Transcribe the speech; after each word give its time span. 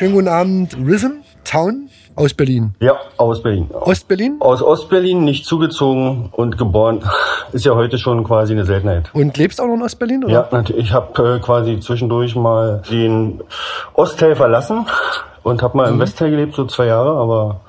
Schönen 0.00 0.14
guten 0.14 0.28
Abend, 0.28 0.78
Rhythm 0.78 1.20
Town 1.44 1.90
aus 2.16 2.32
Berlin. 2.32 2.74
Ja, 2.80 2.96
aus 3.18 3.42
Berlin. 3.42 3.68
Ostberlin? 3.70 4.38
Aus 4.40 4.62
Ostberlin, 4.62 5.24
nicht 5.24 5.44
zugezogen 5.44 6.30
und 6.32 6.56
geboren. 6.56 7.04
Ist 7.52 7.66
ja 7.66 7.74
heute 7.74 7.98
schon 7.98 8.24
quasi 8.24 8.54
eine 8.54 8.64
Seltenheit. 8.64 9.10
Und 9.12 9.36
lebst 9.36 9.60
auch 9.60 9.66
noch 9.66 9.74
in 9.74 9.82
Ostberlin? 9.82 10.24
Oder? 10.24 10.32
Ja, 10.32 10.48
natürlich. 10.50 10.86
Ich 10.86 10.92
habe 10.94 11.36
äh, 11.36 11.38
quasi 11.40 11.80
zwischendurch 11.80 12.34
mal 12.34 12.80
den 12.90 13.42
Ostteil 13.92 14.36
verlassen 14.36 14.86
und 15.42 15.60
habe 15.62 15.76
mal 15.76 15.90
im 15.90 15.98
Westteil 15.98 16.30
gelebt, 16.30 16.54
so 16.54 16.64
zwei 16.64 16.86
Jahre, 16.86 17.20
aber 17.20 17.60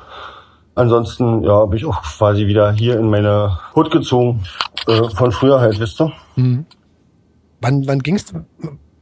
ansonsten 0.73 1.43
ja, 1.43 1.65
bin 1.65 1.79
ich 1.79 1.85
auch 1.85 2.01
quasi 2.01 2.47
wieder 2.47 2.71
hier 2.71 2.97
in 2.97 3.09
meine 3.09 3.59
Hut 3.75 3.91
gezogen. 3.91 4.41
Äh, 4.87 5.09
von 5.09 5.33
früher 5.33 5.59
halt, 5.59 5.81
wisst 5.81 5.99
ihr? 5.99 6.13
Wann, 6.37 6.65
wann 7.87 7.99
ging's 7.99 8.33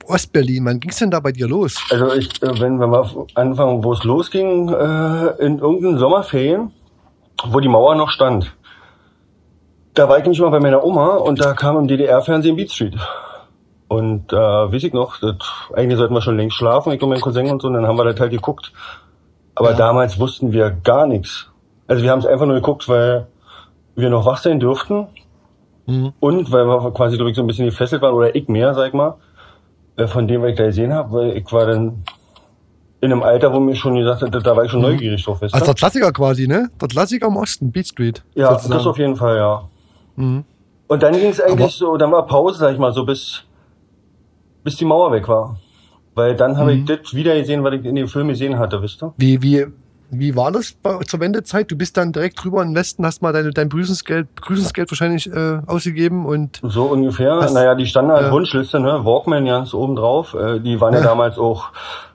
Ostberlin? 0.10 0.66
Wann 0.66 0.80
ging's 0.80 0.98
denn 0.98 1.12
da 1.12 1.20
bei 1.20 1.32
dir 1.32 1.48
los? 1.48 1.76
Also 1.92 2.14
ich, 2.14 2.42
äh, 2.42 2.60
wenn, 2.60 2.78
wir 2.80 3.28
anfangen, 3.36 3.84
wo 3.84 3.94
es 3.94 4.04
losging, 4.04 4.70
äh, 4.70 5.28
in 5.46 5.60
irgendeinen 5.60 5.98
Sommerferien, 5.98 6.72
wo 7.48 7.60
die 7.60 7.68
Mauer 7.70 7.96
noch 7.96 8.10
stand. 8.10 8.52
Da 9.94 10.08
war 10.10 10.18
ich 10.20 10.26
nicht 10.26 10.40
mal 10.40 10.50
bei 10.50 10.60
meiner 10.60 10.84
Oma 10.84 11.16
und 11.16 11.40
da 11.40 11.54
kam 11.54 11.78
im 11.78 11.88
DDR-Fernsehen 11.88 12.56
Beat 12.56 12.72
Street. 12.72 12.96
Und 13.88 14.32
da 14.32 14.66
äh, 14.66 14.74
weiß 14.74 14.84
ich 14.84 14.94
noch, 14.94 15.20
das, 15.20 15.36
eigentlich 15.74 15.98
sollten 15.98 16.14
wir 16.14 16.22
schon 16.22 16.38
längst 16.38 16.58
schlafen, 16.58 16.92
ich 16.94 17.02
und 17.02 17.10
mein 17.10 17.22
Cousin 17.22 17.50
und 17.50 17.62
so, 17.62 17.68
und 17.68 17.74
dann 17.74 17.88
haben 17.88 17.98
wir 17.98 18.06
das 18.06 18.20
halt 18.20 18.32
geguckt. 18.32 18.72
Aber 19.56 19.72
Ja. 19.72 19.78
damals 19.78 20.20
wussten 20.20 20.52
wir 20.54 20.70
gar 20.70 21.08
nichts. 21.08 21.50
Also 21.88 22.04
wir 22.04 22.12
haben 22.12 22.20
es 22.20 22.26
einfach 22.26 22.46
nur 22.46 22.56
geguckt, 22.56 22.88
weil 22.88 23.28
wir 23.96 24.10
noch 24.10 24.26
wach 24.26 24.38
sein 24.38 24.60
durften 24.60 25.08
Mhm. 25.88 26.14
und 26.20 26.52
weil 26.52 26.68
wir 26.68 26.92
quasi, 26.94 27.16
glaube 27.18 27.32
ich, 27.32 27.36
so 27.36 27.42
ein 27.42 27.48
bisschen 27.48 27.66
gefesselt 27.66 28.02
waren, 28.04 28.14
oder 28.14 28.36
ich 28.36 28.48
mehr, 28.48 28.76
sag 28.76 28.90
ich 28.90 28.94
mal, 28.94 29.16
von 30.08 30.28
dem, 30.28 30.42
was 30.42 30.52
ich 30.52 30.56
da 30.58 30.66
gesehen 30.66 30.94
habe, 30.94 31.12
weil 31.12 31.38
ich 31.38 31.52
war 31.52 31.66
dann 31.66 32.04
in 33.02 33.12
einem 33.12 33.24
Alter, 33.24 33.54
wo 33.54 33.60
mir 33.60 33.76
schon 33.76 33.96
gesagt 33.96 34.22
hat, 34.22 34.46
da 34.46 34.56
war 34.58 34.66
ich 34.66 34.72
schon 34.72 34.82
neugierig 34.82 35.24
drauf. 35.24 35.42
Weißt? 35.42 35.54
Also 35.54 35.66
der 35.68 35.76
Klassiker 35.76 36.12
quasi, 36.12 36.48
ne? 36.48 36.70
Der 36.82 36.88
Klassiker 36.88 37.28
im 37.28 37.38
Osten, 37.38 37.72
Beat 37.72 37.88
Street. 37.88 38.24
ja, 38.36 38.52
sozusagen. 38.52 38.74
das 38.74 38.86
auf 38.88 38.98
jeden 38.98 39.16
Fall, 39.16 39.38
ja. 39.38 39.64
Mhm. 40.18 40.44
Und 40.88 41.04
dann 41.04 41.14
ging 41.14 41.30
es 41.30 41.40
eigentlich 41.40 41.60
Aber- 41.62 41.70
so, 41.70 41.98
dann 41.98 42.12
war 42.12 42.26
Pause, 42.26 42.60
sag 42.60 42.74
ich 42.74 42.80
mal, 42.80 42.92
so 42.92 43.06
bis, 43.06 43.44
bis 44.64 44.76
die 44.76 44.86
Mauer 44.86 45.12
weg 45.12 45.28
war. 45.28 45.58
Weil 46.16 46.36
dann 46.36 46.58
habe 46.58 46.74
Mhm. 46.76 46.80
ich 46.80 46.86
das 47.02 47.14
wieder 47.14 47.36
gesehen, 47.38 47.64
was 47.64 47.74
ich 47.76 47.86
in 47.86 47.96
dem 47.96 48.08
Film 48.08 48.28
gesehen 48.28 48.60
hatte, 48.60 48.82
wisst 48.82 49.02
ihr? 49.04 49.14
Wie, 49.18 49.42
wie, 49.42 49.68
wie 50.12 50.36
war 50.36 50.52
das 50.52 50.72
bei, 50.74 50.98
zur 51.00 51.20
Wendezeit? 51.20 51.70
Du 51.72 51.78
bist 51.78 51.96
dann 51.98 52.12
direkt 52.12 52.44
drüber 52.44 52.62
in 52.62 52.70
den 52.70 52.76
Westen, 52.76 53.06
hast 53.06 53.22
mal 53.22 53.32
deine, 53.34 53.52
dein 53.52 53.70
Begrüßungsgeld, 53.70 54.34
Begrüßungsgeld 54.36 54.90
wahrscheinlich 54.92 55.28
äh, 55.32 55.60
ausgegeben 55.68 56.26
und 56.26 56.60
So 56.64 56.86
ungefähr. 56.86 57.38
Was- 57.38 57.54
naja, 57.54 57.76
die 57.76 57.86
Standard 57.86 58.22
Ja. 58.24 58.32
Wunschliste, 58.32 58.80
ne? 58.80 59.06
Walkman 59.06 59.46
ganz 59.46 59.74
oben 59.74 59.96
drauf. 59.96 60.34
Äh, 60.34 60.60
die 60.60 60.80
waren 60.82 60.94
ja. 60.94 61.00
Ja. 61.00 61.06
damals 61.06 61.38
auch, 61.38 61.70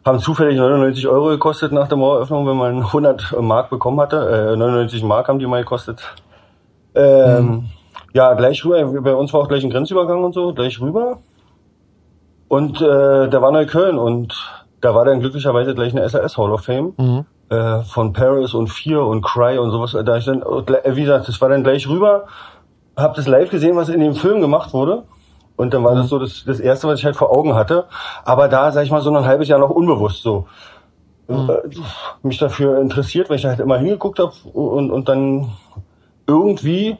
haben 0.04 0.18
zufällig 0.20 0.56
99 0.58 1.06
Euro 1.08 1.28
gekostet 1.28 1.72
nach 1.72 1.88
der 1.88 1.96
Maueröffnung, 1.98 2.46
wenn 2.46 2.56
man 2.56 2.76
100 2.82 3.36
Mark 3.40 3.70
bekommen 3.70 4.00
hatte. 4.00 4.50
Äh, 4.52 4.56
99 4.56 5.02
Mark 5.02 5.28
haben 5.28 5.38
die 5.38 5.46
mal 5.46 5.60
gekostet. 5.62 6.00
Ähm, 6.94 7.46
Mhm. 7.46 7.64
Ja, 8.12 8.34
gleich 8.34 8.64
rüber. 8.64 8.84
Bei 9.02 9.14
uns 9.14 9.32
war 9.32 9.40
auch 9.40 9.48
gleich 9.48 9.64
ein 9.64 9.70
Grenzübergang 9.70 10.22
und 10.22 10.34
so, 10.34 10.54
gleich 10.54 10.80
rüber. 10.80 11.18
Und 12.48 12.80
äh, 12.80 13.28
da 13.28 13.42
war 13.42 13.50
Neukölln 13.50 13.98
und 13.98 14.34
da 14.80 14.94
war 14.94 15.04
dann 15.04 15.18
glücklicherweise 15.20 15.74
gleich 15.74 15.92
eine 15.96 16.08
SAS 16.08 16.36
Hall 16.38 16.52
of 16.52 16.60
Fame 16.62 16.92
Mhm. 16.98 17.24
Äh, 17.50 17.82
von 17.82 18.12
Paris 18.12 18.54
und 18.54 18.68
Fear 18.68 19.06
und 19.06 19.22
Cry 19.22 19.58
und 19.58 19.70
sowas. 19.70 19.96
Da 20.04 20.16
ich 20.16 20.24
dann, 20.24 20.42
äh, 20.42 20.96
wie 20.96 21.02
gesagt, 21.02 21.28
das 21.28 21.40
war 21.40 21.48
dann 21.48 21.62
gleich 21.62 21.88
rüber, 21.88 22.26
hab 22.96 23.14
das 23.14 23.26
live 23.26 23.50
gesehen, 23.50 23.76
was 23.76 23.88
in 23.88 24.00
dem 24.00 24.14
Film 24.14 24.40
gemacht 24.40 24.72
wurde. 24.72 25.04
Und 25.56 25.72
dann 25.72 25.84
war 25.84 25.94
das 25.94 26.08
so 26.08 26.18
das, 26.18 26.44
das 26.44 26.58
Erste, 26.58 26.88
was 26.88 26.98
ich 26.98 27.04
halt 27.04 27.16
vor 27.16 27.30
Augen 27.30 27.54
hatte. 27.54 27.84
Aber 28.24 28.48
da, 28.48 28.72
sag 28.72 28.82
ich 28.82 28.90
mal, 28.90 29.00
so 29.02 29.14
ein 29.14 29.24
halbes 29.24 29.48
Jahr 29.48 29.60
noch 29.60 29.70
unbewusst 29.70 30.22
so. 30.22 30.46
Äh, 31.28 31.34
mich 32.22 32.38
dafür 32.38 32.80
interessiert, 32.80 33.30
weil 33.30 33.36
ich 33.36 33.42
da 33.42 33.48
halt 33.48 33.60
immer 33.60 33.78
hingeguckt 33.78 34.18
habe 34.18 34.32
und, 34.52 34.90
und 34.90 35.08
dann 35.08 35.52
irgendwie 36.26 36.98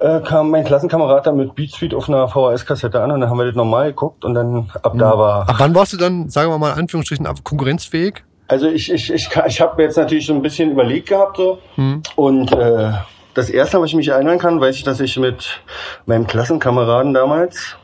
äh, 0.00 0.20
kam 0.20 0.50
mein 0.50 0.64
Klassenkamerad 0.64 1.26
da 1.26 1.32
mit 1.32 1.54
Beat 1.54 1.70
Street 1.70 1.94
auf 1.94 2.08
einer 2.08 2.26
VHS-Kassette 2.26 3.00
an 3.00 3.12
und 3.12 3.20
dann 3.20 3.30
haben 3.30 3.38
wir 3.38 3.46
das 3.46 3.54
normal 3.54 3.90
geguckt 3.90 4.24
und 4.24 4.34
dann 4.34 4.68
ab 4.82 4.94
da 4.96 5.16
war 5.16 5.48
ab 5.48 5.56
wann 5.58 5.74
warst 5.76 5.92
du 5.92 5.96
dann, 5.96 6.28
sagen 6.28 6.50
wir 6.50 6.58
mal 6.58 6.72
in 6.72 6.80
Anführungsstrichen, 6.80 7.24
konkurrenzfähig? 7.44 8.24
Also 8.48 8.68
ich, 8.68 8.92
ich, 8.92 9.10
ich, 9.12 9.28
ich 9.46 9.60
habe 9.60 9.82
jetzt 9.82 9.96
natürlich 9.96 10.26
so 10.26 10.34
ein 10.34 10.42
bisschen 10.42 10.72
überlegt 10.72 11.08
gehabt 11.08 11.36
so 11.36 11.58
Mhm. 11.76 12.02
und 12.16 12.52
äh, 12.52 12.92
das 13.34 13.48
erste, 13.48 13.80
was 13.80 13.90
ich 13.90 13.96
mich 13.96 14.08
erinnern 14.08 14.38
kann, 14.38 14.60
weiß 14.60 14.76
ich, 14.76 14.84
dass 14.84 15.00
ich 15.00 15.16
mit 15.18 15.60
meinem 16.04 16.26
Klassenkameraden 16.26 17.14
damals 17.14 17.76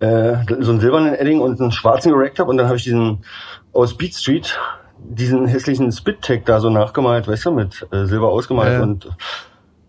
äh, 0.00 0.34
so 0.60 0.70
einen 0.70 0.80
silbernen 0.80 1.14
Edding 1.14 1.40
und 1.40 1.60
einen 1.60 1.72
schwarzen 1.72 2.12
gerackt 2.12 2.38
habe 2.38 2.50
und 2.50 2.56
dann 2.56 2.66
habe 2.66 2.76
ich 2.76 2.84
diesen 2.84 3.24
aus 3.72 3.96
Beat 3.96 4.14
Street 4.14 4.58
diesen 5.04 5.46
hässlichen 5.46 5.90
Spit-Tag 5.90 6.44
da 6.44 6.60
so 6.60 6.70
nachgemalt, 6.70 7.26
weißt 7.26 7.46
du, 7.46 7.50
mit 7.50 7.84
äh, 7.90 8.04
Silber 8.06 8.28
ausgemalt 8.28 8.74
ja. 8.74 8.82
und 8.82 9.08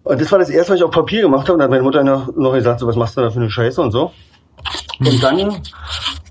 und 0.05 0.19
das 0.19 0.29
war 0.33 0.39
das 0.39 0.49
erste, 0.49 0.73
was 0.73 0.79
ich 0.79 0.83
auf 0.83 0.91
Papier 0.91 1.21
gemacht 1.21 1.43
habe 1.43 1.53
und 1.53 1.59
dann 1.59 1.65
hat 1.65 1.69
meine 1.69 1.83
Mutter 1.83 2.03
noch, 2.03 2.35
noch 2.35 2.53
gesagt, 2.53 2.81
so 2.81 2.87
was 2.87 2.95
machst 2.97 3.15
du 3.15 3.21
da 3.21 3.29
für 3.29 3.39
eine 3.39 3.49
Scheiße 3.49 3.81
und 3.81 3.91
so. 3.91 4.11
Und 4.99 5.23
dann 5.23 5.61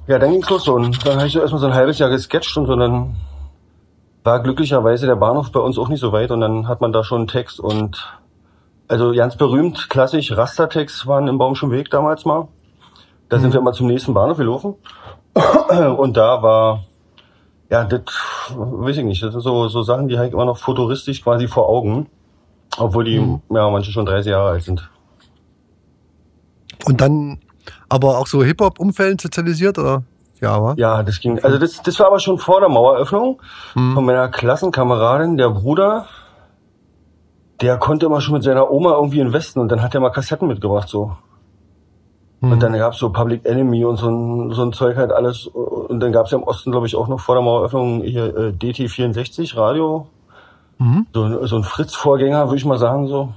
ja, 0.07 0.19
dann 0.19 0.31
ging's 0.33 0.51
los 0.51 0.65
so. 0.65 0.75
Und 0.75 1.07
dann 1.07 1.17
habe 1.17 1.27
ich 1.27 1.33
so 1.33 1.41
erstmal 1.41 1.61
so 1.61 1.67
ein 1.67 1.75
halbes 1.75 1.99
Jahr 1.99 2.11
gesketcht 2.11 2.57
und 2.57 2.67
so. 2.67 2.77
Dann 2.77 3.15
war 4.25 4.41
glücklicherweise 4.41 5.07
der 5.07 5.17
Bahnhof 5.17 5.53
bei 5.53 5.61
uns 5.61 5.79
auch 5.79 5.89
nicht 5.89 6.01
so 6.01 6.13
weit 6.13 6.31
und 6.31 6.41
dann 6.41 6.69
hat 6.69 6.81
man 6.81 6.93
da 6.93 7.03
schon 7.03 7.19
einen 7.19 7.29
Text 7.29 7.59
und 7.61 8.21
also 8.89 9.13
ganz 9.13 9.37
berühmt, 9.37 9.89
klassisch, 9.89 10.37
Rastertext 10.37 11.07
waren 11.07 11.27
im 11.27 11.39
Baumschen 11.39 11.71
Weg 11.71 11.91
damals 11.91 12.25
mal. 12.25 12.49
Da 13.31 13.39
sind 13.39 13.55
wir 13.55 13.61
immer 13.61 13.73
zum 13.73 13.87
nächsten 13.87 14.13
Bahnhof 14.13 14.37
gelaufen. 14.37 14.75
Und 15.97 16.19
da 16.19 16.43
war, 16.43 16.85
ja, 17.71 17.85
das 17.85 18.03
weiß 18.55 18.99
ich 18.99 19.05
nicht, 19.05 19.23
das 19.23 19.33
sind 19.33 19.41
so, 19.41 19.69
so 19.69 19.83
Sachen, 19.83 20.09
die 20.09 20.19
halt 20.19 20.35
immer 20.35 20.45
noch 20.45 20.59
futuristisch 20.59 21.23
quasi 21.23 21.49
vor 21.49 21.71
Augen. 21.71 22.09
Obwohl 22.77 23.05
die, 23.05 23.17
ja, 23.49 23.71
manche 23.71 23.91
schon 23.91 24.05
30 24.05 24.31
Jahre 24.31 24.51
alt 24.51 24.65
sind. 24.65 24.87
Und 26.85 27.01
dann 27.01 27.41
aber 27.89 28.19
auch 28.19 28.27
so 28.27 28.43
Hip-Hop-Umfällen 28.43 29.19
sozialisiert, 29.19 29.79
oder? 29.79 30.03
Ja, 30.41 30.61
wa? 30.63 30.75
Ja, 30.77 31.03
das 31.03 31.21
ging. 31.21 31.39
Also 31.45 31.59
das, 31.59 31.83
das 31.83 31.99
war 32.01 32.09
aber 32.09 32.19
schon 32.19 32.39
vor 32.39 32.61
der 32.61 32.69
Maueröffnung. 32.69 33.41
Von 33.95 34.05
meiner 34.05 34.29
Klassenkameradin, 34.29 35.37
der 35.37 35.51
Bruder, 35.51 36.07
der 37.61 37.77
konnte 37.79 38.07
immer 38.07 38.21
schon 38.21 38.35
mit 38.35 38.43
seiner 38.43 38.71
Oma 38.71 38.93
irgendwie 38.95 39.21
in 39.21 39.33
Westen 39.33 39.61
und 39.61 39.69
dann 39.71 39.83
hat 39.83 39.95
er 39.95 40.01
mal 40.01 40.11
Kassetten 40.11 40.49
mitgebracht 40.49 40.89
so. 40.89 41.13
Und 42.41 42.61
dann 42.61 42.73
gab's 42.73 42.99
so 42.99 43.11
Public 43.13 43.45
Enemy 43.47 43.85
und 43.85 43.99
so 43.99 44.09
ein, 44.11 44.51
so 44.51 44.63
ein 44.63 44.73
Zeug 44.73 44.97
halt 44.97 45.13
alles. 45.13 45.47
Und 45.47 46.01
dann 46.01 46.11
gab's 46.11 46.33
ja 46.33 46.39
im 46.39 46.43
Osten, 46.43 46.73
glaube 46.73 46.89
ich, 46.89 46.97
auch 46.97 47.07
noch 47.07 47.21
vor 47.21 47.37
der 47.37 47.45
Maueröffnung 47.45 48.03
hier 48.03 48.37
äh, 48.37 48.49
DT64 48.51 49.57
Radio. 49.57 50.09
Mhm. 50.79 51.07
So, 51.15 51.23
ein- 51.23 51.47
so 51.47 51.55
ein 51.55 51.63
Fritz-Vorgänger, 51.63 52.47
würde 52.49 52.57
ich 52.57 52.65
mal 52.65 52.79
sagen 52.79 53.07
so. 53.07 53.29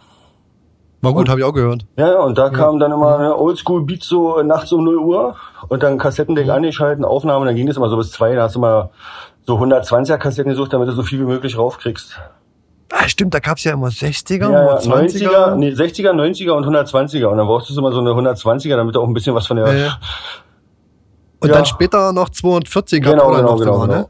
War 1.06 1.14
gut, 1.14 1.30
habe 1.30 1.40
ich 1.40 1.46
auch 1.46 1.54
gehört. 1.54 1.86
Ja, 1.98 2.12
ja, 2.14 2.20
und 2.22 2.38
da 2.38 2.50
kam 2.50 2.80
dann 2.80 2.92
immer 2.92 3.18
eine 3.18 3.38
Oldschool-Beat 3.38 4.04
so 4.04 4.42
nachts 4.42 4.72
um 4.72 4.84
0 4.84 4.98
Uhr 4.98 5.36
und 5.70 5.84
dann 5.84 5.98
Kassettendeck 5.98 6.50
angeschalten, 6.50 7.06
Aufnahme, 7.06 7.46
dann 7.46 7.56
ging 7.56 7.68
das 7.68 7.78
immer 7.78 7.90
so 7.90 7.98
bis 7.98 8.12
zwei, 8.12 8.36
da 8.36 8.44
hast 8.44 8.56
du 8.56 8.60
mal 8.60 8.90
so 9.46 9.58
120er 9.58 10.18
Kassetten 10.18 10.50
gesucht, 10.52 10.74
damit 10.74 10.88
du 10.88 10.94
so 10.94 11.04
viel 11.04 11.20
wie 11.20 11.26
möglich 11.26 11.58
raufkriegst. 11.58 12.20
Ah, 12.92 13.08
stimmt, 13.08 13.34
da 13.34 13.40
gab's 13.40 13.64
ja 13.64 13.74
immer 13.74 13.88
60er, 13.88 14.42
Ja, 14.44 14.52
ja, 14.52 14.66
oder 14.66 14.80
20er. 14.80 15.30
90er, 15.30 15.56
nee, 15.56 15.70
60er, 15.72 16.12
90er 16.12 16.52
und 16.52 16.66
120er 16.66 17.26
und 17.28 17.38
dann 17.38 17.48
brauchst 17.48 17.70
du 17.70 17.78
immer 17.80 17.92
so 17.92 18.00
eine 18.00 18.12
120er, 18.12 18.76
damit 18.76 18.96
du 18.96 19.02
auch 19.02 19.08
ein 19.08 19.14
bisschen 19.14 19.36
was 19.36 19.48
von 19.48 19.58
der... 19.58 19.68
Ja, 19.68 19.74
ja. 19.86 19.98
Und 21.42 21.50
Ja. 21.50 21.56
dann 21.56 21.66
später 21.66 22.14
noch 22.14 22.30
240er 22.30 23.00
Genau, 23.02 23.28
oder 23.28 23.38
genau, 23.38 23.52
noch 23.52 23.60
genau, 23.60 23.74
sogar, 23.74 23.88
genau. 23.88 24.00
ne? 24.00 24.10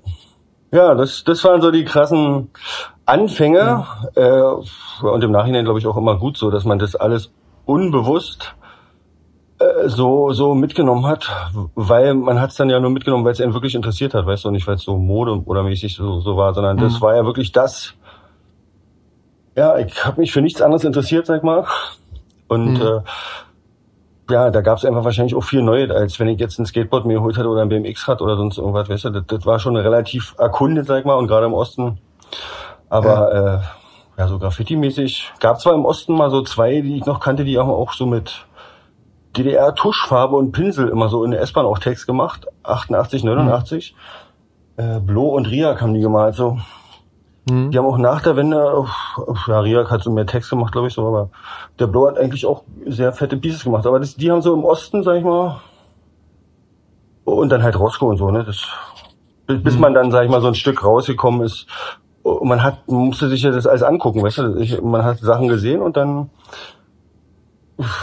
Ja, 0.76 0.94
das, 0.94 1.24
das 1.24 1.42
waren 1.46 1.62
so 1.62 1.72
die 1.72 1.86
krassen 1.86 2.50
Anfänge. 3.06 3.86
Äh, 4.16 5.06
und 5.06 5.24
im 5.24 5.32
Nachhinein 5.32 5.64
glaube 5.64 5.80
ich 5.80 5.88
auch 5.88 5.96
immer 5.96 6.18
gut 6.18 6.38
so, 6.38 6.52
dass 6.52 6.66
man 6.66 6.80
das 6.80 6.98
alles 6.98 7.32
unbewusst 7.64 8.56
äh, 9.60 9.88
so 9.88 10.34
so 10.34 10.54
mitgenommen 10.54 11.06
hat, 11.06 11.30
weil 11.76 12.14
man 12.14 12.42
hat 12.42 12.50
es 12.50 12.58
dann 12.58 12.70
ja 12.70 12.82
nur 12.82 12.90
mitgenommen, 12.90 13.24
weil 13.24 13.32
es 13.32 13.40
einen 13.40 13.54
wirklich 13.54 13.74
interessiert 13.74 14.14
hat, 14.14 14.26
weißt 14.26 14.44
du, 14.44 14.52
nicht 14.52 14.68
weil 14.68 14.76
es 14.76 14.84
so 14.84 14.98
Mode 14.98 15.44
oder 15.46 15.64
mäßig 15.64 15.96
so, 15.96 16.20
so 16.20 16.36
war, 16.36 16.54
sondern 16.54 16.76
das 16.76 17.00
war 17.00 17.16
ja 17.16 17.26
wirklich 17.26 17.54
das. 17.54 17.94
Ja, 19.56 19.78
ich 19.78 20.06
habe 20.06 20.20
mich 20.20 20.34
für 20.34 20.42
nichts 20.42 20.62
anderes 20.62 20.84
interessiert, 20.84 21.26
sag 21.26 21.46
mal. 21.46 21.66
Und 22.50 22.82
äh, 22.82 23.00
ja, 24.30 24.50
da 24.50 24.62
gab 24.62 24.78
es 24.78 24.86
einfach 24.86 25.04
wahrscheinlich 25.04 25.36
auch 25.36 25.44
viel 25.44 25.62
Neues, 25.62 25.92
als 25.92 26.20
wenn 26.20 26.28
ich 26.28 26.40
jetzt 26.40 26.60
ein 26.60 26.66
Skateboard 26.66 27.06
mir 27.06 27.16
geholt 27.16 27.38
hätte 27.38 27.48
oder 27.48 27.62
ein 27.62 27.70
BMX-Rad 27.70 28.22
oder 28.22 28.36
sonst 28.38 28.58
irgendwas, 28.58 28.90
weißt 28.90 29.06
du, 29.06 29.10
das, 29.12 29.24
das 29.28 29.46
war 29.46 29.60
schon 29.60 29.76
relativ 29.76 30.36
erkundet, 30.38 30.88
sag 30.88 31.00
ich 31.00 31.06
mal, 31.06 31.16
und 31.16 31.28
gerade 31.28 31.46
im 31.46 31.54
Osten. 31.54 32.00
Aber 32.90 33.34
ja, 33.34 33.56
äh, 33.56 33.60
ja 34.18 34.28
so 34.28 34.40
Graffiti-mäßig. 34.40 35.34
Gab 35.40 35.60
zwar 35.60 35.74
im 35.74 35.86
Osten 35.86 36.14
mal 36.14 36.30
so 36.30 36.42
zwei, 36.42 36.82
die 36.82 36.98
ich 36.98 37.06
noch 37.06 37.20
kannte, 37.20 37.44
die 37.44 37.58
haben 37.60 37.70
auch 37.70 37.94
so 37.94 38.06
mit 38.06 38.46
DDR-Tuschfarbe 39.38 40.36
und 40.36 40.52
Pinsel 40.52 40.90
immer 40.90 41.10
so 41.10 41.24
in 41.24 41.32
der 41.32 41.42
S-Bahn 41.42 41.66
auch 41.66 41.80
Text 41.80 42.08
gemacht. 42.08 42.48
88, 42.64 43.24
89. 43.24 43.96
Äh, 44.78 45.00
Blo 45.00 45.28
und 45.30 45.48
Riak 45.48 45.82
haben 45.82 45.94
die 45.94 46.02
gemalt, 46.02 46.36
so. 46.36 46.58
Mhm. 47.50 47.72
Die 47.72 47.78
haben 47.78 47.86
auch 47.86 47.98
nach 47.98 48.22
der 48.22 48.36
Wende, 48.36 48.58
äh, 48.58 49.52
ja, 49.52 49.60
Riak 49.60 49.92
hat 49.92 50.04
so 50.04 50.12
mehr 50.12 50.26
Text 50.26 50.50
gemacht, 50.50 50.72
glaube 50.72 50.88
ich, 50.88 50.94
so, 50.94 51.08
aber 51.08 51.30
der 51.80 51.88
Blo 51.88 52.08
hat 52.08 52.18
eigentlich 52.18 52.46
auch 52.46 52.64
sehr 52.86 53.14
fette 53.14 53.38
Pieces 53.38 53.64
gemacht. 53.64 53.86
Aber 53.86 54.00
das, 54.00 54.16
die 54.16 54.32
haben 54.32 54.42
so 54.42 54.54
im 54.54 54.64
Osten, 54.64 55.04
sag 55.04 55.18
ich 55.18 55.24
mal, 55.24 55.62
und 57.24 57.50
dann 57.50 57.64
halt 57.64 57.80
Roscoe 57.80 58.08
und 58.08 58.18
so, 58.18 58.30
ne, 58.32 58.44
das 58.44 58.68
bis 59.48 59.76
mhm. 59.76 59.82
man 59.82 59.94
dann, 59.94 60.12
sag 60.12 60.26
ich 60.26 60.32
mal, 60.32 60.42
so 60.42 60.48
ein 60.48 60.56
Stück 60.56 60.84
rausgekommen 60.84 61.42
ist. 61.42 61.68
Man 62.24 62.64
hat, 62.64 62.88
musste 62.88 63.30
sich 63.30 63.44
ja 63.44 63.52
das 63.52 63.68
alles 63.68 63.84
angucken, 63.84 64.24
weißt 64.24 64.40
du? 64.40 64.56
Ich, 64.58 64.82
man 64.82 65.04
hat 65.04 65.20
Sachen 65.20 65.48
gesehen 65.48 65.82
und 65.82 65.96
dann, 65.96 66.32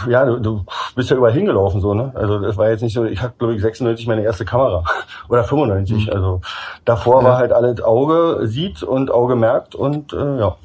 ja, 0.07 0.25
du, 0.25 0.39
du 0.39 0.65
bist 0.95 1.09
ja 1.09 1.17
überall 1.17 1.33
hingelaufen, 1.33 1.81
so, 1.81 1.93
ne? 1.93 2.11
Also, 2.15 2.39
das 2.39 2.57
war 2.57 2.69
jetzt 2.69 2.81
nicht 2.81 2.93
so, 2.93 3.05
ich 3.05 3.21
hatte, 3.21 3.35
glaube 3.37 3.55
ich, 3.55 3.61
96 3.61 4.07
meine 4.07 4.23
erste 4.23 4.45
Kamera. 4.45 4.83
Oder 5.29 5.43
95. 5.43 6.07
Mhm. 6.07 6.13
Also, 6.13 6.41
davor 6.85 7.21
ja. 7.21 7.29
war 7.29 7.37
halt 7.37 7.51
alles 7.51 7.81
Auge 7.81 8.41
sieht 8.47 8.83
und 8.83 9.11
Auge 9.11 9.35
merkt 9.35 9.75
und, 9.75 10.13
äh, 10.13 10.39
ja. 10.39 10.55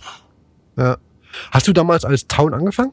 Ja. 0.76 0.96
Hast 1.52 1.68
du 1.68 1.72
damals 1.72 2.04
als 2.04 2.26
Town 2.26 2.54
angefangen? 2.54 2.92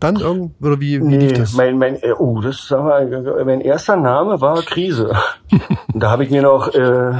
Dann 0.00 0.16
irgend 0.16 0.54
oder 0.62 0.80
wie, 0.80 0.98
wie 0.98 1.04
nee, 1.04 1.18
lief 1.18 1.32
das? 1.34 1.52
Mein, 1.52 1.76
mein, 1.76 1.96
äh, 1.96 2.12
oh, 2.18 2.40
das 2.40 2.70
war 2.70 3.02
mein 3.44 3.60
erster 3.60 3.96
Name 3.96 4.40
war 4.40 4.62
Krise. 4.62 5.14
da 5.94 6.10
habe 6.10 6.24
ich 6.24 6.30
mir 6.30 6.40
noch 6.40 6.68
äh, 6.68 7.12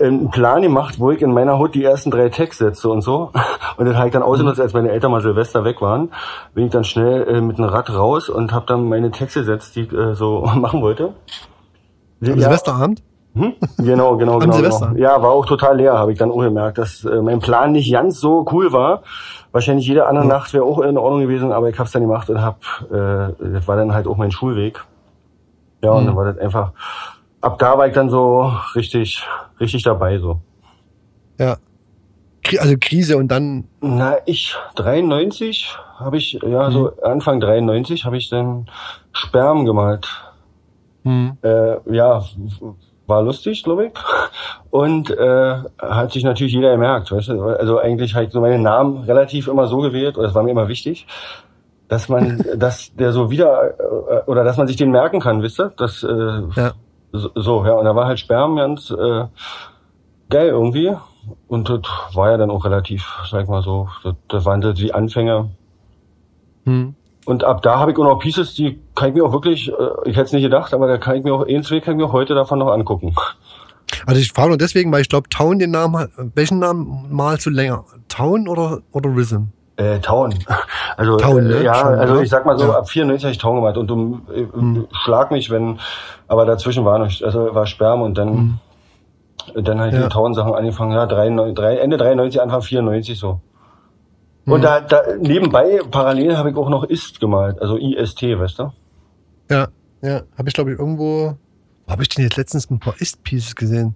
einen 0.00 0.30
Plan 0.30 0.62
gemacht, 0.62 0.98
wo 0.98 1.10
ich 1.10 1.22
in 1.22 1.32
meiner 1.32 1.58
Hut 1.58 1.74
die 1.74 1.84
ersten 1.84 2.10
drei 2.10 2.28
Tags 2.28 2.58
setze 2.58 2.88
und 2.88 3.02
so. 3.02 3.30
Und 3.76 3.86
das 3.86 3.96
habe 3.96 4.08
ich 4.08 4.12
dann 4.12 4.22
ausgenutzt, 4.22 4.60
als 4.60 4.72
meine 4.72 4.90
Eltern 4.90 5.10
mal 5.10 5.20
Silvester 5.20 5.64
weg 5.64 5.80
waren. 5.80 6.10
Bin 6.54 6.66
ich 6.66 6.72
dann 6.72 6.84
schnell 6.84 7.26
äh, 7.28 7.40
mit 7.40 7.58
einem 7.58 7.68
Rad 7.68 7.90
raus 7.90 8.28
und 8.28 8.52
habe 8.52 8.66
dann 8.66 8.88
meine 8.88 9.10
Tags 9.10 9.34
gesetzt, 9.34 9.76
die 9.76 9.82
ich 9.82 9.92
äh, 9.92 10.14
so 10.14 10.40
machen 10.54 10.82
wollte. 10.82 11.14
Am 12.20 12.28
ja. 12.28 12.36
Silvesterabend? 12.36 13.02
Hm? 13.34 13.54
Genau, 13.76 14.16
genau, 14.16 14.38
genau, 14.38 14.56
genau. 14.56 14.90
Ja, 14.96 15.22
war 15.22 15.30
auch 15.30 15.46
total 15.46 15.76
leer, 15.76 15.96
habe 15.98 16.12
ich 16.12 16.18
dann 16.18 16.30
auch 16.30 16.40
gemerkt, 16.40 16.78
dass 16.78 17.04
äh, 17.04 17.22
mein 17.22 17.38
Plan 17.38 17.72
nicht 17.72 17.92
ganz 17.92 18.18
so 18.18 18.44
cool 18.50 18.72
war. 18.72 19.02
Wahrscheinlich 19.52 19.86
jede 19.86 20.06
andere 20.06 20.24
mhm. 20.24 20.30
Nacht 20.30 20.52
wäre 20.54 20.64
auch 20.64 20.80
in 20.80 20.98
Ordnung 20.98 21.20
gewesen, 21.20 21.52
aber 21.52 21.68
ich 21.68 21.78
habe 21.78 21.86
es 21.86 21.92
dann 21.92 22.02
gemacht 22.02 22.28
und 22.30 22.42
hab, 22.42 22.58
äh, 22.90 23.32
das 23.52 23.68
war 23.68 23.76
dann 23.76 23.94
halt 23.94 24.06
auch 24.06 24.16
mein 24.16 24.30
Schulweg. 24.30 24.84
Ja, 25.82 25.92
und 25.92 26.02
mhm. 26.02 26.06
dann 26.06 26.16
war 26.16 26.24
das 26.24 26.38
einfach, 26.38 26.72
ab 27.40 27.58
da 27.58 27.78
war 27.78 27.86
ich 27.86 27.94
dann 27.94 28.10
so 28.10 28.52
richtig, 28.74 29.24
richtig 29.60 29.82
dabei 29.82 30.18
so. 30.18 30.40
Ja. 31.38 31.56
Also 32.58 32.76
Krise 32.80 33.18
und 33.18 33.28
dann. 33.28 33.68
Na, 33.80 34.16
ich 34.24 34.56
93 34.76 35.76
habe 35.98 36.16
ich, 36.16 36.38
ja, 36.42 36.68
mhm. 36.68 36.72
so 36.72 36.92
Anfang 37.02 37.40
93 37.40 38.04
habe 38.04 38.16
ich 38.16 38.30
dann 38.30 38.70
Sperm 39.12 39.64
gemalt. 39.66 40.08
Mhm. 41.02 41.36
Äh, 41.42 41.76
ja, 41.94 42.24
war 43.06 43.22
lustig, 43.22 43.64
glaube 43.64 43.86
ich. 43.86 43.92
Und 44.70 45.10
äh, 45.10 45.56
hat 45.78 46.12
sich 46.12 46.24
natürlich 46.24 46.52
jeder 46.52 46.72
gemerkt. 46.72 47.10
Weißt 47.10 47.28
du? 47.28 47.42
Also 47.42 47.78
eigentlich 47.78 48.14
halt 48.14 48.32
so 48.32 48.40
meine 48.40 48.58
Namen 48.58 49.04
relativ 49.04 49.48
immer 49.48 49.66
so 49.66 49.78
gewählt, 49.78 50.16
oder 50.16 50.28
das 50.28 50.34
war 50.34 50.42
mir 50.42 50.50
immer 50.50 50.68
wichtig, 50.68 51.06
dass 51.88 52.08
man, 52.08 52.44
dass 52.56 52.94
der 52.94 53.12
so 53.12 53.30
wieder 53.30 53.74
äh, 53.78 54.30
oder 54.30 54.44
dass 54.44 54.56
man 54.56 54.66
sich 54.66 54.76
den 54.76 54.90
merken 54.90 55.20
kann, 55.20 55.42
wisst 55.42 55.60
ihr? 55.60 55.72
Das 55.76 56.02
äh, 56.02 56.42
ja. 56.56 56.72
So, 57.12 57.30
so, 57.34 57.64
ja. 57.64 57.74
Und 57.74 57.84
da 57.84 57.94
war 57.94 58.06
halt 58.06 58.20
Sperm 58.20 58.56
ganz 58.56 58.90
äh, 58.90 59.24
geil 60.28 60.48
irgendwie. 60.48 60.94
Und 61.46 61.68
das 61.68 61.80
war 62.14 62.30
ja 62.30 62.36
dann 62.36 62.50
auch 62.50 62.64
relativ, 62.64 63.06
sag 63.30 63.42
ich 63.42 63.48
mal 63.48 63.62
so, 63.62 63.88
das, 64.02 64.14
das 64.28 64.44
waren 64.44 64.62
so 64.62 64.72
die 64.72 64.94
Anfänge. 64.94 65.50
Hm. 66.64 66.94
Und 67.26 67.44
ab 67.44 67.60
da 67.62 67.78
habe 67.78 67.92
ich 67.92 67.98
auch 67.98 68.04
noch 68.04 68.18
Pieces, 68.20 68.54
die 68.54 68.80
kann 68.94 69.10
ich 69.10 69.14
mir 69.14 69.24
auch 69.24 69.32
wirklich, 69.32 69.68
äh, 69.68 69.74
ich 70.06 70.16
hätte 70.16 70.26
es 70.26 70.32
nicht 70.32 70.42
gedacht, 70.42 70.72
aber 70.72 70.88
da 70.88 70.96
kann 70.96 71.16
ich 71.16 71.24
mir 71.24 71.34
auch, 71.34 71.46
eins 71.46 71.68
kann 71.68 71.78
ich 71.80 71.86
mir 71.96 72.06
auch 72.06 72.12
heute 72.12 72.34
davon 72.34 72.58
noch 72.58 72.72
angucken. 72.72 73.14
Also 74.06 74.20
ich 74.20 74.32
frage 74.32 74.48
nur 74.48 74.58
deswegen, 74.58 74.92
weil 74.92 75.02
ich 75.02 75.08
glaube, 75.08 75.28
Town 75.28 75.58
den 75.58 75.70
Namen, 75.70 76.08
welchen 76.34 76.58
Namen 76.58 77.06
malst 77.10 77.46
du 77.46 77.50
länger? 77.50 77.84
Town 78.08 78.48
oder, 78.48 78.80
oder 78.92 79.10
Rhythm? 79.10 79.48
Äh, 79.78 80.00
Town. 80.00 80.34
Also, 80.96 81.16
Town, 81.16 81.46
ne? 81.46 81.62
ja, 81.62 81.74
Schon, 81.76 81.94
also 81.94 82.20
ich 82.20 82.28
sag 82.28 82.44
mal 82.44 82.58
so, 82.58 82.66
ja. 82.66 82.78
ab 82.78 82.90
94 82.90 83.24
habe 83.24 83.32
ich 83.32 83.38
Town 83.38 83.54
gemacht 83.54 83.76
und 83.76 83.86
du 83.86 84.20
äh, 84.34 84.46
hm. 84.52 84.88
schlag 84.90 85.30
mich, 85.30 85.50
wenn, 85.50 85.78
aber 86.26 86.44
dazwischen 86.44 86.84
war 86.84 86.98
noch, 86.98 87.12
also 87.22 87.54
war 87.54 87.66
Sperm 87.66 88.02
und 88.02 88.18
dann, 88.18 88.58
hm. 89.54 89.64
dann 89.64 89.80
halt 89.80 89.94
ja. 89.94 90.02
die 90.02 90.08
Town-Sachen 90.08 90.52
angefangen, 90.52 90.90
ja, 90.90 91.06
3, 91.06 91.52
3, 91.52 91.76
Ende 91.76 91.96
93, 91.96 92.42
Anfang 92.42 92.62
94 92.62 93.16
so. 93.16 93.40
Und 94.46 94.60
mhm. 94.60 94.62
da, 94.62 94.80
da 94.80 95.02
nebenbei, 95.20 95.80
parallel 95.88 96.36
habe 96.36 96.50
ich 96.50 96.56
auch 96.56 96.70
noch 96.70 96.82
Ist 96.82 97.20
gemalt, 97.20 97.62
also 97.62 97.76
IST, 97.76 98.22
weißt 98.22 98.58
du? 98.58 98.72
Ja, 99.50 99.68
ja. 100.02 100.22
Habe 100.36 100.48
ich, 100.48 100.54
glaube 100.54 100.72
ich, 100.72 100.78
irgendwo. 100.78 101.36
Wo 101.86 101.92
habe 101.92 102.02
ich 102.02 102.08
denn 102.08 102.24
jetzt 102.24 102.36
letztens 102.36 102.68
ein 102.70 102.80
paar 102.80 102.94
Ist-Pieces 102.98 103.54
gesehen? 103.54 103.94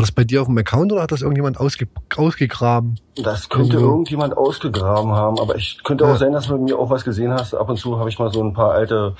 War 0.00 0.04
das 0.04 0.12
bei 0.12 0.24
dir 0.24 0.40
auf 0.40 0.46
dem 0.46 0.56
Account 0.56 0.92
oder 0.92 1.02
hat 1.02 1.12
das 1.12 1.20
irgendjemand 1.20 1.60
ausge 1.60 1.86
ausgegraben? 2.16 2.98
Das 3.22 3.50
könnte 3.50 3.74
Irgendwo. 3.74 3.90
irgendjemand 3.90 4.34
ausgegraben 4.34 5.12
haben, 5.12 5.38
aber 5.38 5.56
ich 5.56 5.84
könnte 5.84 6.06
auch 6.06 6.16
sein, 6.16 6.32
dass 6.32 6.46
du 6.46 6.54
mit 6.54 6.62
mir 6.62 6.78
auch 6.78 6.88
was 6.88 7.04
gesehen 7.04 7.34
hast. 7.34 7.52
Ab 7.52 7.68
und 7.68 7.76
zu 7.76 7.98
habe 7.98 8.08
ich 8.08 8.18
mal 8.18 8.32
so 8.32 8.42
ein 8.42 8.54
paar 8.54 8.72
alte 8.72 9.14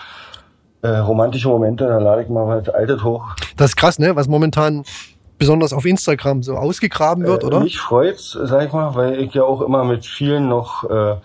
äh, 0.80 0.88
romantische 0.88 1.48
Momente, 1.48 1.86
da 1.86 1.98
lade 1.98 2.22
ich 2.22 2.30
mal 2.30 2.46
halt 2.46 2.74
altes 2.74 3.04
hoch. 3.04 3.26
Das 3.58 3.72
ist 3.72 3.76
krass, 3.76 3.98
ne? 3.98 4.16
Was 4.16 4.26
momentan 4.26 4.84
besonders 5.36 5.74
auf 5.74 5.84
Instagram 5.84 6.42
so 6.42 6.54
ausgegraben 6.54 7.26
wird, 7.26 7.42
äh, 7.42 7.46
oder? 7.48 7.60
Mich 7.60 7.78
freut's, 7.78 8.30
sag 8.30 8.66
ich 8.66 8.72
mal, 8.72 8.94
weil 8.94 9.20
ich 9.20 9.34
ja 9.34 9.42
auch 9.42 9.60
immer 9.60 9.84
mit 9.84 10.06
vielen 10.06 10.48
noch 10.48 10.88
äh, 10.88 11.16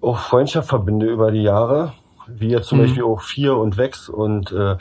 auch 0.00 0.18
Freundschaft 0.18 0.68
verbinde 0.68 1.06
über 1.06 1.30
die 1.30 1.44
Jahre, 1.44 1.92
wie 2.26 2.48
jetzt 2.48 2.66
zum 2.66 2.78
mhm. 2.78 2.82
Beispiel 2.82 3.04
auch 3.04 3.22
Vier 3.22 3.56
und 3.56 3.76
Wex 3.76 4.08
und 4.08 4.50
äh, 4.50 4.74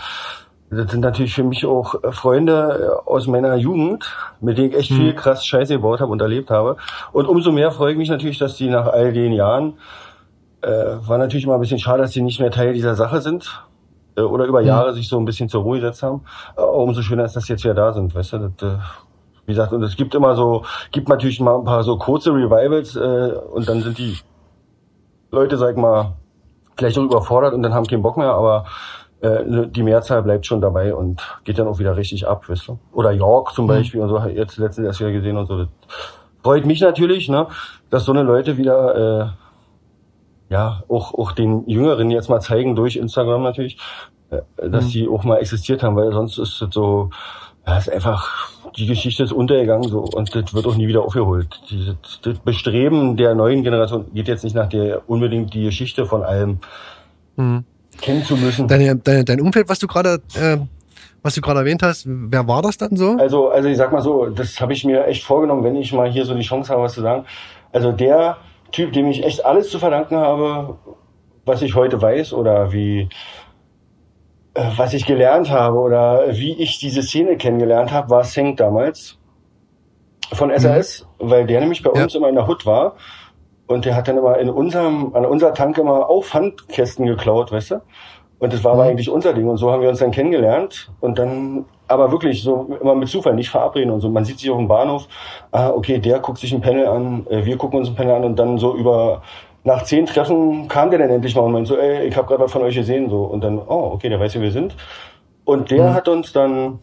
das 0.71 0.89
sind 0.89 1.01
natürlich 1.01 1.35
für 1.35 1.43
mich 1.43 1.65
auch 1.65 1.95
Freunde 2.11 3.01
aus 3.05 3.27
meiner 3.27 3.55
Jugend, 3.55 4.05
mit 4.39 4.57
denen 4.57 4.69
ich 4.69 4.77
echt 4.77 4.93
viel 4.93 5.13
krass 5.13 5.45
Scheiße 5.45 5.73
gebaut 5.73 5.99
habe 5.99 6.11
und 6.11 6.21
erlebt 6.21 6.49
habe. 6.49 6.77
Und 7.11 7.27
umso 7.27 7.51
mehr 7.51 7.71
freue 7.71 7.91
ich 7.91 7.97
mich 7.97 8.09
natürlich, 8.09 8.37
dass 8.37 8.55
die 8.55 8.69
nach 8.69 8.87
all 8.87 9.11
den 9.11 9.33
Jahren, 9.33 9.73
äh, 10.61 10.69
war 10.69 11.17
natürlich 11.17 11.43
immer 11.43 11.55
ein 11.55 11.59
bisschen 11.59 11.79
schade, 11.79 12.03
dass 12.03 12.11
die 12.11 12.21
nicht 12.21 12.39
mehr 12.39 12.51
Teil 12.51 12.71
dieser 12.73 12.95
Sache 12.95 13.19
sind, 13.19 13.65
äh, 14.15 14.21
oder 14.21 14.45
über 14.45 14.61
mhm. 14.61 14.67
Jahre 14.67 14.93
sich 14.93 15.09
so 15.09 15.19
ein 15.19 15.25
bisschen 15.25 15.49
zur 15.49 15.63
Ruhe 15.63 15.79
gesetzt 15.79 16.03
haben. 16.03 16.21
Äh, 16.55 16.61
umso 16.61 17.01
schöner 17.01 17.25
ist, 17.25 17.35
dass 17.35 17.45
sie 17.45 17.53
jetzt 17.53 17.65
wieder 17.65 17.73
da 17.73 17.91
sind, 17.91 18.15
weißt 18.15 18.33
du. 18.33 18.53
Das, 18.57 18.71
äh, 18.71 18.77
wie 19.45 19.51
gesagt, 19.51 19.73
und 19.73 19.83
es 19.83 19.97
gibt 19.97 20.15
immer 20.15 20.35
so, 20.35 20.63
gibt 20.91 21.09
natürlich 21.09 21.41
mal 21.41 21.57
ein 21.57 21.65
paar 21.65 21.83
so 21.83 21.97
kurze 21.97 22.31
Revivals 22.31 22.95
äh, 22.95 23.33
und 23.51 23.67
dann 23.67 23.81
sind 23.81 23.97
die 23.97 24.17
Leute, 25.31 25.57
sag 25.57 25.71
ich 25.71 25.77
mal, 25.77 26.13
vielleicht 26.77 26.97
auch 26.97 27.03
überfordert 27.03 27.53
und 27.53 27.63
dann 27.63 27.73
haben 27.73 27.87
keinen 27.87 28.03
Bock 28.03 28.17
mehr, 28.17 28.31
aber 28.31 28.65
äh, 29.21 29.43
ne, 29.43 29.67
die 29.67 29.83
Mehrzahl 29.83 30.23
bleibt 30.23 30.45
schon 30.45 30.61
dabei 30.61 30.93
und 30.93 31.21
geht 31.43 31.59
dann 31.59 31.67
auch 31.67 31.79
wieder 31.79 31.95
richtig 31.95 32.27
ab, 32.27 32.49
weißt 32.49 32.67
du. 32.67 32.79
Oder 32.91 33.11
York 33.11 33.53
zum 33.53 33.65
mhm. 33.65 33.69
Beispiel 33.69 34.01
und 34.01 34.09
so, 34.09 34.19
jetzt 34.19 34.57
letztens 34.57 34.87
erst 34.87 34.99
wieder 34.99 35.11
gesehen 35.11 35.37
und 35.37 35.45
so. 35.45 35.57
Das 35.59 35.67
freut 36.43 36.65
mich 36.65 36.81
natürlich, 36.81 37.29
ne, 37.29 37.47
dass 37.89 38.05
so 38.05 38.11
eine 38.11 38.23
Leute 38.23 38.57
wieder 38.57 38.95
äh, 40.49 40.53
ja, 40.53 40.83
auch, 40.89 41.13
auch 41.13 41.31
den 41.31 41.67
Jüngeren 41.67 42.11
jetzt 42.11 42.29
mal 42.29 42.41
zeigen 42.41 42.75
durch 42.75 42.97
Instagram 42.97 43.43
natürlich, 43.43 43.77
äh, 44.29 44.41
dass 44.69 44.85
mhm. 44.85 44.89
die 44.89 45.07
auch 45.07 45.23
mal 45.23 45.37
existiert 45.37 45.81
haben, 45.81 45.95
weil 45.95 46.11
sonst 46.11 46.37
ist 46.37 46.61
es 46.61 46.73
so, 46.73 47.09
ja, 47.65 47.77
ist 47.77 47.89
einfach, 47.89 48.49
die 48.75 48.87
Geschichte 48.87 49.23
ist 49.23 49.31
untergegangen 49.31 49.87
so 49.87 49.99
und 49.99 50.35
das 50.35 50.53
wird 50.53 50.65
auch 50.65 50.75
nie 50.75 50.87
wieder 50.87 51.03
aufgeholt. 51.03 51.47
Die, 51.69 51.95
das 52.23 52.39
Bestreben 52.39 53.17
der 53.17 53.35
neuen 53.35 53.63
Generation 53.63 54.13
geht 54.13 54.27
jetzt 54.27 54.43
nicht 54.43 54.55
nach 54.55 54.67
der 54.67 55.09
unbedingt 55.09 55.53
die 55.53 55.63
Geschichte 55.63 56.05
von 56.05 56.23
allem 56.23 56.59
mhm. 57.37 57.65
Kennen 57.99 58.23
zu 58.23 58.35
müssen. 58.37 58.67
Deine, 58.67 58.95
deine, 58.95 59.25
dein 59.25 59.41
Umfeld, 59.41 59.69
was 59.69 59.79
du 59.79 59.87
gerade 59.87 60.21
äh, 60.35 60.57
was 61.23 61.35
du 61.35 61.41
gerade 61.41 61.59
erwähnt 61.59 61.83
hast, 61.83 62.05
wer 62.07 62.47
war 62.47 62.61
das 62.61 62.77
dann 62.77 62.95
so? 62.95 63.15
Also, 63.17 63.49
also 63.49 63.69
ich 63.69 63.77
sag 63.77 63.91
mal 63.91 64.01
so, 64.01 64.27
das 64.27 64.59
habe 64.59 64.73
ich 64.73 64.83
mir 64.83 65.05
echt 65.05 65.23
vorgenommen, 65.23 65.63
wenn 65.63 65.75
ich 65.75 65.93
mal 65.93 66.09
hier 66.09 66.25
so 66.25 66.33
die 66.33 66.41
Chance 66.41 66.71
habe, 66.71 66.81
was 66.81 66.93
zu 66.93 67.01
sagen. 67.01 67.25
Also 67.71 67.91
der 67.91 68.37
Typ, 68.71 68.93
dem 68.93 69.07
ich 69.07 69.23
echt 69.23 69.45
alles 69.45 69.69
zu 69.69 69.79
verdanken 69.79 70.15
habe, 70.15 70.77
was 71.45 71.61
ich 71.61 71.75
heute 71.75 72.01
weiß 72.01 72.33
oder 72.33 72.71
wie 72.71 73.09
äh, 74.53 74.63
was 74.75 74.93
ich 74.93 75.05
gelernt 75.05 75.49
habe 75.49 75.77
oder 75.77 76.25
wie 76.31 76.53
ich 76.53 76.79
diese 76.79 77.03
Szene 77.03 77.37
kennengelernt 77.37 77.91
habe, 77.91 78.09
war 78.09 78.23
Sink 78.23 78.57
damals 78.57 79.17
von 80.33 80.51
SAS, 80.57 81.07
mhm. 81.19 81.29
weil 81.29 81.45
der 81.45 81.59
nämlich 81.59 81.83
bei 81.83 81.91
uns 81.91 82.13
ja. 82.13 82.17
immer 82.17 82.29
in 82.29 82.35
der 82.35 82.47
Hut 82.47 82.65
war 82.65 82.95
und 83.71 83.85
der 83.85 83.95
hat 83.95 84.07
dann 84.07 84.17
immer 84.17 84.37
in 84.37 84.49
unserem 84.49 85.13
an 85.15 85.25
unserer 85.25 85.53
Tank 85.53 85.77
immer 85.77 86.09
auch 86.09 86.29
Handkästen 86.33 87.05
geklaut, 87.05 87.51
weißt 87.51 87.71
du? 87.71 87.81
Und 88.39 88.51
das 88.51 88.63
war 88.63 88.73
aber 88.73 88.85
mhm. 88.85 88.89
eigentlich 88.89 89.09
unser 89.09 89.33
Ding 89.33 89.47
und 89.47 89.57
so 89.57 89.71
haben 89.71 89.81
wir 89.81 89.89
uns 89.89 89.99
dann 89.99 90.11
kennengelernt 90.11 90.91
und 90.99 91.19
dann 91.19 91.65
aber 91.87 92.11
wirklich 92.11 92.41
so 92.41 92.75
immer 92.81 92.95
mit 92.95 93.09
Zufall, 93.09 93.35
nicht 93.35 93.49
verabreden 93.49 93.91
und 93.91 93.99
so. 93.99 94.09
Man 94.09 94.25
sieht 94.25 94.39
sich 94.39 94.49
auf 94.49 94.57
dem 94.57 94.67
Bahnhof, 94.67 95.07
ah, 95.51 95.69
okay, 95.69 95.99
der 95.99 96.19
guckt 96.19 96.39
sich 96.39 96.53
ein 96.53 96.61
Panel 96.61 96.87
an, 96.87 97.27
äh, 97.29 97.45
wir 97.45 97.57
gucken 97.57 97.79
uns 97.79 97.89
ein 97.89 97.95
Panel 97.95 98.15
an 98.15 98.23
und 98.23 98.39
dann 98.39 98.57
so 98.57 98.75
über 98.75 99.21
nach 99.63 99.83
zehn 99.83 100.05
Treffen 100.05 100.67
kam 100.67 100.89
der 100.89 100.99
dann 100.99 101.09
endlich 101.09 101.35
mal 101.35 101.43
und 101.43 101.51
meinte 101.51 101.69
so, 101.69 101.77
ey, 101.77 102.07
ich 102.07 102.15
habe 102.15 102.27
gerade 102.27 102.43
was 102.43 102.51
von 102.51 102.63
euch 102.63 102.75
gesehen 102.75 103.09
so 103.09 103.23
und 103.23 103.43
dann, 103.43 103.59
oh, 103.59 103.91
okay, 103.93 104.09
der 104.09 104.19
weiß, 104.19 104.33
wer 104.35 104.41
wir 104.41 104.51
sind. 104.51 104.75
Und 105.45 105.69
der 105.69 105.89
mhm. 105.89 105.93
hat 105.93 106.07
uns 106.07 106.33
dann, 106.33 106.79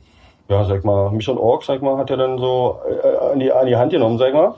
ja, 0.48 0.64
sag 0.64 0.84
mal, 0.84 1.10
mich 1.10 1.28
und 1.28 1.38
Org, 1.38 1.64
sag 1.64 1.82
mal, 1.82 1.96
hat 1.96 2.10
er 2.10 2.18
dann 2.18 2.38
so 2.38 2.78
äh, 2.86 3.32
an, 3.32 3.40
die, 3.40 3.50
an 3.50 3.66
die 3.66 3.76
Hand 3.76 3.90
genommen, 3.90 4.18
sag 4.18 4.32
mal. 4.32 4.54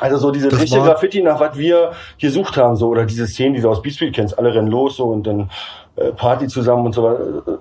Also 0.00 0.16
so 0.16 0.30
diese 0.30 0.48
das 0.48 0.60
richtige 0.60 0.82
Graffiti, 0.82 1.22
nach 1.22 1.38
was 1.38 1.56
wir 1.56 1.92
gesucht 2.18 2.56
haben, 2.56 2.74
so, 2.76 2.88
oder 2.88 3.04
diese 3.04 3.26
Szenen, 3.26 3.54
die 3.54 3.60
du 3.60 3.68
aus 3.68 3.82
Beat 3.82 3.94
Street 3.94 4.14
kennst, 4.14 4.38
alle 4.38 4.52
rennen 4.52 4.68
los 4.68 4.96
so 4.96 5.04
und 5.04 5.26
dann 5.26 5.50
äh, 5.96 6.12
Party 6.12 6.48
zusammen 6.48 6.86
und 6.86 6.94
so 6.94 7.02
weiter. 7.04 7.58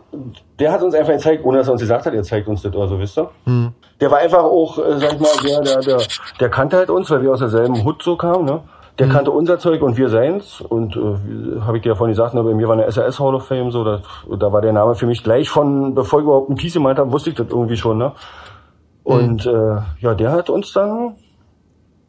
Der 0.57 0.71
hat 0.71 0.81
uns 0.81 0.95
einfach 0.95 1.13
gezeigt, 1.13 1.43
ohne 1.43 1.57
dass 1.57 1.67
er 1.67 1.73
uns 1.73 1.81
gesagt 1.81 2.05
hat, 2.05 2.13
er 2.13 2.23
zeigt 2.23 2.47
uns 2.47 2.61
das 2.61 2.73
oder 2.73 2.87
so, 2.87 2.97
wisst 2.97 3.17
ihr? 3.17 3.29
Hm. 3.45 3.73
Der 3.99 4.09
war 4.09 4.19
einfach 4.19 4.43
auch, 4.43 4.77
äh, 4.77 4.97
sag 4.99 5.13
ich 5.13 5.19
mal, 5.19 5.29
der, 5.43 5.61
der, 5.61 5.81
der, 5.81 5.97
der 6.39 6.49
kannte 6.49 6.77
halt 6.77 6.89
uns, 6.89 7.09
weil 7.11 7.21
wir 7.21 7.31
aus 7.31 7.39
derselben 7.39 7.83
Hut 7.83 8.01
so 8.01 8.15
kamen, 8.15 8.45
ne? 8.45 8.61
Der 8.97 9.07
hm. 9.07 9.13
kannte 9.13 9.31
unser 9.31 9.59
Zeug 9.59 9.81
und 9.81 9.97
wir 9.97 10.09
seins. 10.09 10.61
Und 10.61 10.95
äh, 10.95 11.61
habe 11.61 11.77
ich 11.77 11.83
dir 11.83 11.89
ja 11.89 11.95
vorhin 11.95 12.13
gesagt, 12.13 12.33
ne, 12.33 12.43
bei 12.43 12.53
mir 12.53 12.67
war 12.67 12.77
eine 12.77 12.89
SAS 12.91 13.19
Hall 13.19 13.35
of 13.35 13.47
Fame, 13.47 13.71
so, 13.71 13.83
da, 13.83 14.01
da 14.37 14.53
war 14.53 14.61
der 14.61 14.73
Name 14.73 14.95
für 14.95 15.05
mich 15.05 15.23
gleich 15.23 15.49
von, 15.49 15.95
bevor 15.95 16.19
ich 16.19 16.23
überhaupt 16.23 16.49
ein 16.49 16.55
Piece 16.55 16.73
gemeint 16.75 16.99
habe, 16.99 17.11
wusste 17.11 17.29
ich 17.31 17.35
das 17.35 17.47
irgendwie 17.49 17.77
schon, 17.77 17.97
ne? 17.97 18.13
Und 19.03 19.45
äh, 19.45 19.77
ja, 20.01 20.13
der 20.13 20.31
hat 20.31 20.49
uns 20.49 20.71
dann 20.71 21.15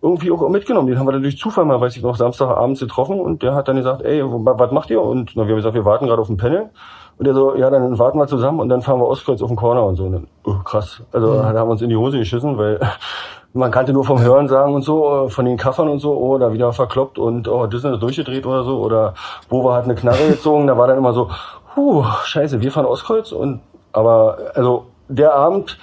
irgendwie 0.03 0.31
auch 0.31 0.49
mitgenommen. 0.49 0.89
Den 0.89 0.99
haben 0.99 1.07
wir 1.07 1.13
dann 1.13 1.23
durch 1.23 1.39
Zufall 1.39 1.65
mal, 1.65 1.81
weiß 1.81 1.97
ich 1.97 2.03
noch, 2.03 2.17
Samstagabends 2.17 2.81
getroffen 2.81 3.21
und 3.21 3.43
der 3.43 3.55
hat 3.55 3.69
dann 3.69 3.77
gesagt, 3.77 4.03
ey, 4.03 4.23
was 4.25 4.71
macht 4.71 4.91
ihr? 4.91 5.03
Und 5.03 5.33
na, 5.35 5.45
wir 5.45 5.51
haben 5.51 5.57
gesagt, 5.57 5.75
wir 5.75 5.85
warten 5.85 6.07
gerade 6.07 6.21
auf 6.21 6.29
den 6.29 6.37
Panel. 6.37 6.71
Und 7.19 7.27
der 7.27 7.35
so, 7.35 7.55
ja, 7.55 7.69
dann 7.69 7.99
warten 7.99 8.19
wir 8.19 8.27
zusammen 8.27 8.61
und 8.61 8.71
dann 8.71 8.81
fahren 8.81 8.99
wir 8.99 9.07
Ostkreuz 9.07 9.43
auf 9.43 9.49
den 9.49 9.57
Corner 9.57 9.85
und 9.85 9.97
so. 9.97 10.05
Und 10.05 10.13
dann, 10.13 10.27
oh, 10.45 10.55
krass. 10.65 11.03
Also 11.13 11.29
mhm. 11.29 11.37
da 11.37 11.59
haben 11.59 11.69
wir 11.69 11.73
uns 11.73 11.83
in 11.83 11.91
die 11.91 11.97
Hose 11.97 12.19
geschissen, 12.19 12.57
weil 12.57 12.81
man 13.53 13.71
kannte 13.71 13.93
nur 13.93 14.05
vom 14.05 14.23
Hören 14.23 14.49
sagen 14.49 14.75
und 14.75 14.83
so, 14.83 15.27
äh, 15.27 15.29
von 15.29 15.45
den 15.45 15.59
Kaffern 15.59 15.89
und 15.89 15.99
so, 15.99 16.17
oh, 16.17 16.39
da 16.39 16.55
wieder 16.55 16.73
verkloppt 16.73 17.19
und 17.19 17.47
oh, 17.47 17.67
Disney 17.67 17.93
ist 17.93 18.03
durchgedreht 18.03 18.47
oder 18.47 18.65
so. 18.65 18.79
Oder 18.79 19.13
Bova 19.51 19.75
hat 19.75 19.85
eine 19.85 19.97
Knarre 19.97 20.29
gezogen, 20.29 20.67
da 20.67 20.79
war 20.79 20.87
dann 20.87 20.97
immer 20.97 21.13
so, 21.13 21.29
huh, 21.77 22.07
scheiße, 22.25 22.63
wir 22.63 22.73
fahren 22.73 22.87
Ostkreuz 22.87 23.33
und 23.33 23.61
aber 23.93 24.39
also 24.55 24.87
der 25.09 25.35
Abend, 25.35 25.79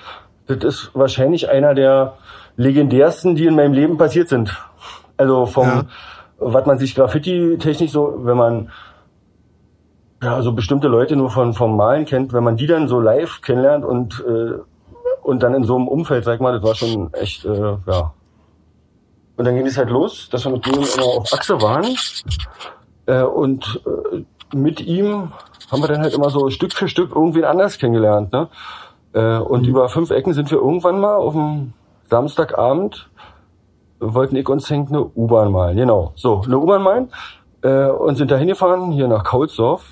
das 0.47 0.63
ist 0.63 0.91
wahrscheinlich 0.93 1.49
einer 1.49 1.73
der 1.73 2.13
legendärsten, 2.57 3.35
die 3.35 3.45
in 3.45 3.55
meinem 3.55 3.73
Leben 3.73 3.97
passiert 3.97 4.27
sind. 4.27 4.55
Also 5.15 5.45
vom, 5.45 5.67
ja. 5.67 5.85
was 6.37 6.65
man 6.65 6.77
sich 6.77 6.95
Graffiti-technisch 6.95 7.91
so, 7.91 8.25
wenn 8.25 8.37
man 8.37 8.71
ja 10.21 10.41
so 10.41 10.51
bestimmte 10.51 10.87
Leute 10.87 11.15
nur 11.15 11.29
von 11.29 11.53
vom 11.53 11.77
Malen 11.77 12.05
kennt, 12.05 12.33
wenn 12.33 12.43
man 12.43 12.57
die 12.57 12.67
dann 12.67 12.87
so 12.87 12.99
live 12.99 13.41
kennenlernt 13.41 13.85
und 13.85 14.23
äh, 14.27 14.59
und 15.21 15.43
dann 15.43 15.53
in 15.53 15.65
so 15.65 15.75
einem 15.75 15.89
Umfeld, 15.89 16.23
sag 16.23 16.39
mal, 16.39 16.53
das 16.53 16.63
war 16.63 16.75
schon 16.75 17.13
echt, 17.13 17.43
äh, 17.43 17.77
ja. 17.85 18.13
Und 19.35 19.45
dann 19.45 19.55
ging 19.55 19.67
es 19.67 19.77
halt 19.77 19.89
los, 19.89 20.29
dass 20.31 20.45
wir 20.45 20.51
mit 20.53 20.65
denen 20.65 20.83
immer 20.83 21.05
auf 21.17 21.33
Achse 21.33 21.61
waren 21.61 21.95
äh, 23.07 23.23
und 23.23 23.81
äh, 23.85 24.23
mit 24.55 24.79
ihm 24.79 25.33
haben 25.69 25.81
wir 25.81 25.87
dann 25.87 26.01
halt 26.01 26.13
immer 26.13 26.29
so 26.29 26.49
Stück 26.49 26.73
für 26.73 26.87
Stück 26.87 27.13
irgendwen 27.13 27.43
anders 27.43 27.77
kennengelernt, 27.77 28.31
ne? 28.31 28.47
Äh, 29.13 29.37
und 29.39 29.63
mhm. 29.63 29.69
über 29.69 29.89
fünf 29.89 30.11
Ecken 30.11 30.33
sind 30.33 30.49
wir 30.49 30.59
irgendwann 30.59 30.99
mal 30.99 31.15
auf 31.15 31.33
dem 31.33 31.73
Samstagabend 32.09 33.09
wollten 33.99 34.35
ich 34.35 34.47
uns 34.47 34.69
hängt 34.69 34.89
eine 34.89 35.03
U-Bahn 35.03 35.51
malen. 35.51 35.77
Genau, 35.77 36.11
so, 36.15 36.41
eine 36.45 36.57
U-Bahn 36.57 36.81
malen. 36.81 37.09
Äh, 37.61 37.87
und 37.87 38.15
sind 38.15 38.31
da 38.31 38.37
hingefahren, 38.37 38.91
hier 38.91 39.07
nach 39.07 39.23
Kaulsdorf. 39.23 39.83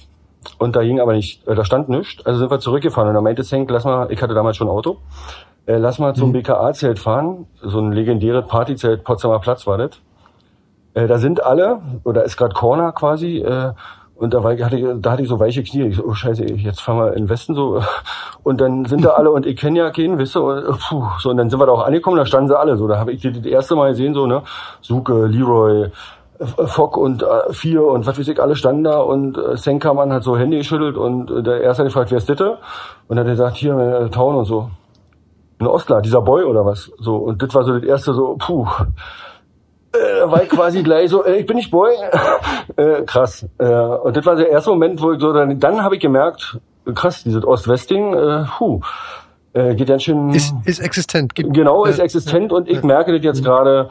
Und 0.60 0.75
da 0.75 0.84
ging 0.84 1.00
aber 1.00 1.13
nicht, 1.13 1.48
äh, 1.48 1.55
da 1.55 1.65
stand 1.65 1.89
nichts. 1.89 2.25
Also 2.25 2.39
sind 2.39 2.51
wir 2.51 2.60
zurückgefahren. 2.60 3.10
Und 3.10 3.15
da 3.15 3.22
meinte 3.22 3.43
Henk, 3.43 3.69
lass 3.72 3.84
mal, 3.84 4.12
ich 4.12 4.22
hatte 4.22 4.34
damals 4.34 4.57
schon 4.57 4.67
ein 4.67 4.72
Auto, 4.72 4.98
äh, 5.65 5.77
lass 5.77 6.00
mal 6.00 6.13
zum 6.13 6.29
mhm. 6.29 6.34
BKA-Zelt 6.34 7.00
fahren. 7.00 7.48
So 7.62 7.79
ein 7.79 7.91
legendäres 7.91 8.48
Partyzelt, 8.48 9.03
Potsdamer 9.03 9.39
Platz 9.39 9.65
war 9.65 9.77
das. 9.77 9.91
Äh, 10.93 11.07
da 11.07 11.17
sind 11.17 11.43
alle, 11.43 11.81
oder 12.03 12.24
ist 12.24 12.38
gerade 12.38 12.53
Corner 12.53 12.91
quasi, 12.91 13.39
äh, 13.39 13.74
und 14.15 14.34
da, 14.34 14.43
war, 14.43 14.57
hatte 14.57 14.77
ich, 14.77 14.86
da 15.01 15.12
hatte 15.12 15.24
ich 15.24 15.29
so 15.29 15.39
weiche 15.39 15.62
Knie. 15.62 15.88
Ich 15.88 15.98
so, 15.98 16.05
oh 16.05 16.13
scheiße, 16.13 16.45
jetzt 16.45 16.81
fahren 16.81 16.98
wir 16.98 17.13
in 17.13 17.24
den 17.24 17.29
Westen 17.29 17.53
so. 17.53 17.81
Und 18.43 18.62
dann 18.62 18.86
sind 18.86 19.03
da 19.03 19.10
alle, 19.12 19.31
und 19.31 19.45
ich 19.45 19.57
kenne 19.57 19.79
ja 19.79 19.89
keinen, 19.89 20.17
wisst 20.17 20.38
ihr, 20.38 20.43
und, 20.43 20.79
puh, 20.79 21.03
so, 21.19 21.31
und 21.31 21.38
dann 21.38 21.50
sind 21.50 21.60
wir 21.60 21.65
da 21.65 21.74
auch 21.74 21.86
angekommen, 21.86 22.17
da 22.17 22.25
standen 22.25 22.48
sie 22.48 22.57
alle 22.57 22.77
so. 22.77 22.88
Da 22.88 22.98
habe 22.98 23.12
ich 23.12 23.22
die 23.22 23.31
das 23.34 23.45
erste 23.45 23.75
Mal 23.75 23.89
gesehen, 23.89 24.13
so, 24.13 24.25
ne, 24.25 24.43
Suke, 24.81 25.25
Leroy, 25.25 25.91
Fock 26.65 26.98
und 26.98 27.24
äh, 27.24 27.53
vier 27.53 27.84
und 27.84 28.05
was 28.05 28.19
weiß 28.19 28.27
ich, 28.27 28.41
alle 28.41 28.55
standen 28.55 28.84
da 28.84 29.00
und 29.00 29.38
äh, 29.38 29.57
Senkermann 29.57 30.12
hat 30.12 30.24
so 30.24 30.38
Hände 30.38 30.57
geschüttelt 30.57 30.98
und 30.98 31.31
äh, 31.31 31.43
der 31.43 31.62
erste 31.62 31.84
hat 31.84 31.88
gefragt, 31.88 32.12
wer 32.12 32.17
ist 32.17 32.27
Ditte? 32.27 32.57
Und 33.07 33.15
dann 33.15 33.19
hat 33.19 33.27
er 33.27 33.31
gesagt, 33.31 33.57
hier, 33.57 33.77
äh, 33.77 34.10
Town 34.10 34.36
und 34.36 34.45
so. 34.45 34.69
Ein 35.60 35.67
Ostler, 35.67 36.01
dieser 36.01 36.22
Boy 36.22 36.43
oder 36.43 36.65
was? 36.65 36.91
So, 37.00 37.15
und 37.15 37.41
das 37.41 37.53
war 37.53 37.63
so 37.63 37.74
das 37.74 37.84
erste 37.84 38.13
so, 38.13 38.36
puh 38.38 38.67
äh, 39.96 40.32
war 40.32 40.44
ich 40.44 40.50
quasi 40.50 40.84
gleich 40.84 41.10
so, 41.10 41.24
äh, 41.24 41.38
ich 41.38 41.46
bin 41.46 41.58
nicht 41.58 41.72
Boy. 41.72 41.92
äh, 42.75 43.02
krass. 43.06 43.46
Äh, 43.58 43.66
und 43.66 44.16
das 44.16 44.25
war 44.25 44.36
der 44.36 44.50
erste 44.50 44.70
Moment, 44.70 45.02
wo 45.02 45.12
ich 45.12 45.20
so, 45.20 45.34
dann, 45.34 45.60
dann 45.60 45.84
habe 45.84 45.96
ich 45.96 46.02
gemerkt, 46.02 46.60
krass, 46.94 47.24
dieses 47.24 47.44
Ost-West-Ding, 47.44 48.14
äh, 48.14 48.46
puh, 48.58 48.82
äh, 49.54 49.75
geht 49.75 49.88
ganz 49.88 50.04
schön. 50.04 50.30
Ist, 50.32 50.54
ist 50.66 50.80
existent. 50.80 51.34
Gibt, 51.34 51.54
genau, 51.54 51.86
ist 51.86 52.00
existent 52.00 52.52
und 52.52 52.70
ich 52.70 52.84
merke 52.84 53.14
das 53.14 53.24
jetzt 53.24 53.44
gerade, 53.44 53.90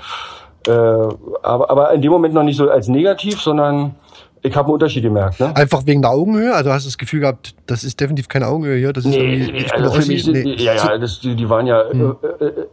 äh, 0.66 0.70
aber, 0.70 1.70
aber 1.70 1.92
in 1.92 2.02
dem 2.02 2.12
Moment 2.12 2.34
noch 2.34 2.42
nicht 2.42 2.56
so 2.56 2.70
als 2.70 2.88
negativ, 2.88 3.40
sondern 3.40 3.94
ich 4.42 4.54
habe 4.54 4.66
einen 4.66 4.75
Unterschied 4.75 5.02
gemerkt. 5.02 5.40
Ne? 5.40 5.56
Einfach 5.56 5.87
wegen 5.87 6.02
der 6.02 6.11
Augenhöhe? 6.11 6.54
Also 6.54 6.70
hast 6.70 6.84
du 6.84 6.88
das 6.88 6.99
Gefühl 6.99 7.20
gehabt, 7.20 7.54
das 7.66 7.82
ist 7.82 7.99
definitiv 7.99 8.28
keine 8.28 8.46
Augenhöhe 8.46 8.76
hier? 8.76 8.92
Das 8.92 9.06
ist 9.06 9.11
nee, 9.11 9.50
nee 9.50 9.66
also 9.70 9.90
für 9.92 10.06
mich, 10.06 10.26
nee. 10.26 10.54
ja, 10.56 10.75
ja, 10.75 10.99
das, 10.99 11.20
die, 11.20 11.34
die 11.34 11.49
waren 11.49 11.66
ja 11.66 11.82
hm. 11.88 12.16
äh, 12.23 12.44
äh, 12.44 12.49
äh 12.49 12.66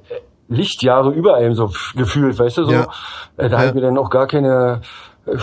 Lichtjahre 0.52 1.12
über 1.12 1.36
einem 1.36 1.54
so 1.54 1.72
gefühlt, 1.96 2.38
weißt 2.38 2.58
du 2.58 2.66
so. 2.66 2.72
Ja. 2.72 2.88
Äh, 3.38 3.50
da 3.50 3.56
ja. 3.56 3.58
habe 3.58 3.68
ich 3.70 3.74
mir 3.74 3.82
dann 3.82 3.98
auch 3.98 4.10
gar 4.10 4.28
keine. 4.28 4.82
Äh, 5.26 5.38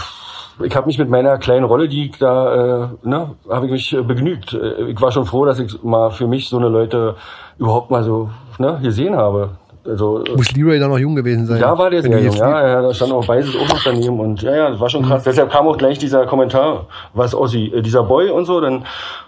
ich 0.64 0.74
habe 0.74 0.88
mich 0.88 0.98
mit 0.98 1.08
meiner 1.08 1.38
kleinen 1.38 1.64
Rolle, 1.64 1.88
die 1.88 2.06
ich 2.06 2.18
da, 2.18 2.54
äh, 2.84 2.88
ne, 3.04 3.36
habe 3.48 3.66
ich 3.66 3.72
mich 3.72 3.92
äh, 3.92 4.02
begnügt. 4.02 4.58
Ich 4.88 5.00
war 5.00 5.12
schon 5.12 5.24
froh, 5.24 5.44
dass 5.44 5.60
ich 5.60 5.82
mal 5.84 6.10
für 6.10 6.26
mich 6.26 6.48
so 6.48 6.58
eine 6.58 6.68
Leute 6.68 7.14
überhaupt 7.58 7.90
mal 7.90 8.02
so 8.02 8.30
ne, 8.58 8.78
gesehen 8.82 9.16
habe. 9.16 9.50
Also, 9.86 10.22
Muss 10.36 10.52
Leroy 10.52 10.78
da 10.78 10.88
noch 10.88 10.98
jung 10.98 11.14
gewesen 11.14 11.46
sein? 11.46 11.60
Da 11.60 11.78
war 11.78 11.88
der 11.88 12.02
sehr 12.02 12.20
jung, 12.20 12.34
ja, 12.34 12.66
ja, 12.66 12.82
da 12.82 12.92
stand 12.92 13.12
auch 13.12 13.26
Weißes 13.26 13.56
auch 13.56 13.68
noch 13.68 13.82
daneben 13.82 14.20
und 14.20 14.42
ja, 14.42 14.54
ja, 14.54 14.70
das 14.70 14.80
war 14.80 14.90
schon 14.90 15.02
krass. 15.04 15.24
Mhm. 15.24 15.30
Deshalb 15.30 15.50
kam 15.50 15.66
auch 15.66 15.78
gleich 15.78 15.98
dieser 15.98 16.26
Kommentar, 16.26 16.86
was 17.14 17.34
Ossi, 17.34 17.72
äh, 17.74 17.80
dieser 17.80 18.02
Boy 18.02 18.28
und 18.28 18.44
so, 18.44 18.60
dann, 18.60 18.84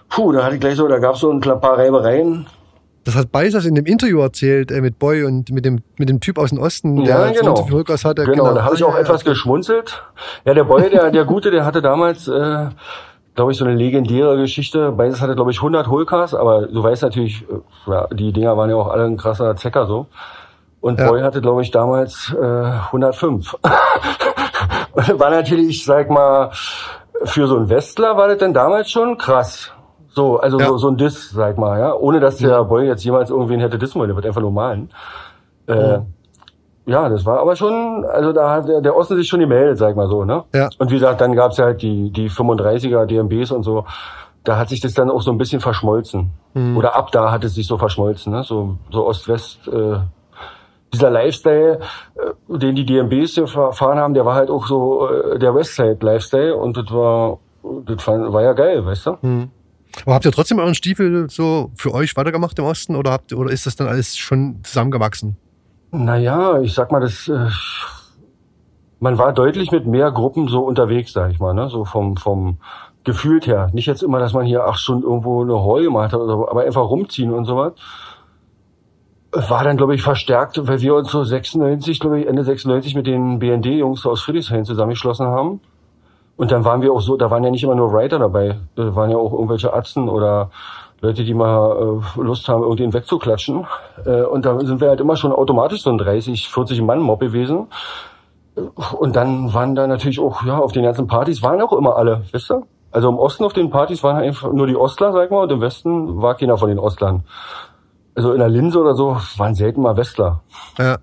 puh, 0.09 0.33
da 0.33 0.43
hatte 0.43 0.55
ich 0.55 0.61
gleich 0.61 0.75
so, 0.75 0.87
da 0.87 0.99
gab 0.99 1.15
es 1.15 1.21
so 1.21 1.31
ein 1.31 1.39
paar 1.39 1.77
Reibereien, 1.77 2.45
das 3.03 3.15
hat 3.15 3.31
Beisers 3.31 3.65
in 3.65 3.75
dem 3.75 3.85
Interview 3.85 4.19
erzählt, 4.19 4.71
äh, 4.71 4.81
mit 4.81 4.99
Boy 4.99 5.23
und 5.23 5.49
mit 5.51 5.65
dem, 5.65 5.81
mit 5.97 6.09
dem 6.09 6.19
Typ 6.19 6.37
aus 6.37 6.49
dem 6.49 6.59
Osten, 6.59 7.03
der 7.03 7.27
ja, 7.27 7.31
genau. 7.31 7.55
so 7.55 7.63
Rückers 7.63 8.05
hatte. 8.05 8.25
Genau, 8.25 8.43
genau. 8.43 8.55
da 8.55 8.63
habe 8.63 8.75
ich 8.75 8.83
auch 8.83 8.93
ja, 8.93 9.01
etwas 9.01 9.23
geschmunzelt. 9.23 10.03
Ja, 10.45 10.53
der 10.53 10.63
Boy, 10.63 10.89
der, 10.89 11.09
der 11.09 11.25
Gute, 11.25 11.51
der 11.51 11.65
hatte 11.65 11.81
damals, 11.81 12.27
äh, 12.27 12.67
glaube 13.35 13.51
ich, 13.51 13.57
so 13.57 13.65
eine 13.65 13.75
legendäre 13.75 14.37
Geschichte. 14.37 14.91
Beisers 14.91 15.21
hatte, 15.21 15.35
glaube 15.35 15.51
ich, 15.51 15.57
100 15.57 15.87
Holcars, 15.87 16.35
aber 16.35 16.67
du 16.67 16.83
weißt 16.83 17.01
natürlich, 17.01 17.43
äh, 17.49 17.91
ja, 17.91 18.07
die 18.13 18.31
Dinger 18.33 18.55
waren 18.55 18.69
ja 18.69 18.75
auch 18.75 18.89
alle 18.89 19.05
ein 19.05 19.17
krasser 19.17 19.55
Zecker 19.55 19.87
so. 19.87 20.07
Und 20.79 20.99
ja. 20.99 21.07
Boy 21.07 21.21
hatte, 21.21 21.41
glaube 21.41 21.61
ich, 21.63 21.71
damals 21.71 22.33
äh, 22.39 22.43
105. 22.43 23.55
war 24.93 25.29
natürlich, 25.29 25.69
ich 25.69 25.85
sag 25.85 26.09
mal, 26.09 26.51
für 27.23 27.47
so 27.47 27.57
einen 27.57 27.69
Westler 27.69 28.17
war 28.17 28.27
das 28.27 28.37
denn 28.37 28.53
damals 28.53 28.91
schon 28.91 29.17
krass. 29.17 29.71
So, 30.13 30.37
also 30.37 30.59
ja. 30.59 30.67
so, 30.67 30.77
so 30.77 30.89
ein 30.89 30.97
Diss, 30.97 31.31
sag 31.31 31.57
mal, 31.57 31.79
ja. 31.79 31.93
Ohne 31.93 32.19
dass 32.19 32.37
der 32.37 32.63
Boy 32.65 32.85
jetzt 32.85 33.03
jemals 33.03 33.29
irgendwen 33.29 33.59
hätte 33.59 33.77
dissen 33.77 33.99
wollen, 33.99 34.09
der 34.09 34.15
wird 34.15 34.25
einfach 34.25 34.41
nur 34.41 34.51
malen. 34.51 34.89
Äh, 35.67 35.73
ja. 35.73 36.05
ja, 36.85 37.09
das 37.09 37.25
war 37.25 37.39
aber 37.39 37.55
schon, 37.55 38.05
also 38.05 38.33
da 38.33 38.51
hat 38.51 38.67
der, 38.67 38.81
der 38.81 38.95
Osten 38.95 39.15
sich 39.15 39.27
schon 39.27 39.39
gemeldet, 39.39 39.77
sag 39.77 39.95
mal 39.95 40.07
so, 40.07 40.25
ne? 40.25 40.43
Ja. 40.53 40.69
Und 40.77 40.91
wie 40.91 40.95
gesagt, 40.95 41.21
dann 41.21 41.33
gab's 41.33 41.57
ja 41.57 41.65
halt 41.65 41.81
die, 41.81 42.11
die 42.11 42.29
35er 42.29 43.05
DMBs 43.05 43.51
und 43.51 43.63
so. 43.63 43.85
Da 44.43 44.57
hat 44.57 44.69
sich 44.69 44.81
das 44.81 44.93
dann 44.93 45.09
auch 45.09 45.21
so 45.21 45.31
ein 45.31 45.37
bisschen 45.37 45.61
verschmolzen. 45.61 46.31
Mhm. 46.55 46.75
Oder 46.75 46.95
ab 46.95 47.11
da 47.11 47.31
hat 47.31 47.43
es 47.43 47.55
sich 47.55 47.67
so 47.67 47.77
verschmolzen, 47.77 48.33
ne? 48.33 48.43
So, 48.43 48.77
so 48.89 49.07
Ost-West, 49.07 49.67
äh, 49.67 49.99
dieser 50.93 51.09
Lifestyle, 51.09 51.79
äh, 52.15 52.57
den 52.57 52.75
die 52.75 52.85
DMBs 52.85 53.35
hier 53.35 53.47
fahren 53.47 53.99
haben, 53.99 54.13
der 54.13 54.25
war 54.25 54.35
halt 54.35 54.49
auch 54.49 54.67
so 54.67 55.07
äh, 55.07 55.39
der 55.39 55.55
Westside-Lifestyle 55.55 56.55
und 56.55 56.75
das 56.75 56.91
war, 56.91 57.39
das 57.85 58.05
war 58.07 58.41
ja 58.41 58.51
geil, 58.53 58.85
weißt 58.85 59.05
du? 59.05 59.17
Mhm. 59.21 59.51
Aber 60.05 60.15
habt 60.15 60.25
ihr 60.25 60.31
trotzdem 60.31 60.59
euren 60.59 60.75
Stiefel 60.75 61.29
so 61.29 61.71
für 61.75 61.93
euch 61.93 62.15
weitergemacht 62.15 62.57
im 62.59 62.65
Osten 62.65 62.95
oder 62.95 63.11
habt 63.11 63.33
oder 63.33 63.51
ist 63.51 63.65
das 63.65 63.75
dann 63.75 63.87
alles 63.87 64.17
schon 64.17 64.59
zusammengewachsen? 64.63 65.37
Naja, 65.91 66.59
ich 66.61 66.73
sag 66.73 66.91
mal, 66.91 67.01
das 67.01 67.27
äh, 67.27 67.49
man 69.01 69.17
war 69.17 69.33
deutlich 69.33 69.71
mit 69.71 69.87
mehr 69.87 70.11
Gruppen 70.11 70.47
so 70.47 70.61
unterwegs, 70.61 71.11
sag 71.11 71.31
ich 71.31 71.39
mal, 71.39 71.53
ne? 71.53 71.69
So 71.69 71.85
vom, 71.85 72.15
vom 72.17 72.59
gefühlt 73.03 73.47
her. 73.47 73.71
Nicht 73.73 73.87
jetzt 73.87 74.03
immer, 74.03 74.19
dass 74.19 74.33
man 74.33 74.45
hier 74.45 74.65
acht 74.65 74.79
Stunden 74.79 75.03
irgendwo 75.03 75.41
eine 75.41 75.63
Heu 75.63 75.81
gemacht 75.81 76.13
hat, 76.13 76.21
aber 76.21 76.61
einfach 76.61 76.87
rumziehen 76.87 77.33
und 77.33 77.45
so 77.45 77.57
was. 77.57 77.73
War 79.49 79.63
dann, 79.63 79.77
glaube 79.77 79.95
ich, 79.95 80.03
verstärkt, 80.03 80.67
weil 80.67 80.81
wir 80.81 80.93
uns 80.93 81.09
so 81.09 81.23
96, 81.23 81.99
glaube 81.99 82.19
ich, 82.19 82.27
Ende 82.27 82.43
96 82.43 82.93
mit 82.93 83.07
den 83.07 83.39
BND-Jungs 83.39 84.05
aus 84.05 84.21
Friedrichshain 84.21 84.65
zusammengeschlossen 84.65 85.25
haben. 85.25 85.61
Und 86.41 86.51
dann 86.51 86.65
waren 86.65 86.81
wir 86.81 86.91
auch 86.91 87.01
so, 87.01 87.17
da 87.17 87.29
waren 87.29 87.43
ja 87.43 87.51
nicht 87.51 87.63
immer 87.63 87.75
nur 87.75 87.93
Writer 87.93 88.17
dabei, 88.17 88.57
da 88.73 88.95
waren 88.95 89.11
ja 89.11 89.17
auch 89.17 89.31
irgendwelche 89.31 89.73
Arzten 89.73 90.09
oder 90.09 90.49
Leute, 90.99 91.23
die 91.23 91.35
mal 91.35 92.01
äh, 92.17 92.19
Lust 92.19 92.49
haben, 92.49 92.63
irgendwen 92.63 92.93
wegzuklatschen. 92.93 93.67
Äh, 94.07 94.23
und 94.23 94.43
da 94.43 94.59
sind 94.61 94.81
wir 94.81 94.89
halt 94.89 94.99
immer 95.01 95.15
schon 95.17 95.33
automatisch 95.33 95.83
so 95.83 95.91
ein 95.91 95.99
30, 95.99 96.49
40 96.49 96.81
Mann 96.81 96.99
Mob 96.99 97.19
gewesen. 97.19 97.67
Und 98.97 99.15
dann 99.15 99.53
waren 99.53 99.75
da 99.75 99.85
natürlich 99.85 100.19
auch, 100.19 100.43
ja, 100.43 100.57
auf 100.57 100.71
den 100.71 100.81
ganzen 100.81 101.05
Partys 101.05 101.43
waren 101.43 101.61
auch 101.61 101.73
immer 101.73 101.95
alle, 101.95 102.23
wisst 102.31 102.49
ihr? 102.49 102.63
Also 102.89 103.09
im 103.09 103.19
Osten 103.19 103.43
auf 103.43 103.53
den 103.53 103.69
Partys 103.69 104.01
waren 104.01 104.15
einfach 104.15 104.51
nur 104.51 104.65
die 104.65 104.75
Ostler, 104.75 105.11
sag 105.11 105.29
mal, 105.29 105.43
und 105.43 105.51
im 105.51 105.61
Westen 105.61 106.23
war 106.23 106.33
keiner 106.33 106.57
von 106.57 106.69
den 106.69 106.79
Ostlern. 106.79 107.23
Also 108.15 108.33
in 108.33 108.39
der 108.39 108.49
Linse 108.49 108.79
oder 108.79 108.95
so 108.95 109.15
waren 109.37 109.53
selten 109.53 109.83
mal 109.83 109.95
Westler. 109.95 110.41
Ja. 110.79 110.97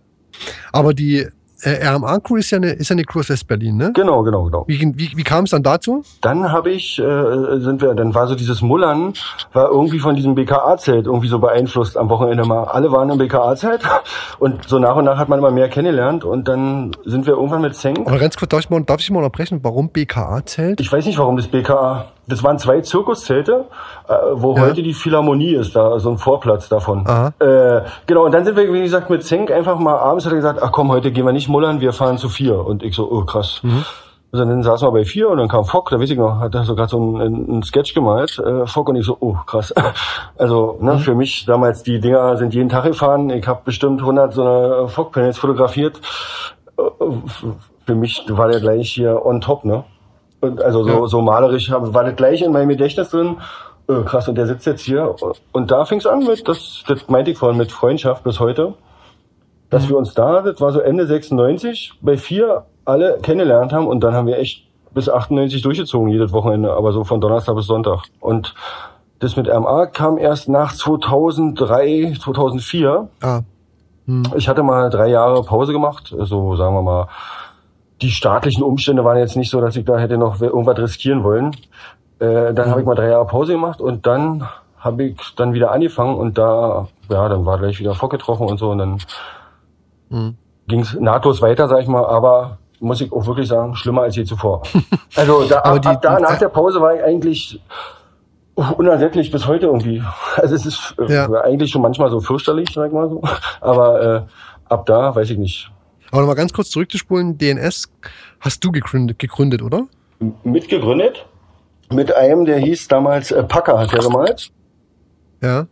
Aber 0.73 0.95
die 0.95 1.29
äh, 1.63 1.87
RMA-Crew 1.87 2.37
ist 2.37 2.51
ja 2.51 2.59
eine, 2.59 2.71
ist 2.71 2.89
ja 2.89 2.95
eine 2.95 3.05
Crew 3.05 3.21
aus 3.21 3.31
West-Berlin, 3.31 3.77
ne? 3.77 3.93
Genau, 3.95 4.23
genau, 4.23 4.45
genau. 4.45 4.65
Wie, 4.67 4.81
wie, 4.97 5.13
wie 5.17 5.23
kam 5.25 5.45
es 5.45 5.51
dann 5.51 5.63
dazu? 5.63 6.05
Dann 6.21 6.53
habe 6.53 6.71
ich, 6.71 6.99
äh, 6.99 7.61
sind 7.61 7.83
wir, 7.83 7.95
dann 7.95 8.15
war 8.15 8.27
so 8.29 8.35
dieses 8.35 8.63
Mullern, 8.63 9.15
war 9.53 9.71
irgendwie 9.71 9.99
von 9.99 10.15
diesem 10.15 10.35
BKA-Zelt 10.35 11.07
irgendwie 11.07 11.29
so 11.29 11.39
beeinflusst 11.39 11.97
am 11.97 12.09
Wochenende 12.11 12.45
mal. 12.45 12.65
Alle 12.65 12.93
waren 12.93 13.11
im 13.11 13.19
BKA-Zelt 13.19 13.83
und 14.39 14.69
so 14.69 14.79
nach 14.79 14.97
und 14.97 15.05
nach 15.05 15.19
hat 15.19 15.29
man 15.29 15.39
immer 15.39 15.51
mehr 15.51 15.69
kennengelernt 15.69 16.25
und 16.25 16.47
dann 16.49 16.97
sind 17.05 17.27
wir 17.27 17.35
irgendwann 17.35 17.63
mit 17.63 17.75
Zeng. 17.75 18.07
Aber 18.07 18.19
ganz 18.19 18.37
kurz, 18.37 18.51
darf 18.51 18.61
ich 18.61 18.71
mal, 18.71 18.83
darf 18.83 19.01
ich 19.01 19.11
mal 19.11 19.19
unterbrechen, 19.19 19.61
warum 19.63 19.91
BKA-Zelt? 19.91 20.81
Ich 20.81 20.93
weiß 20.93 21.07
nicht, 21.07 21.19
warum 21.19 21.37
das 21.37 21.49
BKA. 21.49 22.07
Das 22.29 22.45
waren 22.45 22.59
zwei 22.59 22.81
Zirkuszelte, 22.81 23.65
äh, 24.09 24.13
wo 24.35 24.55
Ja. 24.55 24.63
heute 24.63 24.83
die 24.83 24.95
Philharmonie 24.95 25.55
ist, 25.55 25.75
da 25.75 25.99
so 25.99 26.11
ein 26.11 26.19
Vorplatz 26.19 26.69
davon. 26.69 27.05
Äh, 27.39 27.83
genau, 28.07 28.25
und 28.27 28.33
dann 28.33 28.45
sind 28.45 28.57
wir, 28.57 28.73
wie 28.73 28.83
gesagt, 28.83 29.11
mit 29.11 29.25
Zenk 29.25 29.51
einfach 29.51 29.79
mal 29.79 29.97
abends 29.97 30.25
hat 30.27 30.33
er 30.33 30.37
gesagt, 30.37 30.63
ach 30.63 30.71
komm, 30.73 30.91
heute 30.93 31.11
gehen 31.11 31.25
wir 31.27 31.33
nicht 31.33 31.49
mullern, 31.49 31.81
wir 31.81 31.93
fahren 31.93 32.19
zu 32.19 32.29
vier. 32.29 32.65
Und 32.65 32.83
ich 32.83 32.95
so, 32.95 33.11
oh 33.11 33.25
krass. 33.25 33.63
Also 34.31 34.45
dann 34.45 34.63
saßen 34.63 34.87
wir 34.87 34.93
bei 34.93 35.05
vier 35.07 35.31
und 35.31 35.39
dann 35.39 35.49
kam 35.49 35.65
Fock, 35.65 35.89
da 35.89 35.99
weiß 35.99 36.11
ich 36.11 36.19
noch, 36.19 36.39
hat 36.41 36.55
er 36.55 36.65
so 36.65 36.75
gerade 36.75 36.91
so 36.91 36.99
einen, 36.99 37.49
einen 37.51 37.63
Sketch 37.63 37.95
gemalt, 37.95 38.39
äh, 38.39 38.67
Fock 38.67 38.91
und 38.91 38.97
ich 38.97 39.07
so, 39.07 39.17
oh 39.21 39.37
krass. 39.47 39.73
Also 40.37 40.77
ne, 40.81 40.99
für 40.99 41.15
mich 41.15 41.47
damals, 41.47 41.83
die 41.83 41.99
Dinger 41.99 42.37
sind 42.37 42.53
jeden 42.53 42.69
Tag 42.69 42.85
gefahren, 42.85 43.31
ich 43.31 43.47
habe 43.49 43.61
bestimmt 43.65 44.01
100 44.01 44.35
so 44.35 44.43
eine 44.45 44.89
Fock-Panels 44.89 45.39
fotografiert. 45.39 45.99
Äh, 46.79 46.83
Für 47.87 47.95
mich 47.95 48.23
war 48.29 48.49
der 48.49 48.61
gleich 48.61 48.91
hier 48.93 49.25
on 49.25 49.41
top, 49.41 49.65
ne? 49.65 49.85
Und 50.41 50.63
also 50.63 50.85
so, 50.85 50.89
Ja. 50.91 51.07
so 51.09 51.21
malerisch 51.23 51.71
war 51.71 52.05
das 52.05 52.17
gleich 52.17 52.43
in 52.43 52.53
meinem 52.53 52.69
Gedächtnis 52.69 53.11
drin. 53.11 53.37
Äh, 53.89 54.03
krass, 54.05 54.29
und 54.29 54.37
der 54.37 54.47
sitzt 54.47 54.67
jetzt 54.67 54.83
hier. 54.83 55.15
Und 55.53 55.71
da 55.71 55.85
fing 55.85 55.99
es 55.99 56.07
an 56.07 56.25
mit, 56.25 56.47
das, 56.47 56.85
das 56.87 57.09
meinte 57.09 57.31
ich 57.31 57.39
vorhin, 57.39 57.57
mit 57.57 57.73
Freundschaft 57.73 58.23
bis 58.25 58.39
heute. 58.39 58.75
Dass 59.71 59.89
wir 59.89 59.97
uns 59.99 60.15
da, 60.15 60.41
das 60.43 60.61
war 60.61 60.73
so 60.73 60.81
Ende 60.81 61.07
96, 61.07 61.95
bei 62.01 62.17
vier 62.17 62.65
alle 62.85 63.19
kennengelernt 63.21 63.73
haben 63.73 63.87
und 63.87 64.01
dann 64.01 64.15
haben 64.15 64.27
wir 64.27 64.39
echt 64.39 64.65
bis 64.95 65.09
98 65.11 65.61
durchgezogen, 65.61 66.09
jedes 66.09 66.33
Wochenende, 66.33 66.73
aber 66.73 66.93
so 66.93 67.05
von 67.05 67.21
Donnerstag 67.21 67.55
bis 67.57 67.67
Sonntag. 67.67 68.05
Und 68.21 68.55
das 69.19 69.37
mit 69.37 69.47
RMA 69.49 69.87
kam 69.87 70.17
erst 70.17 70.49
nach 70.49 70.73
2003, 70.75 72.15
2004. 72.23 73.09
Ah, 73.23 73.41
Ich 74.37 74.49
hatte 74.49 74.63
mal 74.63 74.89
drei 74.89 75.09
Jahre 75.09 75.43
Pause 75.43 75.73
gemacht, 75.73 76.15
so 76.19 76.57
sagen 76.57 76.75
wir 76.75 76.83
mal. 76.83 77.09
Die 78.03 78.11
staatlichen 78.11 78.63
Umstände 78.63 79.05
waren 79.05 79.19
jetzt 79.19 79.37
nicht 79.37 79.51
so, 79.51 79.61
dass 79.61 79.75
ich 79.77 79.85
da 79.85 79.99
hätte 79.99 80.19
noch 80.19 80.41
irgendwas 80.41 80.79
riskieren 80.79 81.25
wollen. 81.25 81.53
Äh, 82.21 82.53
dann 82.55 82.71
habe 82.71 82.81
ich 82.81 82.87
mal 82.87 82.95
drei 82.95 83.09
Jahre 83.09 83.27
Pause 83.27 83.53
gemacht 83.53 83.81
und 83.81 84.07
dann 84.07 84.49
habe 84.79 85.05
ich 85.05 85.17
dann 85.37 85.53
wieder 85.55 85.73
angefangen 85.73 86.17
und 86.17 86.39
da, 86.39 86.87
ja, 87.09 87.29
dann 87.29 87.45
war 87.45 87.59
gleich 87.59 87.79
wieder 87.81 87.95
Fock 87.95 88.11
getroffen 88.13 88.47
und 88.47 88.59
so 88.59 88.71
und 88.71 88.79
dann 88.79 88.99
Mhm. 90.11 90.37
ging 90.69 90.81
es 90.81 90.95
nahtlos 90.99 91.43
weiter, 91.43 91.69
sag 91.69 91.81
ich 91.83 91.89
mal, 91.89 92.07
aber 92.07 92.59
muss 92.81 93.01
ich 93.01 93.13
auch 93.13 93.27
wirklich 93.27 93.49
sagen, 93.49 93.75
schlimmer 93.75 94.03
als 94.03 94.17
je 94.17 94.25
zuvor. 94.25 94.63
Also 95.17 95.45
da, 95.49 95.59
ab, 95.59 95.85
ab 95.85 96.01
da 96.03 96.21
nach 96.21 96.39
der 96.39 96.49
Pause 96.49 96.81
war 96.81 96.95
ich 96.95 97.03
eigentlich 97.03 97.61
unersättlich 98.55 99.31
bis 99.31 99.47
heute 99.47 99.67
irgendwie. 99.67 100.03
Also 100.37 100.55
es 100.55 100.67
ist 100.67 100.95
äh, 100.99 101.13
Ja. 101.13 101.29
eigentlich 101.43 101.71
schon 101.73 101.83
manchmal 101.83 102.11
so 102.11 102.21
fürchterlich, 102.21 102.69
sag 102.73 102.87
ich 102.89 102.93
mal 102.93 103.09
so. 103.09 103.21
Aber 103.61 104.03
äh, 104.03 104.23
ab 104.69 104.87
da 104.87 105.15
weiß 105.15 105.31
ich 105.31 105.39
nicht. 105.39 105.71
Aber 106.11 106.21
nochmal 106.23 106.37
ganz 106.37 106.53
kurz 106.53 106.71
zurückzuspulen, 106.71 107.39
DNS 107.39 107.89
hast 108.41 108.65
du 108.65 108.71
gegründet, 108.73 109.19
gegründet 109.19 109.63
oder? 109.63 109.87
Mitgegründet 110.45 111.27
mit 111.91 112.15
einem, 112.15 112.45
der 112.45 112.59
hieß 112.59 112.89
damals 112.89 113.31
äh, 113.31 113.43
Packer, 113.45 113.79
hat 113.79 113.93
er 113.95 114.01
gemalt. 114.01 114.51
Ja. 115.43 115.67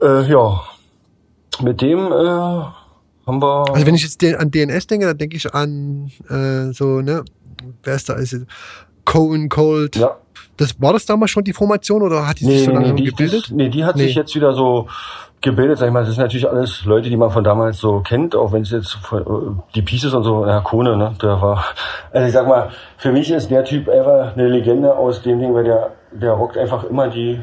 Äh, 0.00 0.30
ja, 0.30 0.60
mit 1.62 1.80
dem 1.80 1.98
äh, 1.98 2.10
haben 3.26 3.42
wir. 3.42 3.64
Also 3.72 3.86
wenn 3.86 3.94
ich 3.94 4.02
jetzt 4.02 4.22
an 4.24 4.50
DNS 4.50 4.86
denke, 4.86 5.06
dann 5.06 5.18
denke 5.18 5.36
ich 5.36 5.52
an 5.54 6.10
äh, 6.28 6.72
so, 6.72 7.00
ne, 7.00 7.24
wer 7.82 7.94
ist 7.94 8.08
da? 8.08 8.14
Ist 8.14 8.36
Cohen 9.04 9.48
Cold. 9.48 9.96
ja, 9.96 10.16
Das, 10.56 10.80
war 10.80 10.92
das 10.92 11.06
damals 11.06 11.30
schon 11.32 11.44
die 11.44 11.52
Formation 11.52 12.02
oder 12.02 12.26
hat 12.28 12.38
die 12.40 12.44
sich 12.44 12.54
nee, 12.60 12.64
so 12.64 12.70
nee, 12.70 12.76
langsam 12.76 12.96
die, 12.96 13.04
gebildet? 13.04 13.42
Das, 13.44 13.50
nee, 13.50 13.68
die 13.68 13.84
hat 13.84 13.96
Nee. 13.96 14.06
sich 14.06 14.14
jetzt 14.14 14.34
wieder 14.34 14.54
so 14.54 14.86
gebildet, 15.42 15.78
sag 15.78 15.86
ich 15.86 15.92
mal. 15.92 16.04
Das 16.04 16.14
sind 16.14 16.22
natürlich 16.22 16.48
alles 16.48 16.84
Leute, 16.84 17.08
die 17.08 17.16
man 17.16 17.30
von 17.30 17.44
damals 17.44 17.78
so 17.78 18.00
kennt, 18.00 18.34
auch 18.36 18.52
wenn 18.52 18.62
es 18.62 18.70
jetzt 18.70 18.92
von, 18.94 19.20
äh, 19.22 19.62
die 19.74 19.82
Pieces 19.82 20.12
und 20.14 20.22
so, 20.24 20.46
ja, 20.46 20.60
Kone, 20.60 20.96
ne, 20.96 21.14
der 21.20 21.40
war, 21.40 21.64
also 22.12 22.26
ich 22.26 22.32
sag 22.32 22.46
mal, 22.46 22.68
für 22.98 23.12
mich 23.12 23.30
ist 23.30 23.50
der 23.50 23.64
Typ 23.64 23.88
einfach 23.88 24.34
eine 24.36 24.48
Legende 24.48 24.94
aus 24.94 25.22
dem 25.22 25.38
Ding, 25.40 25.54
weil 25.54 25.64
der, 25.64 25.90
der 26.12 26.32
rockt 26.32 26.56
einfach 26.58 26.84
immer 26.84 27.08
die 27.08 27.40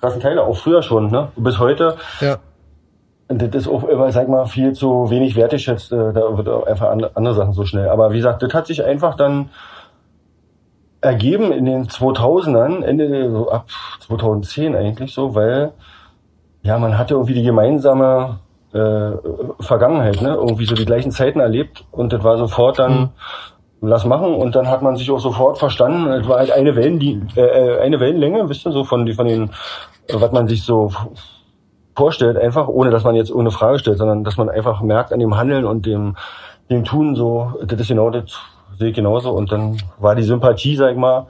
krassen 0.00 0.20
Teile, 0.20 0.42
auch 0.44 0.56
früher 0.56 0.82
schon, 0.82 1.10
ne, 1.10 1.28
bis 1.36 1.58
heute. 1.58 1.96
Ja. 2.20 2.38
Und 3.28 3.40
das 3.42 3.54
ist 3.54 3.68
auch 3.68 3.84
immer, 3.84 4.10
sag 4.10 4.28
mal, 4.28 4.46
viel 4.46 4.72
zu 4.72 5.08
wenig 5.10 5.36
wertgeschätzt. 5.36 5.92
äh, 5.92 6.12
Da 6.12 6.36
wird 6.36 6.48
auch 6.48 6.66
einfach 6.66 6.90
an- 6.90 7.06
andere 7.14 7.34
Sachen 7.34 7.52
so 7.52 7.64
schnell. 7.64 7.88
Aber 7.88 8.10
wie 8.12 8.16
gesagt, 8.16 8.42
das 8.42 8.52
hat 8.54 8.66
sich 8.66 8.84
einfach 8.84 9.14
dann 9.16 9.50
ergeben 11.00 11.52
in 11.52 11.64
den 11.64 11.86
2000ern, 11.88 12.82
Ende 12.82 13.30
so 13.30 13.50
ab 13.50 13.66
2010 14.06 14.74
eigentlich 14.76 15.14
so, 15.14 15.34
weil 15.34 15.72
ja, 16.62 16.78
man 16.78 16.98
hatte 16.98 17.14
irgendwie 17.14 17.34
die 17.34 17.42
gemeinsame 17.42 18.40
äh, 18.72 19.12
Vergangenheit, 19.60 20.22
ne? 20.22 20.34
Irgendwie 20.34 20.66
so 20.66 20.74
die 20.74 20.84
gleichen 20.84 21.10
Zeiten 21.10 21.40
erlebt 21.40 21.84
und 21.90 22.12
das 22.12 22.22
war 22.22 22.36
sofort 22.36 22.78
dann 22.78 23.10
lass 23.80 24.04
machen 24.04 24.34
und 24.34 24.54
dann 24.54 24.68
hat 24.68 24.82
man 24.82 24.96
sich 24.96 25.10
auch 25.10 25.18
sofort 25.18 25.58
verstanden. 25.58 26.08
Es 26.08 26.28
war 26.28 26.38
halt 26.38 26.52
eine 26.52 26.76
Wellenlie 26.76 27.22
äh, 27.34 27.40
äh, 27.40 27.80
eine 27.80 27.98
Wellenlänge, 27.98 28.48
wisst 28.48 28.66
ihr, 28.66 28.72
so 28.72 28.84
von 28.84 29.06
die 29.06 29.14
von 29.14 29.26
den 29.26 29.50
was 30.12 30.32
man 30.32 30.48
sich 30.48 30.64
so 30.64 30.90
vorstellt, 31.96 32.38
einfach, 32.38 32.68
ohne 32.68 32.90
dass 32.90 33.04
man 33.04 33.14
jetzt 33.14 33.32
ohne 33.32 33.50
Frage 33.50 33.78
stellt, 33.78 33.98
sondern 33.98 34.24
dass 34.24 34.36
man 34.36 34.48
einfach 34.48 34.80
merkt 34.80 35.12
an 35.12 35.20
dem 35.20 35.36
Handeln 35.36 35.64
und 35.64 35.86
dem, 35.86 36.16
dem 36.70 36.84
Tun 36.84 37.14
so, 37.14 37.52
das 37.64 37.80
ist 37.80 37.88
genau 37.88 38.10
das, 38.10 38.38
sehe 38.78 38.88
ich 38.88 38.96
genauso. 38.96 39.30
Und 39.32 39.52
dann 39.52 39.76
war 39.98 40.14
die 40.14 40.22
Sympathie, 40.22 40.76
sag 40.76 40.92
ich 40.92 40.96
mal, 40.96 41.26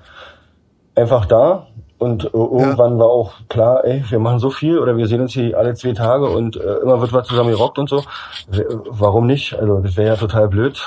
einfach 0.95 1.27
da. 1.27 1.67
Und 2.01 2.25
äh, 2.25 2.29
irgendwann 2.33 2.99
war 2.99 3.09
auch 3.09 3.35
klar, 3.51 3.85
ey, 3.85 4.03
wir 4.09 4.19
machen 4.19 4.39
so 4.39 4.51
viel 4.51 4.79
oder 4.79 4.97
wir 4.97 5.07
sehen 5.07 5.21
uns 5.21 5.35
hier 5.35 5.57
alle 5.57 5.75
zwei 5.75 5.93
Tage 5.93 6.31
und 6.31 6.57
äh, 6.57 6.77
immer 6.83 6.99
wird 7.01 7.13
was 7.13 7.29
zusammen 7.29 7.51
gerockt 7.51 7.79
und 7.79 7.91
so. 7.91 8.03
Warum 8.87 9.27
nicht? 9.27 9.55
Also 9.55 9.81
das 9.81 9.99
wäre 9.99 10.09
ja 10.09 10.17
total 10.17 10.49
blöd. 10.49 10.83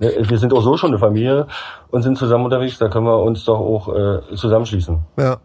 Wir 0.00 0.38
sind 0.38 0.52
auch 0.52 0.62
so 0.62 0.76
schon 0.76 0.90
eine 0.90 0.98
Familie 0.98 1.46
und 1.90 2.02
sind 2.02 2.18
zusammen 2.18 2.44
unterwegs, 2.44 2.78
da 2.78 2.88
können 2.88 3.06
wir 3.06 3.20
uns 3.20 3.44
doch 3.44 3.58
auch 3.58 3.88
äh, 3.88 4.34
zusammenschließen. 4.34 4.98
Ja. 5.16 5.38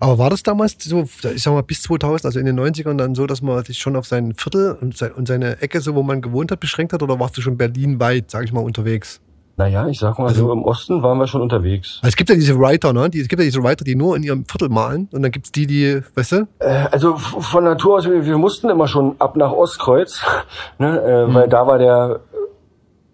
Aber 0.00 0.16
war 0.16 0.30
das 0.30 0.42
damals 0.42 0.76
so, 0.80 1.02
ich 1.02 1.42
sag 1.42 1.52
mal, 1.52 1.62
bis 1.62 1.82
2000, 1.82 2.24
also 2.24 2.38
in 2.40 2.46
den 2.46 2.58
90ern 2.58 2.96
dann 2.96 3.14
so, 3.14 3.26
dass 3.26 3.42
man 3.42 3.62
sich 3.64 3.78
schon 3.78 3.96
auf 3.96 4.06
sein 4.06 4.32
Viertel 4.34 4.78
und 4.80 4.96
se- 4.96 5.12
und 5.12 5.28
seine 5.28 5.60
Ecke, 5.60 5.82
so 5.82 5.94
wo 5.94 6.02
man 6.02 6.22
gewohnt 6.22 6.50
hat, 6.50 6.60
beschränkt 6.60 6.94
hat? 6.94 7.02
Oder 7.02 7.20
warst 7.20 7.36
du 7.36 7.42
schon 7.42 7.58
berlinweit, 7.58 8.30
sag 8.30 8.44
ich 8.44 8.52
mal, 8.52 8.64
unterwegs? 8.64 9.20
Naja, 9.56 9.86
ich 9.86 10.00
sag 10.00 10.18
mal, 10.18 10.26
Also- 10.28 10.46
so 10.46 10.52
im 10.52 10.64
Osten 10.64 11.02
waren 11.02 11.18
wir 11.18 11.26
schon 11.28 11.40
unterwegs. 11.40 11.98
Also 12.02 12.08
es 12.08 12.16
gibt 12.16 12.28
ja 12.28 12.34
diese 12.34 12.58
Writer, 12.58 12.92
ne? 12.92 13.08
Die, 13.08 13.20
es 13.20 13.28
gibt 13.28 13.40
ja 13.40 13.44
diese 13.46 13.62
Writer, 13.62 13.84
die 13.84 13.94
nur 13.94 14.16
in 14.16 14.22
ihrem 14.24 14.44
Viertel 14.46 14.68
malen. 14.68 15.08
Und 15.12 15.22
dann 15.22 15.30
gibt's 15.30 15.52
die, 15.52 15.66
die, 15.66 16.00
weißt 16.16 16.32
du? 16.32 16.36
Äh, 16.58 16.86
Also 16.90 17.16
von 17.16 17.62
Natur 17.64 17.96
aus, 17.98 18.04
wir, 18.04 18.24
wir 18.26 18.38
mussten 18.38 18.68
immer 18.68 18.88
schon 18.88 19.14
ab 19.20 19.36
nach 19.36 19.52
Ostkreuz, 19.52 20.20
ne, 20.78 21.00
äh, 21.00 21.32
weil 21.34 21.48
da 21.48 21.66
war 21.66 21.78
der 21.78 22.20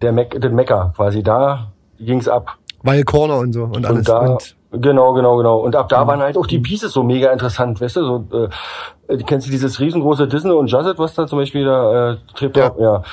der 0.01 0.11
Meck, 0.13 0.41
der 0.41 0.49
Mecker 0.49 0.93
quasi, 0.95 1.21
da 1.21 1.71
ging's 1.99 2.27
ab. 2.27 2.57
Weil 2.81 3.03
Corner 3.03 3.37
und 3.37 3.53
so 3.53 3.65
und 3.65 3.85
alles. 3.85 3.99
Und 3.99 4.09
da, 4.09 4.19
und, 4.33 4.55
genau, 4.71 5.13
genau, 5.13 5.37
genau. 5.37 5.59
Und 5.59 5.75
ab 5.75 5.89
da 5.89 6.05
waren 6.07 6.21
halt 6.21 6.37
auch 6.37 6.47
die 6.47 6.59
Pieces 6.59 6.91
so 6.91 7.03
mega 7.03 7.31
interessant, 7.31 7.79
weißt 7.81 7.97
du, 7.97 8.03
so, 8.03 8.49
äh, 9.07 9.17
kennst 9.23 9.47
du 9.47 9.51
dieses 9.51 9.79
riesengroße 9.79 10.27
Disney 10.27 10.51
und 10.51 10.71
Jazzet, 10.71 10.97
was 10.99 11.13
da 11.13 11.27
zum 11.27 11.39
Beispiel 11.39 11.65
da, 11.65 12.11
äh, 12.11 12.17
Trip 12.35 12.55
ja. 12.55 12.71
ja. 12.79 13.03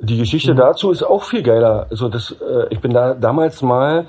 Die 0.00 0.18
Geschichte 0.18 0.54
dazu 0.54 0.90
ist 0.90 1.02
auch 1.02 1.24
viel 1.24 1.42
geiler. 1.42 1.86
Also 1.90 2.08
das, 2.08 2.30
äh, 2.30 2.66
ich 2.70 2.80
bin 2.80 2.92
da 2.92 3.14
damals 3.14 3.62
mal 3.62 4.06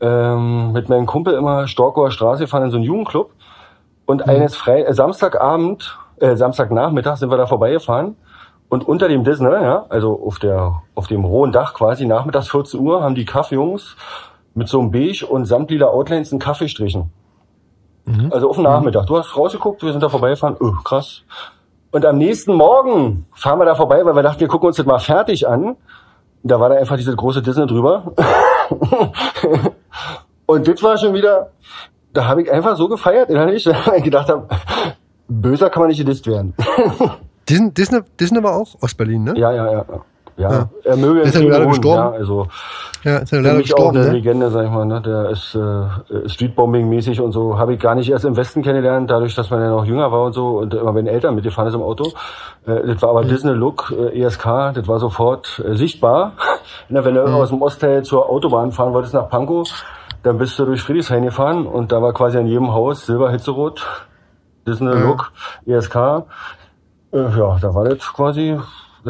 ähm, 0.00 0.72
mit 0.72 0.88
meinem 0.88 1.06
Kumpel 1.06 1.34
immer 1.34 1.66
Storkower 1.66 2.10
Straße 2.10 2.44
gefahren 2.44 2.64
in 2.64 2.70
so 2.70 2.76
einen 2.76 2.84
Jugendclub 2.84 3.30
und 4.04 4.28
eines 4.28 4.56
Frei 4.56 4.82
äh, 4.82 4.94
Samstagabend, 4.94 5.98
äh, 6.20 6.36
Samstagnachmittag 6.36 7.16
sind 7.16 7.30
wir 7.30 7.36
da 7.36 7.46
vorbeigefahren 7.46 8.16
und 8.68 8.86
unter 8.86 9.08
dem 9.08 9.24
Disney, 9.24 9.50
ja, 9.50 9.86
also 9.88 10.20
auf 10.24 10.38
der 10.38 10.82
auf 10.94 11.06
dem 11.06 11.24
rohen 11.24 11.52
Dach 11.52 11.74
quasi 11.74 12.06
nachmittags 12.06 12.50
14 12.50 12.80
Uhr 12.80 13.02
haben 13.02 13.14
die 13.14 13.24
Kaffeejungs 13.24 13.96
mit 14.56 14.68
so 14.68 14.80
einem 14.80 14.90
beige 14.90 15.24
und 15.26 15.44
samtlila 15.44 15.86
Outlines 15.86 16.32
einen 16.32 16.40
Kaffee 16.40 16.68
strichen. 16.68 17.12
Also 18.30 18.48
auf 18.50 18.56
den 18.56 18.62
Nachmittag. 18.62 19.06
Du 19.06 19.18
hast 19.18 19.36
rausgeguckt, 19.36 19.82
wir 19.82 19.90
sind 19.90 20.02
da 20.02 20.08
vorbeigefahren. 20.08 20.56
Oh, 20.60 20.72
krass. 20.84 21.22
Und 21.90 22.04
am 22.04 22.18
nächsten 22.18 22.54
Morgen 22.54 23.26
fahren 23.34 23.58
wir 23.58 23.64
da 23.64 23.74
vorbei, 23.74 24.04
weil 24.04 24.14
wir 24.14 24.22
dachten, 24.22 24.40
wir 24.40 24.48
gucken 24.48 24.68
uns 24.68 24.76
das 24.76 24.86
mal 24.86 24.98
fertig 24.98 25.48
an. 25.48 25.76
Da 26.42 26.60
war 26.60 26.68
da 26.68 26.76
einfach 26.76 26.96
dieses 26.96 27.16
große 27.16 27.42
Disney 27.42 27.66
drüber. 27.66 28.12
und 30.46 30.68
das 30.68 30.82
war 30.82 30.96
schon 30.98 31.14
wieder, 31.14 31.50
da 32.12 32.28
habe 32.28 32.42
ich 32.42 32.52
einfach 32.52 32.76
so 32.76 32.88
gefeiert 32.88 33.28
innerlich, 33.28 33.66
weil 33.86 33.98
ich 33.98 34.04
gedacht 34.04 34.28
habe, 34.28 34.46
böser 35.26 35.68
kann 35.68 35.80
man 35.82 35.88
nicht 35.88 35.98
gedisst 35.98 36.26
werden. 36.28 36.54
Disney, 37.48 37.72
Disney, 37.72 38.00
Disney 38.20 38.42
war 38.42 38.54
auch 38.54 38.74
Ostberlin, 38.80 39.24
ne? 39.24 39.34
ja, 39.36 39.52
ja, 39.52 39.72
ja. 39.72 39.84
Ja, 40.38 40.52
Ja. 40.52 40.68
er 40.84 40.96
möge 40.96 41.20
Ist 41.20 41.34
er 41.34 41.40
Frieden 41.40 41.52
leider 41.52 41.66
gestorben? 41.66 41.96
Ja, 41.98 42.10
also 42.10 42.46
Ja, 43.04 43.16
ist 43.18 43.30
ja 43.32 43.38
für 43.38 43.42
leider 43.42 43.56
mich 43.56 43.72
auch 43.72 43.76
gestorben, 43.76 43.96
eine 43.98 44.06
ne? 44.08 44.12
Legende, 44.12 44.50
sag 44.50 44.64
ich 44.64 44.70
mal. 44.70 44.84
Ne? 44.84 45.00
Der 45.00 45.30
ist 45.30 45.54
äh, 45.54 46.28
Streetbombing-mäßig 46.28 47.20
und 47.22 47.32
so. 47.32 47.58
Habe 47.58 47.74
ich 47.74 47.80
gar 47.80 47.94
nicht 47.94 48.10
erst 48.10 48.24
im 48.26 48.36
Westen 48.36 48.62
kennengelernt, 48.62 49.10
dadurch, 49.10 49.34
dass 49.34 49.48
man 49.50 49.60
ja 49.60 49.70
noch 49.70 49.84
jünger 49.86 50.12
war 50.12 50.24
und 50.24 50.32
so 50.34 50.58
und 50.58 50.74
immer 50.74 50.94
wenn 50.94 51.06
Eltern 51.06 51.34
mitgefahren 51.36 51.68
ist 51.68 51.74
im 51.74 51.82
Auto. 51.82 52.12
Äh, 52.66 52.86
das 52.86 53.00
war 53.00 53.10
aber 53.10 53.24
Disney-Look, 53.24 53.94
äh, 53.96 54.20
ESK, 54.22 54.72
das 54.74 54.86
war 54.86 54.98
sofort 54.98 55.62
äh, 55.66 55.74
sichtbar. 55.74 56.32
Na, 56.90 57.04
wenn 57.04 57.14
du 57.14 57.22
aus 57.24 57.48
dem 57.48 57.62
Ostteil 57.62 58.02
zur 58.04 58.28
Autobahn 58.28 58.72
fahren 58.72 58.92
wolltest 58.92 59.14
nach 59.14 59.30
Pankow, 59.30 59.66
dann 60.22 60.36
bist 60.38 60.58
du 60.58 60.64
durch 60.66 60.82
Friedrichshain 60.82 61.22
gefahren 61.22 61.66
und 61.66 61.92
da 61.92 62.02
war 62.02 62.12
quasi 62.12 62.36
an 62.36 62.46
jedem 62.46 62.72
Haus 62.74 63.06
Silber, 63.06 63.30
Hitzerot, 63.30 63.86
Disney-Look, 64.66 65.32
ESK. 65.66 65.96
Äh, 67.12 67.18
ja, 67.38 67.56
da 67.60 67.74
war 67.74 67.84
das 67.84 68.00
quasi, 68.12 68.58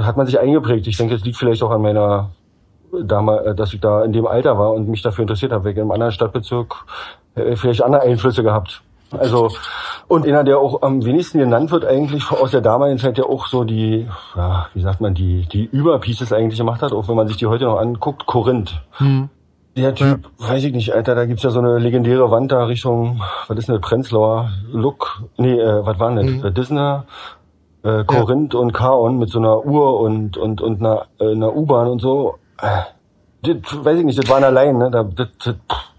hat 0.02 0.16
man 0.16 0.26
sich 0.26 0.38
eingeprägt. 0.38 0.86
Ich 0.86 0.96
denke, 0.96 1.14
das 1.14 1.24
liegt 1.24 1.36
vielleicht 1.36 1.62
auch 1.62 1.70
an 1.70 1.82
meiner 1.82 2.30
damals, 2.92 3.56
dass 3.56 3.74
ich 3.74 3.80
da 3.80 4.04
in 4.04 4.12
dem 4.12 4.26
Alter 4.26 4.58
war 4.58 4.72
und 4.72 4.88
mich 4.88 5.02
dafür 5.02 5.22
interessiert 5.22 5.52
habe, 5.52 5.64
wegen 5.64 5.80
einem 5.80 5.90
anderen 5.90 6.12
Stadtbezirk 6.12 6.74
äh, 7.34 7.56
vielleicht 7.56 7.82
andere 7.82 8.02
Einflüsse 8.02 8.42
gehabt. 8.42 8.82
Also 9.10 9.50
und 10.08 10.26
einer, 10.26 10.44
der 10.44 10.58
auch 10.58 10.82
am 10.82 11.04
wenigsten 11.04 11.38
genannt 11.38 11.70
wird 11.70 11.84
eigentlich 11.84 12.30
aus 12.30 12.50
der 12.50 12.60
damaligen 12.60 12.98
Zeit, 12.98 13.18
der 13.18 13.26
auch 13.26 13.46
so 13.46 13.64
die, 13.64 14.06
ja, 14.34 14.68
wie 14.74 14.82
sagt 14.82 15.00
man, 15.00 15.14
die 15.14 15.46
die 15.46 15.64
Überpieces 15.64 16.32
eigentlich 16.32 16.58
gemacht 16.58 16.82
hat, 16.82 16.92
auch 16.92 17.08
wenn 17.08 17.16
man 17.16 17.28
sich 17.28 17.36
die 17.36 17.46
heute 17.46 17.64
noch 17.64 17.78
anguckt, 17.78 18.26
Korinth. 18.26 18.82
Hm. 18.92 19.28
Der 19.76 19.94
Typ, 19.94 20.26
ja. 20.38 20.48
weiß 20.48 20.64
ich 20.64 20.72
nicht, 20.72 20.94
Alter, 20.94 21.14
da 21.14 21.26
gibt's 21.26 21.42
ja 21.42 21.50
so 21.50 21.58
eine 21.58 21.78
legendäre 21.78 22.30
Wand 22.30 22.50
da 22.50 22.64
Richtung, 22.64 23.20
was 23.46 23.58
ist 23.58 23.68
denn 23.68 23.74
das, 23.74 23.82
Prenzlauer, 23.82 24.50
Look, 24.72 25.22
nee, 25.36 25.60
äh, 25.60 25.84
was 25.84 25.98
war 25.98 26.14
denn 26.14 26.40
das, 26.40 26.50
mhm. 26.50 26.54
Disney, 26.54 26.98
äh, 27.86 28.04
Korinth 28.04 28.54
ja. 28.54 28.60
und 28.60 28.72
Kaon 28.72 29.18
mit 29.18 29.30
so 29.30 29.38
einer 29.38 29.64
Uhr 29.64 30.00
und, 30.00 30.36
und, 30.36 30.60
und 30.60 30.80
einer, 30.80 31.06
äh, 31.20 31.32
einer 31.32 31.54
U-Bahn 31.54 31.88
und 31.88 32.00
so. 32.00 32.36
Äh, 32.60 32.82
das, 33.42 33.84
weiß 33.84 33.98
ich 33.98 34.04
nicht, 34.04 34.18
das 34.18 34.28
waren 34.28 34.44
allein, 34.44 34.76
ne, 34.76 34.90
das, 34.90 35.06
das, 35.14 35.28
das, 35.44 35.54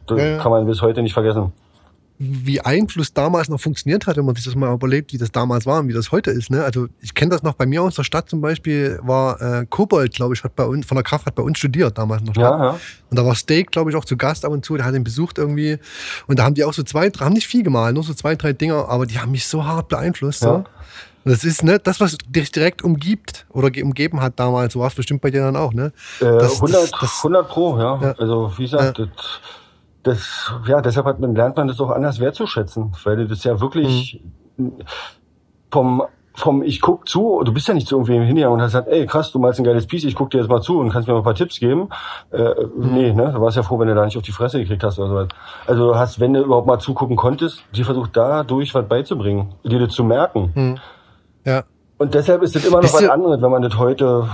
das 0.07 0.19
ja. 0.19 0.37
kann 0.37 0.51
man 0.51 0.65
bis 0.65 0.81
heute 0.81 1.01
nicht 1.01 1.13
vergessen 1.13 1.53
wie 2.19 2.59
Einfluss 2.61 3.13
damals 3.13 3.47
noch 3.47 3.59
funktioniert 3.59 4.07
hat, 4.07 4.17
wenn 4.17 4.25
man 4.25 4.33
sich 4.33 4.45
das 4.45 4.55
mal 4.55 4.73
überlegt, 4.73 5.13
wie 5.13 5.19
das 5.19 5.31
damals 5.31 5.67
war 5.67 5.81
und 5.81 5.87
wie 5.87 5.93
das 5.93 6.11
heute 6.11 6.31
ist. 6.31 6.49
Ne? 6.49 6.63
Also 6.63 6.87
ich 6.99 7.13
kenne 7.13 7.29
das 7.29 7.43
noch 7.43 7.53
bei 7.53 7.67
mir 7.67 7.83
aus 7.83 7.95
der 7.95 8.03
Stadt 8.03 8.27
zum 8.27 8.41
Beispiel, 8.41 8.99
war 9.03 9.39
äh, 9.39 9.65
Kobold, 9.69 10.13
glaube 10.13 10.33
ich, 10.33 10.43
hat 10.43 10.55
bei 10.55 10.65
uns, 10.65 10.85
von 10.87 10.95
der 10.95 11.03
Kraft 11.03 11.27
hat 11.27 11.35
bei 11.35 11.43
uns 11.43 11.59
studiert 11.59 11.97
damals 11.97 12.23
noch. 12.23 12.35
Ja, 12.35 12.63
ja. 12.63 12.79
Und 13.09 13.19
da 13.19 13.25
war 13.25 13.35
Steak, 13.35 13.71
glaube 13.71 13.91
ich, 13.91 13.95
auch 13.95 14.05
zu 14.05 14.17
Gast 14.17 14.45
ab 14.45 14.51
und 14.51 14.65
zu, 14.65 14.77
der 14.77 14.85
hat 14.85 14.95
ihn 14.95 15.03
besucht 15.03 15.37
irgendwie. 15.37 15.77
Und 16.25 16.39
da 16.39 16.43
haben 16.43 16.55
die 16.55 16.63
auch 16.63 16.73
so 16.73 16.81
zwei, 16.81 17.09
haben 17.09 17.33
nicht 17.33 17.47
viel 17.47 17.63
gemalt, 17.63 17.93
nur 17.93 18.03
so 18.03 18.15
zwei, 18.15 18.35
drei 18.35 18.53
Dinger, 18.53 18.89
aber 18.89 19.05
die 19.05 19.19
haben 19.19 19.31
mich 19.31 19.45
so 19.45 19.65
hart 19.65 19.87
beeinflusst. 19.87 20.41
Ja. 20.41 20.47
So. 20.47 20.63
Und 21.27 21.33
das 21.33 21.43
ist 21.43 21.61
ne, 21.61 21.77
das, 21.77 21.99
was 21.99 22.17
dich 22.25 22.51
direkt 22.53 22.85
umgibt 22.85 23.45
oder 23.51 23.69
umgeben 23.83 24.21
hat 24.21 24.39
damals, 24.39 24.71
so 24.71 24.79
war 24.79 24.87
es 24.87 24.95
bestimmt 24.95 25.19
bei 25.19 25.29
dir 25.29 25.41
dann 25.41 25.57
auch, 25.57 25.73
ne? 25.73 25.91
Äh, 26.21 26.23
das, 26.23 26.55
100, 26.55 26.93
das, 27.01 27.17
100 27.17 27.49
Pro, 27.49 27.77
ja. 27.77 27.99
ja. 28.01 28.15
Also 28.17 28.53
wie 28.55 28.63
gesagt, 28.63 28.99
das 28.99 29.09
das, 30.03 30.53
ja, 30.65 30.79
deshalb 30.79 31.05
hat 31.05 31.19
man, 31.19 31.35
lernt 31.35 31.57
man 31.57 31.67
das 31.67 31.81
auch 31.81 31.89
anders 31.89 32.21
wertzuschätzen, 32.21 32.93
weil 33.03 33.17
du 33.17 33.27
das 33.27 33.43
ja 33.43 33.59
wirklich 33.59 34.23
mhm. 34.55 34.75
vom 35.69 36.03
vom 36.33 36.61
ich 36.61 36.79
guck 36.79 37.09
zu, 37.09 37.41
du 37.43 37.51
bist 37.51 37.67
ja 37.67 37.73
nicht 37.73 37.87
zu 37.87 37.95
irgendwem 37.95 38.21
hingegangen 38.21 38.53
und 38.53 38.61
hast 38.61 38.71
gesagt, 38.71 38.87
ey 38.87 39.05
krass, 39.05 39.31
du 39.31 39.39
malst 39.39 39.59
ein 39.59 39.63
geiles 39.63 39.85
Piece, 39.85 40.05
ich 40.05 40.15
guck 40.15 40.29
dir 40.29 40.37
jetzt 40.37 40.49
mal 40.49 40.61
zu 40.61 40.79
und 40.79 40.91
kannst 40.91 41.07
mir 41.07 41.15
mal 41.15 41.21
ein 41.21 41.25
paar 41.25 41.35
Tipps 41.35 41.59
geben. 41.59 41.89
Äh, 42.31 42.53
mhm. 42.63 42.93
Nee, 42.93 43.11
ne, 43.11 43.33
du 43.33 43.41
warst 43.41 43.57
ja 43.57 43.63
froh, 43.63 43.79
wenn 43.79 43.87
du 43.87 43.95
da 43.95 44.05
nicht 44.05 44.15
auf 44.15 44.23
die 44.23 44.31
Fresse 44.31 44.59
gekriegt 44.59 44.83
hast 44.83 44.99
oder 44.99 45.09
sowas. 45.09 45.27
Also 45.65 45.87
du 45.87 45.95
hast, 45.95 46.19
wenn 46.19 46.33
du 46.33 46.43
überhaupt 46.43 46.67
mal 46.67 46.79
zugucken 46.79 47.15
konntest, 47.15 47.63
dir 47.75 47.85
versucht 47.85 48.11
dadurch 48.15 48.73
was 48.75 48.87
beizubringen, 48.87 49.55
dir 49.63 49.79
das 49.79 49.93
zu 49.93 50.03
merken. 50.03 50.51
Mhm. 50.53 50.79
Ja. 51.47 51.63
Und 51.99 52.13
deshalb 52.13 52.43
ist 52.43 52.55
das 52.55 52.63
immer 52.63 52.79
noch 52.81 52.93
was 52.93 53.09
anderes, 53.09 53.41
wenn 53.41 53.49
man 53.49 53.63
das 53.63 53.75
heute 53.75 54.29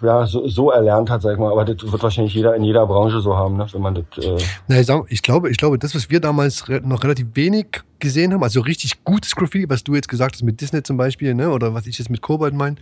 ja 0.00 0.24
so, 0.26 0.48
so 0.48 0.70
erlernt 0.70 1.10
hat, 1.10 1.20
sag 1.20 1.32
ich 1.34 1.38
mal. 1.38 1.52
Aber 1.52 1.66
das 1.66 1.90
wird 1.90 2.02
wahrscheinlich 2.02 2.32
jeder 2.32 2.54
in 2.54 2.64
jeder 2.64 2.86
Branche 2.86 3.20
so 3.20 3.36
haben, 3.36 3.58
ne? 3.58 3.66
wenn 3.72 3.82
man 3.82 3.94
das. 3.94 4.24
Äh 4.24 4.38
Na, 4.68 4.80
ich, 4.80 4.86
sag, 4.86 5.04
ich 5.08 5.20
glaube, 5.20 5.50
ich 5.50 5.58
glaube, 5.58 5.78
das, 5.78 5.94
was 5.94 6.08
wir 6.08 6.20
damals 6.20 6.64
noch 6.82 7.04
relativ 7.04 7.26
wenig 7.34 7.82
gesehen 8.00 8.32
haben, 8.32 8.42
also 8.42 8.60
richtig 8.60 9.04
gutes 9.04 9.34
Graffiti, 9.34 9.68
was 9.68 9.84
du 9.84 9.94
jetzt 9.94 10.08
gesagt 10.08 10.34
hast 10.34 10.42
mit 10.42 10.60
Disney 10.60 10.82
zum 10.82 10.96
Beispiel, 10.96 11.34
ne, 11.34 11.50
oder 11.50 11.74
was 11.74 11.86
ich 11.86 11.98
jetzt 11.98 12.10
mit 12.10 12.22
Kobold 12.22 12.54
meine, 12.54 12.76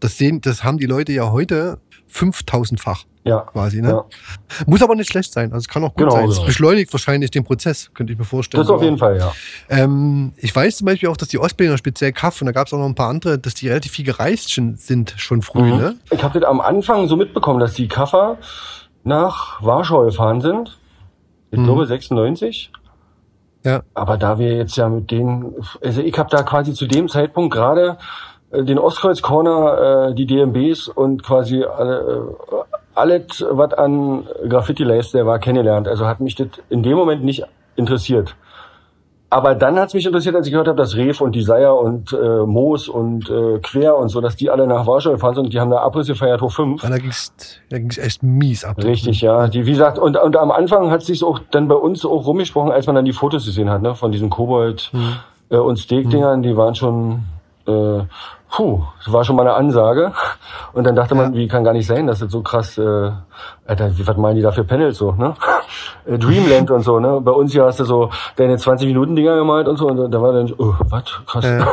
das 0.00 0.18
sehen, 0.18 0.40
das 0.40 0.64
haben 0.64 0.78
die 0.78 0.86
Leute 0.86 1.12
ja 1.12 1.30
heute 1.30 1.78
5000-fach. 2.12 3.04
Ja. 3.24 3.40
Quasi, 3.40 3.82
ne? 3.82 3.88
Ja. 3.88 4.04
Muss 4.66 4.82
aber 4.82 4.94
nicht 4.94 5.10
schlecht 5.10 5.32
sein. 5.32 5.52
Also 5.52 5.64
es 5.64 5.68
kann 5.68 5.82
auch 5.82 5.94
gut 5.94 6.04
genau, 6.04 6.12
sein. 6.12 6.28
Es 6.28 6.36
genau. 6.36 6.46
beschleunigt 6.46 6.92
wahrscheinlich 6.92 7.32
den 7.32 7.42
Prozess, 7.42 7.90
könnte 7.92 8.12
ich 8.12 8.18
mir 8.20 8.24
vorstellen. 8.24 8.62
Das 8.62 8.70
auf 8.70 8.80
jeden 8.80 8.98
Fall, 8.98 9.18
ja. 9.18 9.32
Ähm, 9.68 10.32
ich 10.36 10.54
weiß 10.54 10.76
zum 10.76 10.84
Beispiel 10.84 11.08
auch, 11.08 11.16
dass 11.16 11.26
die 11.26 11.38
Ostberliner, 11.38 11.76
speziell 11.76 12.12
Kaff, 12.12 12.40
und 12.40 12.46
da 12.46 12.52
gab 12.52 12.68
es 12.68 12.72
auch 12.72 12.78
noch 12.78 12.86
ein 12.86 12.94
paar 12.94 13.08
andere, 13.08 13.36
dass 13.36 13.54
die 13.54 13.66
relativ 13.66 13.90
viel 13.90 14.04
gereist 14.04 14.50
sind 14.50 15.14
schon 15.16 15.42
früh, 15.42 15.62
mhm. 15.62 15.76
ne? 15.76 15.96
Ich 16.12 16.22
habe 16.22 16.38
das 16.38 16.48
am 16.48 16.60
Anfang 16.60 17.08
so 17.08 17.16
mitbekommen, 17.16 17.58
dass 17.58 17.74
die 17.74 17.88
Kaffer 17.88 18.38
nach 19.02 19.60
Warschau 19.60 20.04
gefahren 20.04 20.40
sind. 20.40 20.78
Ich 21.50 21.58
mhm. 21.58 21.64
glaube 21.64 21.84
96. 21.84 22.70
Ja. 23.66 23.82
Aber 23.94 24.16
da 24.16 24.38
wir 24.38 24.56
jetzt 24.56 24.76
ja 24.76 24.88
mit 24.88 25.10
denen, 25.10 25.52
also 25.82 26.00
ich 26.00 26.16
habe 26.16 26.30
da 26.30 26.44
quasi 26.44 26.72
zu 26.72 26.86
dem 26.86 27.08
Zeitpunkt 27.08 27.52
gerade 27.52 27.98
äh, 28.52 28.62
den 28.62 28.78
Ostkreuz 28.78 29.22
Corner, 29.22 30.10
äh, 30.10 30.14
die 30.14 30.24
DMBs 30.24 30.86
und 30.86 31.24
quasi 31.24 31.64
alle, 31.64 32.36
äh, 32.52 32.54
alles, 32.94 33.44
was 33.50 33.72
an 33.72 34.24
Graffiti 34.48 34.84
leiste, 34.84 35.26
war 35.26 35.40
kennengelernt. 35.40 35.88
Also 35.88 36.06
hat 36.06 36.20
mich 36.20 36.36
das 36.36 36.46
in 36.68 36.84
dem 36.84 36.96
Moment 36.96 37.24
nicht 37.24 37.42
interessiert. 37.74 38.36
Aber 39.28 39.56
dann 39.56 39.76
hat 39.76 39.88
es 39.88 39.94
mich 39.94 40.06
interessiert, 40.06 40.36
als 40.36 40.46
ich 40.46 40.52
gehört 40.52 40.68
habe, 40.68 40.78
dass 40.78 40.94
Reef 40.94 41.20
und 41.20 41.34
Desire 41.34 41.74
und 41.74 42.12
äh, 42.12 42.46
Moos 42.46 42.88
und 42.88 43.28
äh, 43.28 43.58
Quer 43.58 43.96
und 43.96 44.08
so, 44.08 44.20
dass 44.20 44.36
die 44.36 44.50
alle 44.50 44.68
nach 44.68 44.86
Warschau 44.86 45.10
gefahren 45.10 45.34
sind 45.34 45.44
und 45.44 45.52
die 45.52 45.58
haben 45.58 45.70
da 45.70 45.78
Abriss 45.78 46.06
gefeiert 46.06 46.40
hoch 46.42 46.52
5. 46.52 46.80
da 46.80 46.96
ging's, 46.98 47.32
da 47.68 47.78
ging's 47.78 47.98
echt 47.98 48.22
mies 48.22 48.64
ab. 48.64 48.76
Richtig, 48.82 49.22
ja. 49.22 49.48
Die, 49.48 49.66
wie 49.66 49.72
gesagt, 49.72 49.98
und, 49.98 50.16
und 50.16 50.36
am 50.36 50.52
Anfang 50.52 50.92
hat 50.92 51.00
es 51.00 51.08
sich 51.08 51.24
auch 51.24 51.40
dann 51.50 51.66
bei 51.66 51.74
uns 51.74 52.04
auch 52.04 52.24
rumgesprochen, 52.24 52.70
als 52.70 52.86
man 52.86 52.94
dann 52.94 53.04
die 53.04 53.12
Fotos 53.12 53.44
gesehen 53.44 53.68
hat, 53.68 53.82
ne, 53.82 53.96
von 53.96 54.12
diesen 54.12 54.30
Kobold 54.30 54.90
mhm. 54.92 55.16
äh, 55.50 55.56
und 55.56 55.76
Steak-Dingern, 55.76 56.42
die 56.42 56.56
waren 56.56 56.76
schon 56.76 57.24
äh, 57.66 58.02
puh, 58.50 58.82
das 59.04 59.12
war 59.12 59.24
schon 59.24 59.36
mal 59.36 59.42
eine 59.42 59.54
Ansage. 59.54 60.12
Und 60.72 60.84
dann 60.84 60.94
dachte 60.94 61.14
man, 61.14 61.34
wie 61.34 61.48
kann 61.48 61.64
gar 61.64 61.72
nicht 61.72 61.86
sein, 61.86 62.06
dass 62.06 62.20
das 62.20 62.30
so 62.30 62.42
krass, 62.42 62.78
äh, 62.78 63.10
Alter, 63.66 63.96
wie, 63.96 64.06
was 64.06 64.16
meinen 64.16 64.36
die 64.36 64.42
da 64.42 64.52
für 64.52 64.64
Panels 64.64 64.98
so, 64.98 65.12
ne? 65.12 65.34
Äh, 66.06 66.18
Dreamland 66.18 66.70
und 66.70 66.82
so, 66.82 67.00
ne? 67.00 67.20
Bei 67.20 67.32
uns 67.32 67.50
hier 67.50 67.64
hast 67.64 67.80
du 67.80 67.84
so 67.84 68.10
deine 68.36 68.56
20 68.56 68.86
Minuten 68.86 69.16
Dinger 69.16 69.36
gemalt 69.36 69.66
und 69.66 69.76
so, 69.76 69.88
und 69.88 70.10
da 70.10 70.22
war 70.22 70.32
dann, 70.32 70.52
oh, 70.56 70.74
was, 70.88 71.04
krass. 71.26 71.44
Äh. 71.44 71.64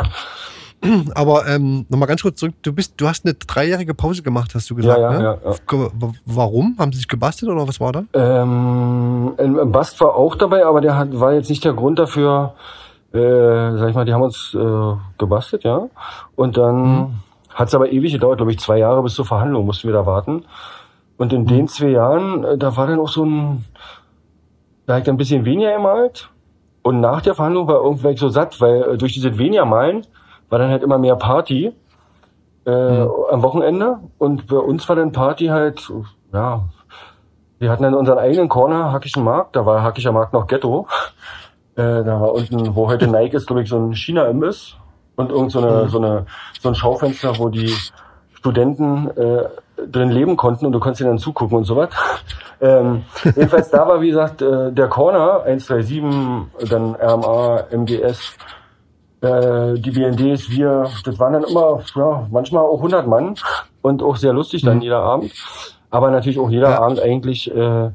Aber 1.15 1.47
ähm, 1.47 1.85
nochmal 1.89 2.07
ganz 2.07 2.21
kurz 2.21 2.39
zurück, 2.39 2.55
du 2.61 2.73
bist, 2.73 2.93
du 2.97 3.07
hast 3.07 3.25
eine 3.25 3.35
dreijährige 3.35 3.93
Pause 3.93 4.21
gemacht, 4.21 4.51
hast 4.55 4.69
du 4.69 4.75
gesagt. 4.75 4.99
Ja, 4.99 5.13
ja, 5.13 5.17
ne? 5.17 5.39
ja, 5.43 5.51
ja. 5.51 6.11
Warum? 6.25 6.75
Haben 6.79 6.91
sie 6.91 6.97
sich 6.97 7.07
gebastelt 7.07 7.51
oder 7.51 7.67
was 7.67 7.79
war 7.79 7.91
da? 7.91 8.03
Ähm, 8.13 9.33
ein 9.37 9.71
Bast 9.71 9.99
war 10.01 10.15
auch 10.15 10.35
dabei, 10.35 10.65
aber 10.65 10.81
der 10.81 10.97
hat, 10.97 11.19
war 11.19 11.33
jetzt 11.33 11.49
nicht 11.49 11.63
der 11.63 11.73
Grund 11.73 11.99
dafür, 11.99 12.53
äh, 13.13 13.77
sag 13.77 13.89
ich 13.89 13.95
mal, 13.95 14.05
die 14.05 14.13
haben 14.13 14.23
uns 14.23 14.55
äh, 14.55 14.95
gebastelt, 15.17 15.63
ja. 15.63 15.87
Und 16.35 16.57
dann 16.57 16.83
mhm. 16.83 17.13
hat 17.53 17.67
es 17.67 17.75
aber 17.75 17.91
ewig 17.91 18.11
gedauert, 18.11 18.37
glaube 18.37 18.51
ich, 18.51 18.59
zwei 18.59 18.79
Jahre 18.79 19.03
bis 19.03 19.13
zur 19.13 19.25
Verhandlung 19.25 19.65
mussten 19.65 19.87
wir 19.87 19.93
da 19.93 20.05
warten. 20.05 20.45
Und 21.17 21.31
in 21.31 21.43
mhm. 21.43 21.47
den 21.47 21.67
zwei 21.67 21.89
Jahren, 21.89 22.43
äh, 22.43 22.57
da 22.57 22.75
war 22.75 22.87
dann 22.87 22.99
auch 22.99 23.09
so 23.09 23.23
ein, 23.23 23.65
da 24.87 24.95
hat 24.95 25.07
ein 25.07 25.17
bisschen 25.17 25.45
weniger 25.45 25.73
gemalt. 25.73 26.29
Und 26.81 26.99
nach 26.99 27.21
der 27.21 27.35
Verhandlung 27.35 27.67
war 27.67 27.81
irgendwie 27.81 28.17
so 28.17 28.29
satt, 28.29 28.59
weil 28.59 28.81
äh, 28.81 28.97
durch 28.97 29.13
diese 29.13 29.37
weniger 29.37 29.65
Malen 29.65 30.05
war 30.49 30.59
dann 30.59 30.71
halt 30.71 30.83
immer 30.83 30.97
mehr 30.97 31.15
Party 31.15 31.71
äh, 32.65 32.71
mhm. 32.71 33.09
am 33.31 33.43
Wochenende. 33.43 33.99
Und 34.17 34.47
bei 34.47 34.57
uns 34.57 34.89
war 34.89 34.95
dann 34.95 35.11
Party 35.11 35.47
halt, 35.47 35.91
ja, 36.33 36.63
wir 37.59 37.69
hatten 37.69 37.83
dann 37.83 37.93
unseren 37.93 38.17
eigenen 38.17 38.49
Corner, 38.49 38.91
Hackischen 38.91 39.23
Markt, 39.23 39.55
da 39.55 39.65
war 39.65 39.83
Hackischer 39.83 40.11
Markt 40.11 40.33
noch 40.33 40.47
Ghetto. 40.47 40.87
Äh, 41.75 42.03
da 42.03 42.21
war 42.21 42.33
unten, 42.33 42.75
wo 42.75 42.87
heute 42.87 43.07
Nike 43.07 43.35
ist, 43.35 43.47
glaube 43.47 43.63
ich, 43.63 43.69
so 43.69 43.77
ein 43.77 43.93
China-Imbiss 43.93 44.75
und 45.15 45.31
irgend 45.31 45.51
so 45.51 45.59
eine, 45.59 45.83
mhm. 45.83 45.89
so 45.89 45.97
eine, 45.97 46.25
so 46.61 46.69
ein 46.69 46.75
Schaufenster, 46.75 47.37
wo 47.39 47.49
die 47.49 47.73
Studenten 48.33 49.09
äh, 49.17 49.45
drin 49.87 50.11
leben 50.11 50.37
konnten 50.37 50.65
und 50.65 50.71
du 50.71 50.79
konntest 50.79 51.01
ihnen 51.01 51.11
dann 51.11 51.19
zugucken 51.19 51.57
und 51.57 51.63
sowas. 51.65 51.89
Ähm, 52.61 53.03
jedenfalls 53.25 53.71
da 53.71 53.85
war, 53.85 53.99
wie 53.99 54.11
gesagt, 54.11 54.41
äh, 54.41 54.71
der 54.71 54.87
Corner 54.87 55.41
137, 55.43 56.69
dann 56.69 56.95
RMA, 56.95 57.65
MGS, 57.71 58.37
äh, 59.19 59.73
die 59.73 59.91
BNDs, 59.91 60.49
wir, 60.49 60.89
das 61.03 61.19
waren 61.19 61.33
dann 61.33 61.43
immer, 61.43 61.81
ja, 61.93 62.25
manchmal 62.31 62.63
auch 62.63 62.77
100 62.77 63.05
Mann 63.05 63.35
und 63.81 64.01
auch 64.01 64.15
sehr 64.15 64.31
lustig 64.31 64.61
dann 64.61 64.77
mhm. 64.77 64.83
jeder 64.83 64.99
Abend. 64.99 65.33
Aber 65.89 66.09
natürlich 66.09 66.39
auch 66.39 66.49
jeder 66.49 66.69
ja. 66.69 66.79
Abend 66.79 67.01
eigentlich 67.01 67.53
äh, 67.53 67.89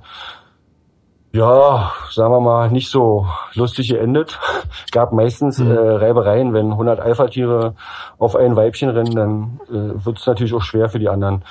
ja, 1.33 1.93
sagen 2.11 2.33
wir 2.33 2.41
mal, 2.41 2.71
nicht 2.71 2.91
so 2.91 3.27
lustig 3.55 3.91
geendet. 3.91 4.38
Gab 4.93 5.12
meistens 5.12 5.59
mhm. 5.59 5.71
äh, 5.71 5.79
Reibereien, 5.79 6.55
wenn 6.55 6.73
100 6.73 7.01
Alpha-Tiere 7.01 7.75
auf 8.19 8.37
ein 8.37 8.57
Weibchen 8.57 8.88
rennen, 8.88 9.14
dann 9.14 9.61
äh, 9.69 10.05
wird 10.05 10.19
es 10.19 10.27
natürlich 10.27 10.55
auch 10.55 10.62
schwer 10.62 10.88
für 10.88 10.99
die 10.99 11.09
anderen. 11.09 11.43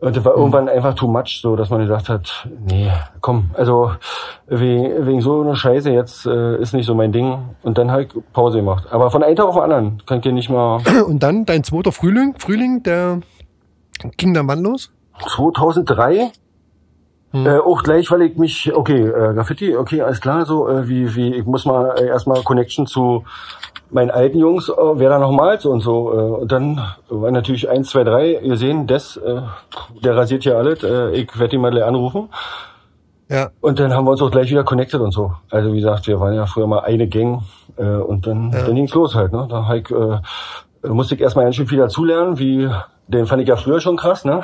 Und 0.00 0.16
das 0.16 0.24
war 0.24 0.32
mhm. 0.32 0.38
irgendwann 0.38 0.68
einfach 0.68 0.94
too 0.94 1.08
much, 1.08 1.40
so 1.42 1.56
dass 1.56 1.70
man 1.70 1.80
gesagt 1.80 2.08
hat, 2.08 2.48
nee, 2.66 2.90
komm, 3.20 3.50
also 3.54 3.90
wegen, 4.46 5.06
wegen 5.06 5.20
so 5.20 5.40
einer 5.40 5.56
Scheiße 5.56 5.90
jetzt 5.90 6.24
äh, 6.24 6.56
ist 6.58 6.72
nicht 6.72 6.86
so 6.86 6.94
mein 6.94 7.10
Ding. 7.12 7.36
Und 7.62 7.78
dann 7.78 7.90
halt 7.90 8.14
Pause 8.32 8.58
gemacht. 8.58 8.86
Aber 8.90 9.10
von 9.10 9.22
einem 9.22 9.36
Tag 9.36 9.46
auf 9.46 9.56
den 9.56 9.64
anderen 9.64 10.02
kann 10.06 10.20
ich 10.20 10.32
nicht 10.32 10.50
mal. 10.50 10.80
Und 11.06 11.22
dann 11.22 11.44
dein 11.44 11.64
zweiter 11.64 11.90
Frühling, 11.90 12.34
Frühling, 12.38 12.82
der 12.84 13.20
ging 14.16 14.34
dann 14.34 14.46
wann 14.46 14.62
los? 14.62 14.92
2003 15.34 16.30
hm. 17.30 17.46
Äh, 17.46 17.58
auch 17.58 17.82
gleich, 17.82 18.10
weil 18.10 18.22
ich 18.22 18.36
mich, 18.38 18.74
okay, 18.74 19.06
äh, 19.06 19.34
Graffiti, 19.34 19.76
okay, 19.76 20.00
alles 20.00 20.20
klar, 20.20 20.46
so 20.46 20.66
äh, 20.66 20.88
wie, 20.88 21.14
wie, 21.14 21.34
ich 21.34 21.44
muss 21.44 21.66
mal 21.66 21.94
äh, 21.98 22.06
erstmal 22.06 22.42
Connection 22.42 22.86
zu 22.86 23.24
meinen 23.90 24.10
alten 24.10 24.38
Jungs, 24.38 24.70
äh, 24.70 24.72
wer 24.94 25.10
da 25.10 25.18
noch 25.18 25.30
malt 25.30 25.66
und 25.66 25.80
so. 25.80 26.10
Äh, 26.10 26.42
und 26.42 26.52
dann 26.52 26.80
war 27.10 27.30
natürlich 27.30 27.68
eins, 27.68 27.90
zwei, 27.90 28.04
drei, 28.04 28.38
ihr 28.40 28.56
sehen, 28.56 28.86
das, 28.86 29.18
äh, 29.18 29.42
der 30.02 30.16
rasiert 30.16 30.44
hier 30.44 30.56
alles, 30.56 30.82
äh, 30.82 31.10
ich 31.10 31.38
werde 31.38 31.56
ihn 31.56 31.60
mal 31.60 31.70
gleich 31.70 31.84
anrufen. 31.84 32.30
Ja. 33.28 33.50
Und 33.60 33.78
dann 33.78 33.92
haben 33.92 34.06
wir 34.06 34.12
uns 34.12 34.22
auch 34.22 34.30
gleich 34.30 34.50
wieder 34.50 34.64
connected 34.64 35.00
und 35.00 35.12
so. 35.12 35.32
Also 35.50 35.70
wie 35.74 35.80
gesagt, 35.80 36.06
wir 36.06 36.18
waren 36.18 36.32
ja 36.32 36.46
früher 36.46 36.66
mal 36.66 36.80
eine 36.80 37.08
Gang 37.08 37.42
äh, 37.76 37.84
und 37.84 38.26
dann, 38.26 38.52
ja. 38.52 38.62
dann 38.62 38.74
ging's 38.74 38.94
los 38.94 39.14
halt. 39.14 39.32
Ne? 39.32 39.46
Da 39.50 39.66
halt, 39.66 39.90
äh, 39.90 40.88
musste 40.88 41.14
ich 41.14 41.20
erstmal 41.20 41.44
ganz 41.44 41.56
schön 41.56 41.66
viel 41.66 41.78
dazulernen, 41.78 42.38
wie 42.38 42.70
den 43.08 43.26
fand 43.26 43.42
ich 43.42 43.48
ja 43.48 43.56
früher 43.56 43.80
schon 43.80 43.96
krass, 43.96 44.24
ne? 44.24 44.42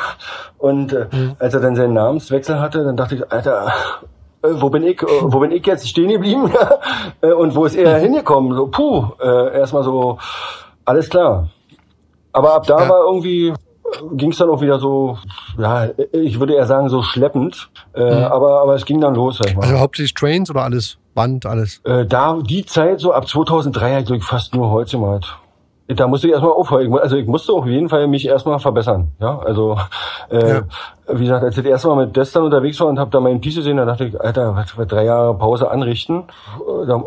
Und 0.59 0.93
äh, 0.93 1.07
mhm. 1.11 1.37
als 1.39 1.55
er 1.55 1.61
dann 1.61 1.77
seinen 1.77 1.95
Namenswechsel 1.95 2.61
hatte, 2.61 2.85
dann 2.85 2.97
dachte 2.97 3.15
ich, 3.15 3.33
Alter, 3.33 3.73
äh, 4.43 4.49
wo 4.53 4.71
bin 4.71 4.83
ich, 4.83 5.03
äh, 5.03 5.07
wo 5.23 5.39
bin 5.39 5.53
ich 5.53 5.67
jetzt 5.67 5.89
stehen 5.89 6.09
geblieben? 6.09 6.51
Äh, 7.21 7.33
und 7.33 7.55
wo 7.55 7.65
ist 7.65 7.77
er 7.77 7.99
hingekommen? 7.99 8.57
So, 8.57 8.67
puh, 8.67 9.07
äh, 9.21 9.59
erstmal 9.59 9.85
so, 9.85 10.19
alles 10.85 11.09
klar. 11.09 11.49
Aber 12.33 12.55
ab 12.55 12.67
da 12.67 12.81
ja. 12.81 12.89
war 12.89 13.05
irgendwie 13.07 13.53
ging 14.13 14.33
es 14.33 14.39
dann 14.39 14.51
auch 14.51 14.61
wieder 14.61 14.79
so, 14.79 15.19
ja, 15.59 15.89
ich 16.13 16.41
würde 16.41 16.55
eher 16.55 16.67
sagen 16.67 16.89
so 16.89 17.03
schleppend, 17.03 17.71
äh, 17.95 18.03
mhm. 18.03 18.25
aber 18.25 18.61
aber 18.63 18.75
es 18.75 18.85
ging 18.85 19.01
dann 19.01 19.15
los. 19.15 19.39
Sag 19.39 19.51
ich 19.51 19.57
mal. 19.57 19.63
Also 19.63 19.79
hauptsächlich 19.79 20.15
Trains 20.15 20.51
oder 20.51 20.63
alles, 20.63 20.99
Band, 21.15 21.47
alles. 21.47 21.81
Äh, 21.85 22.07
da 22.07 22.39
die 22.43 22.65
Zeit 22.65 23.01
so 23.01 23.13
ab 23.13 23.29
2003 23.29 24.03
glaube 24.03 24.19
ich 24.19 24.25
fast 24.25 24.55
nur 24.55 24.71
Holz 24.71 24.91
gemacht. 24.91 25.39
Da 25.87 26.09
musste 26.09 26.29
ich 26.29 26.33
erstmal 26.33 26.53
aufhören. 26.53 26.99
Also 26.99 27.17
ich 27.17 27.27
musste 27.27 27.53
auf 27.53 27.67
jeden 27.67 27.91
Fall 27.91 28.07
mich 28.07 28.27
erstmal 28.27 28.59
verbessern. 28.59 29.13
Ja, 29.21 29.39
also 29.39 29.77
äh, 30.31 30.49
ja. 30.49 30.63
wie 31.09 31.25
gesagt, 31.25 31.45
als 31.45 31.59
ich 31.59 31.63
das 31.63 31.71
erste 31.71 31.89
Mal 31.89 32.07
mit 32.07 32.17
Destan 32.17 32.43
unterwegs 32.43 32.81
war 32.81 32.87
und 32.87 32.99
habe 32.99 33.11
da 33.11 33.21
meinen 33.21 33.41
Piece 33.41 33.57
gesehen, 33.57 33.77
da 33.77 33.85
dachte 33.85 34.07
ich, 34.07 34.19
Alter, 34.19 34.57
was 34.57 34.71
für 34.71 34.87
drei 34.87 35.05
Jahre 35.05 35.37
Pause 35.37 35.71
anrichten. 35.71 36.25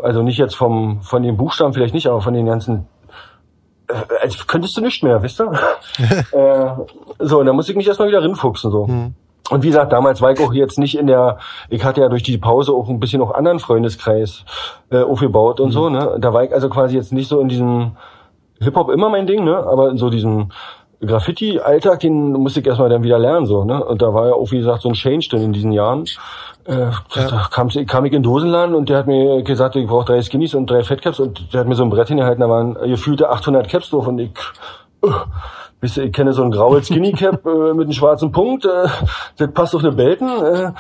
Also 0.03 0.21
nicht 0.21 0.37
jetzt 0.37 0.55
vom 0.55 1.01
von 1.01 1.23
den 1.23 1.37
Buchstaben 1.37 1.73
vielleicht 1.73 1.95
nicht, 1.95 2.07
aber 2.07 2.21
von 2.21 2.35
den 2.35 2.45
ganzen 2.45 2.87
äh, 3.87 3.93
als 4.21 4.45
könntest 4.45 4.77
du 4.77 4.81
nicht 4.81 5.03
mehr, 5.03 5.21
wisst 5.23 5.41
ihr? 5.41 5.51
äh, 6.31 6.69
so, 7.19 7.39
und 7.39 7.45
dann 7.45 7.55
muss 7.55 7.69
ich 7.69 7.75
mich 7.75 7.87
erstmal 7.87 8.09
wieder 8.09 8.21
rinfuchsen, 8.21 8.71
so. 8.71 8.85
Mhm. 8.85 9.15
Und 9.49 9.63
wie 9.63 9.67
gesagt, 9.67 9.93
damals 9.93 10.21
war 10.21 10.33
ich 10.33 10.39
auch 10.41 10.53
jetzt 10.53 10.77
nicht 10.77 10.97
in 10.97 11.07
der, 11.07 11.37
ich 11.69 11.83
hatte 11.85 12.01
ja 12.01 12.09
durch 12.09 12.23
die 12.23 12.37
Pause 12.37 12.73
auch 12.73 12.89
ein 12.89 12.99
bisschen 12.99 13.21
auch 13.21 13.33
anderen 13.33 13.59
Freundeskreis 13.59 14.43
äh, 14.91 15.01
aufgebaut 15.01 15.61
und 15.61 15.69
mhm. 15.69 15.73
so, 15.73 15.89
ne? 15.89 16.17
Da 16.19 16.33
war 16.33 16.43
ich 16.43 16.53
also 16.53 16.69
quasi 16.69 16.95
jetzt 16.95 17.13
nicht 17.13 17.29
so 17.29 17.39
in 17.39 17.47
diesem 17.47 17.93
Hip-Hop 18.59 18.89
immer 18.89 19.09
mein 19.09 19.27
Ding, 19.27 19.43
ne? 19.43 19.57
Aber 19.57 19.89
in 19.89 19.97
so 19.97 20.09
diesem 20.09 20.49
Graffiti-Alltag, 21.01 21.99
den 21.99 22.33
musste 22.33 22.59
ich 22.59 22.67
erstmal 22.67 22.89
dann 22.89 23.03
wieder 23.03 23.19
lernen, 23.19 23.45
so, 23.45 23.63
ne? 23.63 23.83
Und 23.83 24.01
da 24.01 24.13
war 24.13 24.27
ja 24.27 24.33
auch, 24.33 24.51
wie 24.51 24.57
gesagt, 24.57 24.81
so 24.81 24.89
ein 24.89 24.95
Change 24.95 25.27
dann 25.31 25.41
in 25.41 25.53
diesen 25.53 25.71
Jahren. 25.71 26.05
Äh, 26.65 26.79
ja. 26.79 26.91
Da 27.13 27.47
kam, 27.51 27.69
kam 27.69 28.05
ich 28.05 28.11
in 28.11 28.19
den 28.19 28.23
Dosenladen 28.23 28.75
und 28.75 28.89
der 28.89 28.97
hat 28.97 29.07
mir 29.07 29.43
gesagt, 29.43 29.75
ich 29.75 29.87
brauche 29.87 30.05
drei 30.05 30.21
Skinnies 30.21 30.53
und 30.53 30.69
drei 30.69 30.83
Fettcaps 30.83 31.19
und 31.19 31.53
der 31.53 31.61
hat 31.61 31.67
mir 31.67 31.75
so 31.75 31.83
ein 31.83 31.89
Brett 31.89 32.09
hingehalten, 32.09 32.41
da 32.41 32.49
waren 32.49 32.73
gefühlte 32.73 33.29
800 33.29 33.69
Caps 33.69 33.89
drauf 33.89 34.07
und 34.07 34.19
ich, 34.19 34.31
uh, 35.05 35.13
wisst 35.79 35.97
ihr, 35.97 36.03
ich 36.03 36.11
kenne 36.11 36.33
so 36.33 36.43
ein 36.43 36.51
graues 36.51 36.87
Skinny 36.87 37.13
Cap 37.13 37.45
äh, 37.45 37.73
mit 37.73 37.85
einem 37.85 37.93
schwarzen 37.93 38.33
Punkt, 38.33 38.65
äh, 38.65 38.87
das 39.37 39.51
passt 39.53 39.75
auf 39.75 39.83
eine 39.83 39.93
Belten, 39.93 40.27
äh, 40.27 40.63
äh, 40.63 40.71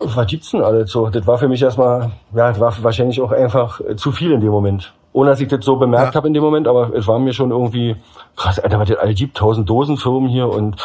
was 0.00 0.26
gibt's 0.26 0.50
denn 0.50 0.62
alles 0.62 0.90
so? 0.90 1.08
Das 1.10 1.24
war 1.28 1.38
für 1.38 1.48
mich 1.48 1.62
erstmal, 1.62 2.10
ja, 2.34 2.48
das 2.48 2.58
war 2.58 2.74
wahrscheinlich 2.82 3.20
auch 3.20 3.30
einfach 3.30 3.80
äh, 3.82 3.94
zu 3.94 4.10
viel 4.10 4.32
in 4.32 4.40
dem 4.40 4.50
Moment 4.50 4.92
ohne 5.12 5.30
dass 5.30 5.40
ich 5.40 5.48
das 5.48 5.64
so 5.64 5.76
bemerkt 5.76 6.14
ja. 6.14 6.18
habe 6.18 6.28
in 6.28 6.34
dem 6.34 6.42
Moment, 6.42 6.68
aber 6.68 6.94
es 6.94 7.06
war 7.06 7.18
mir 7.18 7.32
schon 7.32 7.50
irgendwie 7.50 7.96
krass, 8.36 8.58
Alter, 8.58 8.78
was 8.78 8.88
das 8.88 8.98
all 8.98 9.14
gibt, 9.14 9.36
tausend 9.36 9.68
Dosenfirmen 9.68 10.28
hier 10.28 10.48
und 10.48 10.76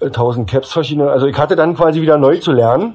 äh, 0.00 0.10
tausend 0.10 0.48
Caps 0.48 0.72
verschiedene. 0.72 1.10
Also 1.10 1.26
ich 1.26 1.36
hatte 1.36 1.56
dann 1.56 1.76
quasi 1.76 2.00
wieder 2.00 2.16
neu 2.16 2.38
zu 2.38 2.52
lernen. 2.52 2.94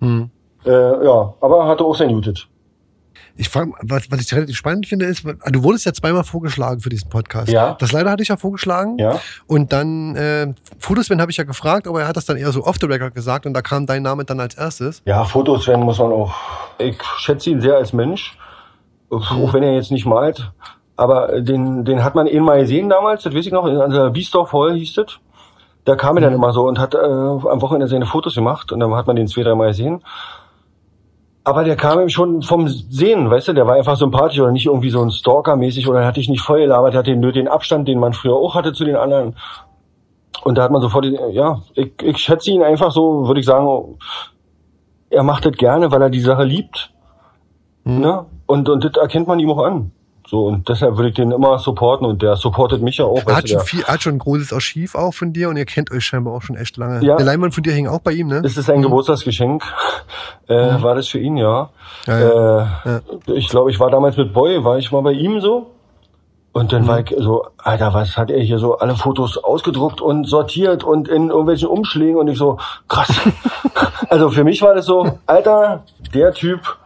Hm. 0.00 0.30
Äh, 0.64 0.70
ja, 0.70 1.34
aber 1.40 1.66
hatte 1.66 1.84
auch 1.84 1.96
sein 1.96 2.12
Muted. 2.12 2.48
Ich 3.36 3.48
frage, 3.48 3.72
was, 3.82 4.08
was 4.10 4.20
ich 4.20 4.32
relativ 4.32 4.56
spannend 4.56 4.86
finde, 4.86 5.06
ist, 5.06 5.24
du 5.24 5.62
wurdest 5.64 5.86
ja 5.86 5.92
zweimal 5.92 6.22
vorgeschlagen 6.22 6.80
für 6.80 6.88
diesen 6.88 7.10
Podcast. 7.10 7.48
Ja. 7.48 7.76
Das 7.80 7.90
leider 7.90 8.10
hatte 8.10 8.22
ich 8.22 8.28
ja 8.28 8.36
vorgeschlagen. 8.36 8.96
Ja. 8.98 9.20
Und 9.48 9.72
dann 9.72 10.14
äh, 10.14 10.54
Fotosven 10.78 11.20
habe 11.20 11.32
ich 11.32 11.36
ja 11.36 11.42
gefragt, 11.42 11.88
aber 11.88 12.02
er 12.02 12.08
hat 12.08 12.16
das 12.16 12.26
dann 12.26 12.36
eher 12.36 12.52
so 12.52 12.64
off 12.64 12.76
the 12.80 12.86
record 12.86 13.12
gesagt 13.12 13.44
und 13.44 13.54
da 13.54 13.60
kam 13.60 13.86
dein 13.86 14.02
Name 14.02 14.24
dann 14.24 14.38
als 14.38 14.54
erstes. 14.54 15.02
Ja, 15.04 15.24
Fotosven 15.24 15.80
muss 15.80 15.98
man 15.98 16.12
auch. 16.12 16.32
Ich 16.78 16.96
schätze 17.18 17.50
ihn 17.50 17.60
sehr 17.60 17.74
als 17.74 17.92
Mensch 17.92 18.38
auch 19.16 19.52
wenn 19.52 19.62
er 19.62 19.74
jetzt 19.74 19.90
nicht 19.90 20.06
malt. 20.06 20.52
Aber 20.96 21.40
den, 21.40 21.84
den 21.84 22.04
hat 22.04 22.14
man 22.14 22.26
eben 22.26 22.44
mal 22.44 22.60
gesehen 22.60 22.88
damals, 22.88 23.24
das 23.24 23.34
weiß 23.34 23.46
ich 23.46 23.52
noch, 23.52 23.66
in 23.66 23.90
der 23.90 24.10
Biesdorf 24.10 24.52
Hall 24.52 24.74
hieß 24.74 24.94
das. 24.94 25.18
Da 25.84 25.96
kam 25.96 26.16
er 26.16 26.22
dann 26.22 26.32
mhm. 26.32 26.38
immer 26.38 26.52
so 26.52 26.66
und 26.66 26.78
hat 26.78 26.94
äh, 26.94 26.98
am 26.98 27.60
Wochenende 27.60 27.88
seine 27.88 28.06
Fotos 28.06 28.34
gemacht 28.34 28.72
und 28.72 28.80
dann 28.80 28.94
hat 28.94 29.06
man 29.06 29.16
den 29.16 29.28
zwei, 29.28 29.42
dreimal 29.42 29.68
gesehen. 29.68 30.02
Aber 31.46 31.62
der 31.62 31.76
kam 31.76 32.00
ihm 32.00 32.08
schon 32.08 32.40
vom 32.40 32.68
Sehen, 32.68 33.30
weißt 33.30 33.48
du, 33.48 33.52
der 33.52 33.66
war 33.66 33.74
einfach 33.74 33.96
sympathisch 33.96 34.40
oder 34.40 34.50
nicht 34.50 34.64
irgendwie 34.64 34.88
so 34.88 35.02
ein 35.02 35.10
Stalker-mäßig 35.10 35.86
oder 35.88 36.06
hatte 36.06 36.20
ich 36.20 36.30
nicht 36.30 36.40
voll 36.40 36.60
gelabert, 36.60 36.94
hatte 36.94 37.14
nur 37.16 37.32
den 37.32 37.48
Abstand, 37.48 37.86
den 37.86 37.98
man 37.98 38.14
früher 38.14 38.34
auch 38.34 38.54
hatte 38.54 38.72
zu 38.72 38.84
den 38.84 38.96
anderen. 38.96 39.36
Und 40.42 40.56
da 40.56 40.62
hat 40.62 40.70
man 40.70 40.80
sofort, 40.80 41.04
ja, 41.04 41.60
ich, 41.74 41.92
ich 42.02 42.18
schätze 42.18 42.50
ihn 42.50 42.62
einfach 42.62 42.92
so, 42.92 43.26
würde 43.28 43.40
ich 43.40 43.46
sagen, 43.46 43.98
er 45.10 45.22
macht 45.22 45.44
das 45.44 45.52
gerne, 45.52 45.92
weil 45.92 46.00
er 46.00 46.10
die 46.10 46.20
Sache 46.20 46.44
liebt. 46.44 46.93
Mhm. 47.84 48.00
Ne? 48.00 48.24
Und, 48.46 48.68
und 48.68 48.84
das 48.84 48.92
erkennt 49.00 49.26
man 49.26 49.38
ihm 49.38 49.50
auch 49.50 49.64
an. 49.64 49.92
So, 50.26 50.46
und 50.46 50.68
deshalb 50.68 50.96
würde 50.96 51.10
ich 51.10 51.14
den 51.14 51.30
immer 51.32 51.58
supporten 51.58 52.06
und 52.06 52.22
der 52.22 52.36
supportet 52.36 52.80
mich 52.80 52.96
ja 52.96 53.04
auch. 53.04 53.22
Er 53.26 53.36
hat, 53.36 53.48
schon 53.48 53.60
viel, 53.60 53.84
hat 53.84 54.02
schon 54.02 54.14
ein 54.14 54.18
großes 54.18 54.54
Archiv 54.54 54.94
auch 54.94 55.12
von 55.12 55.34
dir 55.34 55.50
und 55.50 55.56
ihr 55.56 55.66
kennt 55.66 55.90
euch 55.90 56.04
scheinbar 56.04 56.34
auch 56.34 56.42
schon 56.42 56.56
echt 56.56 56.78
lange. 56.78 57.04
Ja. 57.04 57.16
Der 57.16 57.26
Leinwand 57.26 57.54
von 57.54 57.62
dir 57.62 57.74
hing 57.74 57.86
auch 57.86 58.00
bei 58.00 58.12
ihm, 58.12 58.28
ne? 58.28 58.40
Das 58.40 58.56
ist 58.56 58.70
ein 58.70 58.78
mhm. 58.78 58.84
Geburtstagsgeschenk. 58.84 59.62
Äh, 60.46 60.72
mhm. 60.72 60.82
War 60.82 60.94
das 60.94 61.08
für 61.08 61.18
ihn, 61.18 61.38
ja. 61.38 61.70
ja, 62.06 62.20
ja. 62.20 62.60
Äh, 62.84 62.90
ja. 62.90 63.00
Ich 63.28 63.48
glaube, 63.48 63.70
ich 63.70 63.80
war 63.80 63.90
damals 63.90 64.18
mit 64.18 64.34
Boy, 64.34 64.62
war 64.62 64.76
ich 64.76 64.92
mal 64.92 65.00
bei 65.00 65.12
ihm 65.12 65.40
so. 65.40 65.70
Und 66.52 66.72
dann 66.72 66.82
mhm. 66.82 66.86
war 66.86 67.00
ich 67.00 67.14
so, 67.18 67.46
Alter, 67.56 67.94
was 67.94 68.18
hat 68.18 68.30
er 68.30 68.40
hier 68.40 68.58
so 68.58 68.76
alle 68.76 68.94
Fotos 68.94 69.38
ausgedruckt 69.38 70.02
und 70.02 70.24
sortiert 70.26 70.84
und 70.84 71.08
in 71.08 71.30
irgendwelchen 71.30 71.68
Umschlägen 71.68 72.16
und 72.16 72.28
ich 72.28 72.36
so, 72.36 72.58
krass. 72.88 73.08
also 74.10 74.28
für 74.28 74.44
mich 74.44 74.60
war 74.60 74.74
das 74.74 74.84
so, 74.84 75.18
Alter, 75.26 75.82
der 76.12 76.34
Typ, 76.34 76.76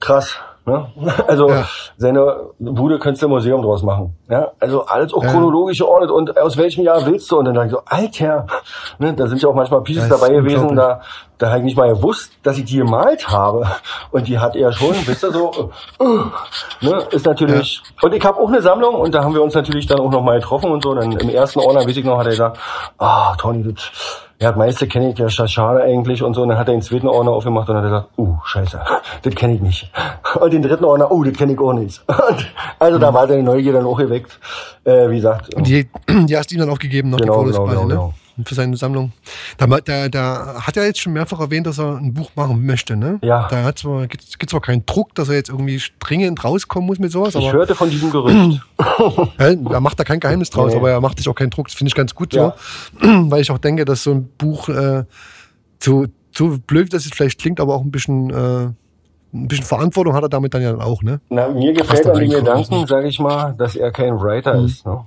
krass. 0.00 0.36
Ne? 0.66 0.86
Also 1.26 1.48
ja. 1.48 1.66
seine 1.96 2.50
Bude 2.58 2.98
könntest 2.98 3.22
du 3.22 3.26
ein 3.26 3.30
Museum 3.30 3.62
draus 3.62 3.82
machen. 3.82 4.16
Ja? 4.28 4.52
Also 4.60 4.84
alles 4.84 5.12
auch 5.12 5.22
chronologisch 5.22 5.78
geordnet 5.78 6.10
und 6.10 6.38
aus 6.38 6.56
welchem 6.56 6.84
Jahr 6.84 7.04
willst 7.06 7.30
du? 7.30 7.38
Und 7.38 7.46
dann 7.46 7.54
dachte 7.54 7.66
ich 7.66 7.72
so, 7.72 7.82
Alter, 7.86 8.46
ne? 8.98 9.14
da 9.14 9.26
sind 9.26 9.40
ja 9.40 9.48
auch 9.48 9.54
manchmal 9.54 9.82
Pieces 9.82 10.08
dabei 10.08 10.28
gewesen, 10.30 10.76
da, 10.76 11.00
da 11.38 11.48
habe 11.48 11.58
ich 11.58 11.64
nicht 11.64 11.76
mal 11.76 11.88
gewusst, 11.88 12.32
dass 12.42 12.58
ich 12.58 12.64
die 12.64 12.76
gemalt 12.76 13.28
habe. 13.28 13.66
Und 14.10 14.28
die 14.28 14.38
hat 14.38 14.54
er 14.54 14.72
schon, 14.72 14.94
wisst 15.06 15.24
ihr 15.24 15.32
so, 15.32 15.70
uh, 15.98 16.24
ne? 16.80 17.04
ist 17.10 17.26
natürlich. 17.26 17.82
Ja. 17.84 18.06
Und 18.08 18.14
ich 18.14 18.24
habe 18.24 18.38
auch 18.38 18.48
eine 18.48 18.60
Sammlung 18.60 18.94
und 18.96 19.14
da 19.14 19.24
haben 19.24 19.34
wir 19.34 19.42
uns 19.42 19.54
natürlich 19.54 19.86
dann 19.86 20.00
auch 20.00 20.10
noch 20.10 20.22
mal 20.22 20.38
getroffen 20.38 20.70
und 20.70 20.82
so. 20.82 20.94
Dann 20.94 21.12
im 21.12 21.30
ersten 21.30 21.60
Ordner, 21.60 21.86
weiß 21.86 21.96
ich 21.96 22.04
noch, 22.04 22.18
hat 22.18 22.26
er 22.26 22.32
gesagt, 22.32 22.58
ah, 22.98 23.34
Tony, 23.36 23.62
das 23.72 23.90
ja, 24.40 24.48
das 24.48 24.56
meiste 24.56 24.88
kenne 24.88 25.10
ich 25.10 25.18
ja 25.18 25.28
schade 25.28 25.82
eigentlich 25.82 26.22
und 26.22 26.34
so. 26.34 26.42
Und 26.42 26.48
dann 26.48 26.58
hat 26.58 26.68
er 26.68 26.74
den 26.74 26.82
zweiten 26.82 27.06
Ordner 27.08 27.32
aufgemacht 27.32 27.68
und 27.68 27.76
hat 27.76 27.84
gesagt, 27.84 28.08
uh, 28.16 28.36
scheiße, 28.44 28.80
das 29.22 29.34
kenne 29.34 29.54
ich 29.54 29.60
nicht. 29.60 29.92
Und 30.40 30.52
den 30.52 30.62
dritten 30.62 30.84
Ordner, 30.84 31.10
oh, 31.10 31.22
das 31.22 31.34
kenne 31.34 31.52
ich 31.52 31.58
auch 31.58 31.72
nicht. 31.74 32.02
Und 32.08 32.52
also 32.78 32.98
da 32.98 33.12
war 33.12 33.26
deine 33.26 33.42
Neugier 33.42 33.74
dann 33.74 33.84
auch 33.84 33.98
geweckt, 33.98 34.38
äh, 34.84 35.10
wie 35.10 35.16
gesagt. 35.16 35.54
Und 35.54 35.66
die, 35.66 35.88
die 36.08 36.36
hast 36.36 36.50
du 36.50 36.54
ihm 36.54 36.60
dann 36.60 36.70
aufgegeben, 36.70 37.10
noch 37.10 37.18
genau, 37.18 37.44
die 37.44 37.52
Fotos 37.52 37.70
genau, 37.70 37.82
genau, 37.82 37.84
ne? 37.84 37.94
Genau 37.94 38.14
für 38.44 38.54
seine 38.54 38.76
Sammlung. 38.76 39.12
Da, 39.58 39.66
da, 39.66 40.08
da 40.08 40.62
hat 40.62 40.76
er 40.76 40.86
jetzt 40.86 41.00
schon 41.00 41.12
mehrfach 41.12 41.40
erwähnt, 41.40 41.66
dass 41.66 41.78
er 41.78 41.96
ein 41.96 42.14
Buch 42.14 42.30
machen 42.34 42.64
möchte, 42.64 42.96
ne? 42.96 43.18
Ja. 43.22 43.48
Da 43.48 43.70
gibt 43.70 44.22
es 44.22 44.50
zwar 44.50 44.60
keinen 44.60 44.86
Druck, 44.86 45.14
dass 45.14 45.28
er 45.28 45.34
jetzt 45.34 45.50
irgendwie 45.50 45.80
dringend 45.98 46.42
rauskommen 46.44 46.86
muss 46.86 46.98
mit 46.98 47.12
sowas. 47.12 47.34
Ich 47.34 47.52
hörte 47.52 47.74
von 47.74 47.90
diesem 47.90 48.10
Gerücht. 48.10 48.60
er 49.38 49.80
macht 49.80 49.98
da 49.98 50.04
kein 50.04 50.20
Geheimnis 50.20 50.50
draus, 50.50 50.72
nee. 50.72 50.78
aber 50.78 50.90
er 50.90 51.00
macht 51.00 51.18
sich 51.18 51.28
auch 51.28 51.34
keinen 51.34 51.50
Druck. 51.50 51.68
Das 51.68 51.74
finde 51.74 51.88
ich 51.88 51.94
ganz 51.94 52.14
gut 52.14 52.34
ja. 52.34 52.54
so. 53.00 53.06
Weil 53.30 53.42
ich 53.42 53.50
auch 53.50 53.58
denke, 53.58 53.84
dass 53.84 54.02
so 54.02 54.12
ein 54.12 54.28
Buch 54.38 54.68
äh, 54.68 55.04
so, 55.82 56.06
so 56.32 56.58
blöd, 56.66 56.92
dass 56.92 57.04
es 57.04 57.12
vielleicht 57.14 57.40
klingt, 57.40 57.60
aber 57.60 57.74
auch 57.74 57.82
ein 57.82 57.90
bisschen. 57.90 58.30
Äh, 58.30 58.72
ein 59.32 59.46
bisschen 59.46 59.64
Verantwortung 59.64 60.14
hat 60.14 60.24
er 60.24 60.28
damit 60.28 60.54
dann 60.54 60.62
ja 60.62 60.76
auch, 60.78 61.02
ne? 61.02 61.20
Na, 61.28 61.46
mir 61.48 61.72
gefällt 61.72 62.04
an 62.04 62.18
dem 62.18 62.30
Gedanken, 62.30 62.84
sage 62.88 63.06
ich 63.06 63.20
mal, 63.20 63.54
dass 63.56 63.76
er 63.76 63.92
kein 63.92 64.20
Writer 64.20 64.58
mhm. 64.58 64.66
ist. 64.66 64.84
Ne? 64.84 65.04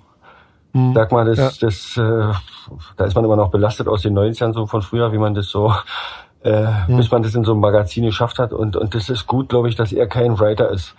Mhm. 0.73 0.93
Sag 0.93 1.11
mal, 1.11 1.25
das, 1.25 1.37
ja. 1.37 1.51
das, 1.61 1.97
äh, 1.97 2.33
da 2.97 3.05
ist 3.05 3.15
man 3.15 3.23
immer 3.23 3.35
noch 3.35 3.51
belastet 3.51 3.87
aus 3.87 4.01
den 4.01 4.17
90ern 4.17 4.53
so 4.53 4.65
von 4.65 4.81
früher, 4.81 5.11
wie 5.13 5.17
man 5.17 5.35
das 5.35 5.47
so, 5.47 5.73
äh, 6.43 6.65
mhm. 6.87 6.97
bis 6.97 7.11
man 7.11 7.23
das 7.23 7.35
in 7.35 7.43
so 7.43 7.51
einem 7.51 7.61
Magazin 7.61 8.05
geschafft 8.05 8.39
hat. 8.39 8.51
Und, 8.53 8.75
und 8.75 8.95
das 8.95 9.09
ist 9.09 9.27
gut, 9.27 9.49
glaube 9.49 9.69
ich, 9.69 9.75
dass 9.75 9.93
er 9.93 10.07
kein 10.07 10.39
Writer 10.39 10.69
ist, 10.69 10.95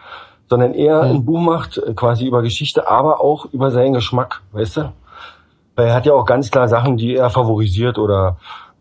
sondern 0.48 0.74
er 0.74 1.02
mhm. 1.02 1.10
ein 1.10 1.24
Buch 1.24 1.40
macht, 1.40 1.78
äh, 1.78 1.92
quasi 1.94 2.26
über 2.26 2.42
Geschichte, 2.42 2.88
aber 2.88 3.20
auch 3.20 3.46
über 3.46 3.70
seinen 3.70 3.94
Geschmack, 3.94 4.42
weißt 4.52 4.76
du? 4.78 4.92
Weil 5.76 5.88
er 5.88 5.94
hat 5.94 6.06
ja 6.06 6.12
auch 6.12 6.24
ganz 6.24 6.52
klar 6.52 6.68
Sachen, 6.68 6.96
die 6.96 7.16
er 7.16 7.30
favorisiert 7.30 7.98
oder 7.98 8.36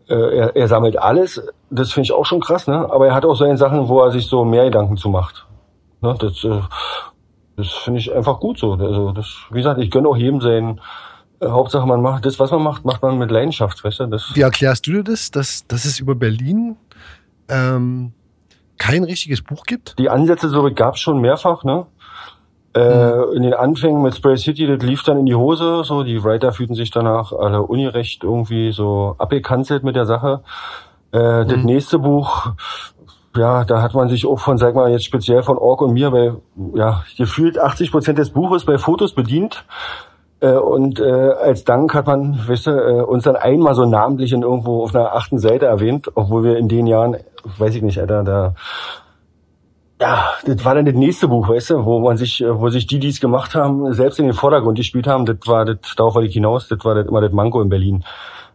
äh, 0.08 0.14
er, 0.14 0.54
er 0.54 0.68
sammelt 0.68 0.96
alles. 0.96 1.44
Das 1.70 1.92
finde 1.92 2.04
ich 2.04 2.12
auch 2.12 2.24
schon 2.24 2.40
krass, 2.40 2.68
ne? 2.68 2.88
Aber 2.88 3.08
er 3.08 3.14
hat 3.16 3.24
auch 3.24 3.34
seine 3.34 3.56
Sachen, 3.56 3.88
wo 3.88 4.00
er 4.00 4.12
sich 4.12 4.26
so 4.26 4.44
mehr 4.44 4.64
Gedanken 4.64 4.96
zu 4.96 5.08
macht. 5.08 5.44
Ne? 6.00 6.14
Das, 6.20 6.44
äh, 6.44 6.60
das 7.56 7.70
finde 7.70 8.00
ich 8.00 8.12
einfach 8.12 8.40
gut 8.40 8.58
so. 8.58 8.72
Also 8.72 9.12
das, 9.12 9.26
wie 9.50 9.58
gesagt, 9.58 9.80
ich 9.80 9.90
gönne 9.90 10.08
auch 10.08 10.16
jedem 10.16 10.40
sein. 10.40 10.80
Äh, 11.40 11.48
Hauptsache, 11.48 11.86
man 11.86 12.02
macht 12.02 12.26
das, 12.26 12.38
was 12.38 12.50
man 12.50 12.62
macht, 12.62 12.84
macht 12.84 13.02
man 13.02 13.18
mit 13.18 13.30
Leidenschaft, 13.30 13.82
weißt 13.84 14.00
du? 14.00 14.06
Das 14.06 14.34
wie 14.34 14.40
erklärst 14.40 14.86
du 14.86 14.92
dir 14.92 15.04
das, 15.04 15.30
dass, 15.30 15.66
dass 15.66 15.84
es 15.84 16.00
über 16.00 16.14
Berlin 16.14 16.76
ähm, 17.48 18.12
kein 18.78 19.04
richtiges 19.04 19.42
Buch 19.42 19.64
gibt? 19.64 19.98
Die 19.98 20.10
Ansätze 20.10 20.48
so 20.48 20.68
gab 20.72 20.94
es 20.94 21.00
schon 21.00 21.20
mehrfach, 21.20 21.64
ne? 21.64 21.86
Äh, 22.76 23.14
mhm. 23.14 23.36
in 23.36 23.42
den 23.44 23.54
Anfängen 23.54 24.02
mit 24.02 24.16
Spray 24.16 24.36
City, 24.36 24.66
das 24.66 24.82
lief 24.82 25.04
dann 25.04 25.20
in 25.20 25.26
die 25.26 25.36
Hose, 25.36 25.84
so 25.84 26.02
die 26.02 26.24
Writer 26.24 26.52
fühlten 26.52 26.74
sich 26.74 26.90
danach 26.90 27.32
alle 27.32 27.62
unirecht 27.62 28.24
irgendwie 28.24 28.72
so 28.72 29.14
abgekanzelt 29.18 29.84
mit 29.84 29.94
der 29.94 30.06
Sache. 30.06 30.42
Äh, 31.12 31.44
mhm. 31.44 31.48
Das 31.48 31.58
nächste 31.62 32.00
Buch 32.00 32.52
ja, 33.36 33.64
da 33.64 33.82
hat 33.82 33.94
man 33.94 34.08
sich 34.08 34.26
auch 34.26 34.38
von, 34.38 34.58
sag 34.58 34.74
mal, 34.74 34.90
jetzt 34.90 35.04
speziell 35.04 35.42
von 35.42 35.58
Org 35.58 35.82
und 35.82 35.92
mir 35.92 36.10
bei, 36.10 36.32
ja, 36.74 37.04
gefühlt 37.16 37.58
80 37.58 37.90
Prozent 37.90 38.18
des 38.18 38.30
Buches 38.30 38.64
bei 38.64 38.78
Fotos 38.78 39.14
bedient. 39.14 39.64
Äh, 40.40 40.52
und 40.56 41.00
äh, 41.00 41.04
als 41.04 41.64
Dank 41.64 41.94
hat 41.94 42.06
man, 42.06 42.38
weißt 42.46 42.66
du, 42.66 42.70
äh, 42.70 43.02
uns 43.02 43.24
dann 43.24 43.36
einmal 43.36 43.74
so 43.74 43.86
namentlich 43.86 44.32
in 44.32 44.42
irgendwo 44.42 44.82
auf 44.82 44.94
einer 44.94 45.14
achten 45.14 45.38
Seite 45.38 45.66
erwähnt, 45.66 46.10
obwohl 46.14 46.44
wir 46.44 46.58
in 46.58 46.68
den 46.68 46.86
Jahren, 46.86 47.16
weiß 47.58 47.74
ich 47.74 47.82
nicht, 47.82 47.98
Alter, 47.98 48.24
da 48.24 48.54
ja, 50.00 50.32
das 50.44 50.64
war 50.64 50.74
dann 50.74 50.84
das 50.84 50.94
nächste 50.94 51.28
Buch, 51.28 51.48
weißt 51.48 51.70
du, 51.70 51.84
wo 51.84 52.00
man 52.00 52.16
sich, 52.16 52.44
wo 52.46 52.68
sich 52.68 52.86
die, 52.86 52.98
die 52.98 53.08
es 53.08 53.20
gemacht 53.20 53.54
haben, 53.54 53.94
selbst 53.94 54.18
in 54.18 54.26
den 54.26 54.34
Vordergrund 54.34 54.76
gespielt 54.76 55.06
haben, 55.06 55.24
das 55.24 55.38
war 55.46 55.64
das, 55.64 55.78
darauf 55.96 56.16
wollte 56.16 56.28
ich 56.28 56.34
hinaus, 56.34 56.68
das 56.68 56.84
war 56.84 56.94
das 56.94 57.06
immer 57.06 57.20
das 57.20 57.32
Manko 57.32 57.62
in 57.62 57.68
Berlin. 57.68 58.04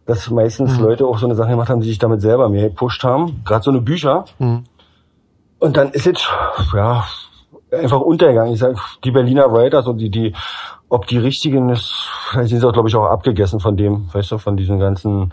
Dass 0.09 0.29
meistens 0.31 0.77
mhm. 0.77 0.85
Leute 0.85 1.05
auch 1.05 1.19
so 1.19 1.27
eine 1.27 1.35
Sache 1.35 1.51
gemacht 1.51 1.69
haben, 1.69 1.81
die 1.81 1.87
sich 1.87 1.99
damit 1.99 2.21
selber 2.21 2.49
mehr 2.49 2.69
gepusht 2.69 3.03
haben. 3.03 3.43
Gerade 3.45 3.63
so 3.63 3.69
eine 3.69 3.79
Bücher. 3.79 4.25
Mhm. 4.39 4.63
Und 5.59 5.77
dann 5.77 5.91
ist 5.91 6.07
es, 6.07 6.27
ja, 6.73 7.05
einfach 7.71 8.01
untergegangen. 8.01 8.53
Ich 8.53 8.59
sag, 8.59 8.75
die 9.03 9.11
Berliner 9.11 9.51
Writers 9.51 9.85
und 9.85 9.97
die, 9.97 10.09
die, 10.09 10.33
ob 10.89 11.05
die 11.05 11.19
richtigen 11.19 11.69
ist, 11.69 12.09
vielleicht 12.31 12.49
sind 12.49 12.59
sie 12.59 12.67
auch, 12.67 12.73
glaube 12.73 12.89
ich, 12.89 12.95
auch 12.95 13.05
abgegessen 13.05 13.59
von 13.59 13.77
dem, 13.77 14.09
weißt 14.11 14.31
du, 14.31 14.37
von 14.39 14.57
diesen 14.57 14.79
ganzen 14.79 15.31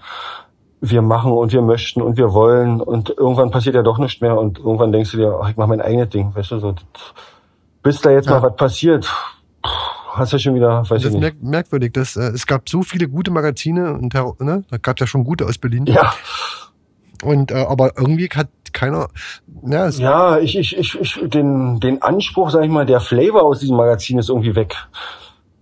wir 0.83 1.01
machen 1.01 1.33
und 1.33 1.53
wir 1.53 1.63
möchten 1.63 2.03
und 2.03 2.19
wir 2.19 2.35
wollen 2.35 2.83
und 2.83 3.09
irgendwann 3.09 3.51
passiert 3.51 3.75
ja 3.75 3.83
doch 3.83 3.97
nichts 3.97 4.21
mehr 4.21 4.39
und 4.39 4.59
irgendwann 4.59 4.93
denkst 4.93 5.13
du 5.13 5.17
dir, 5.17 5.41
ach, 5.43 5.49
ich 5.49 5.57
mache 5.57 5.69
mein 5.69 5.81
eigenes 5.81 6.11
Ding, 6.11 6.35
weißt 6.35 6.51
du, 6.51 6.59
so 6.59 6.75
bis 7.83 8.01
da 8.03 8.11
jetzt 8.11 8.27
ja. 8.27 8.33
mal 8.33 8.43
was 8.43 8.57
passiert, 8.57 9.11
hast 10.17 10.33
du 10.33 10.37
ja 10.37 10.41
schon 10.41 10.55
wieder, 10.55 10.81
weiß 10.83 10.89
das 10.89 11.05
ich 11.05 11.07
ist 11.09 11.15
nicht. 11.15 11.43
merkwürdig, 11.43 11.93
dass 11.93 12.17
äh, 12.17 12.31
es 12.31 12.47
gab 12.47 12.69
so 12.69 12.83
viele 12.83 13.09
gute 13.09 13.31
Magazine 13.31 13.95
und 13.95 14.15
ne, 14.41 14.65
da 14.71 14.77
gab 14.79 14.99
ja 15.01 15.07
schon 15.07 15.25
gute 15.25 15.47
aus 15.47 15.59
Berlin. 15.59 15.87
Ja. 15.87 16.15
Und 17.23 17.51
äh, 17.51 17.55
aber 17.55 17.93
irgendwie 17.97 18.29
hat 18.35 18.49
keiner. 18.73 19.09
Ja, 19.65 19.89
ja 19.89 20.39
ich, 20.39 20.59
ich, 20.59 20.77
ich, 20.77 21.01
ich, 21.01 21.21
den, 21.25 21.81
den 21.81 22.03
Anspruch, 22.03 22.51
sag 22.51 22.65
ich 22.65 22.71
mal, 22.71 22.85
der 22.85 23.01
Flavor 23.01 23.43
aus 23.43 23.61
diesem 23.61 23.77
Magazin 23.77 24.19
ist 24.19 24.29
irgendwie 24.29 24.55
weg 24.55 24.77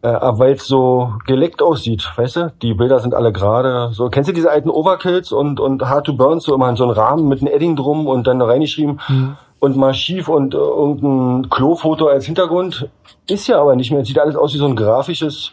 äh, 0.05 0.19
weil 0.38 0.53
es 0.53 0.67
so 0.67 1.14
geleckt 1.27 1.62
aussieht, 1.62 2.12
weißt 2.17 2.37
du? 2.37 2.53
Die 2.61 2.75
Bilder 2.75 3.01
sind 3.01 3.14
alle 3.14 3.33
gerade. 3.33 3.90
So, 3.93 4.11
kennst 4.11 4.29
du 4.29 4.35
diese 4.35 4.51
alten 4.51 4.69
Overkills 4.69 5.33
und 5.33 5.61
und 5.61 5.88
Hard 5.88 6.05
to 6.05 6.12
Burn 6.12 6.40
so 6.40 6.55
immer 6.55 6.69
in 6.69 6.77
so 6.77 6.85
einen 6.85 6.93
Rahmen 6.93 7.27
mit 7.27 7.40
einem 7.40 7.53
Edding 7.53 7.75
drum 7.75 8.07
und 8.07 8.27
dann 8.27 8.38
da 8.38 8.45
reingeschrieben 8.45 9.01
mhm. 9.09 9.37
Und 9.64 9.77
mal 9.77 9.94
schief 9.94 10.29
und 10.29 10.55
äh, 10.55 10.59
irgendein 10.59 11.48
Klofoto 11.48 12.07
als 12.07 12.27
Hintergrund 12.27 12.87
ist 13.27 13.46
ja 13.46 13.59
aber 13.59 13.77
nicht 13.77 13.90
mehr. 13.90 14.03
Es 14.03 14.09
sieht 14.09 14.18
alles 14.18 14.37
aus 14.37 14.53
wie 14.53 14.59
so 14.59 14.66
ein 14.66 14.77
grafisches. 14.77 15.53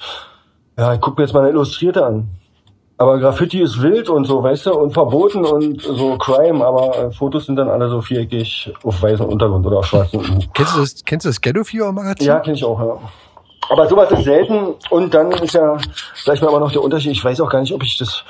Ja, 0.78 0.94
ich 0.94 1.00
guck 1.00 1.18
mir 1.18 1.24
jetzt 1.24 1.34
mal 1.34 1.40
eine 1.40 1.50
Illustrierte 1.50 2.06
an. 2.06 2.28
Aber 2.98 3.18
Graffiti 3.20 3.62
ist 3.62 3.82
wild 3.82 4.10
und 4.10 4.26
so, 4.26 4.44
weißt 4.44 4.66
du, 4.66 4.74
und 4.74 4.92
verboten 4.92 5.46
und 5.46 5.82
so 5.82 6.18
Crime, 6.18 6.64
aber 6.64 6.98
äh, 6.98 7.12
Fotos 7.12 7.46
sind 7.46 7.56
dann 7.56 7.70
alle 7.70 7.90
so 7.90 8.02
viereckig 8.02 8.72
auf 8.84 9.02
weißem 9.02 9.26
Untergrund 9.26 9.66
oder 9.66 9.78
auf 9.80 9.88
schwarzem. 9.88 10.22
Kennst 10.54 10.76
du 10.76 10.82
das, 10.82 10.96
kennst 11.06 11.26
du 11.26 11.30
das 11.30 11.42
Ghetto 11.42 11.64
Fever 11.64 11.92
Magazin? 11.92 12.28
Ja, 12.28 12.40
kenn 12.42 12.54
ich 12.54 12.66
auch, 12.66 12.80
ja. 12.80 12.98
Aber 13.70 13.88
sowas 13.88 14.12
ist 14.12 14.26
selten 14.26 14.76
und 14.90 15.14
dann 15.14 15.32
ist 15.32 15.54
ja, 15.54 15.78
sag 16.26 16.36
ich 16.36 16.42
mal, 16.42 16.50
aber 16.50 16.60
noch 16.60 16.74
der 16.74 16.84
Unterschied, 16.84 17.14
ich 17.14 17.24
weiß 17.24 17.40
auch 17.40 17.50
gar 17.50 17.62
nicht, 17.62 17.74
ob 17.74 17.82
ich 17.82 17.98
das 17.98 18.24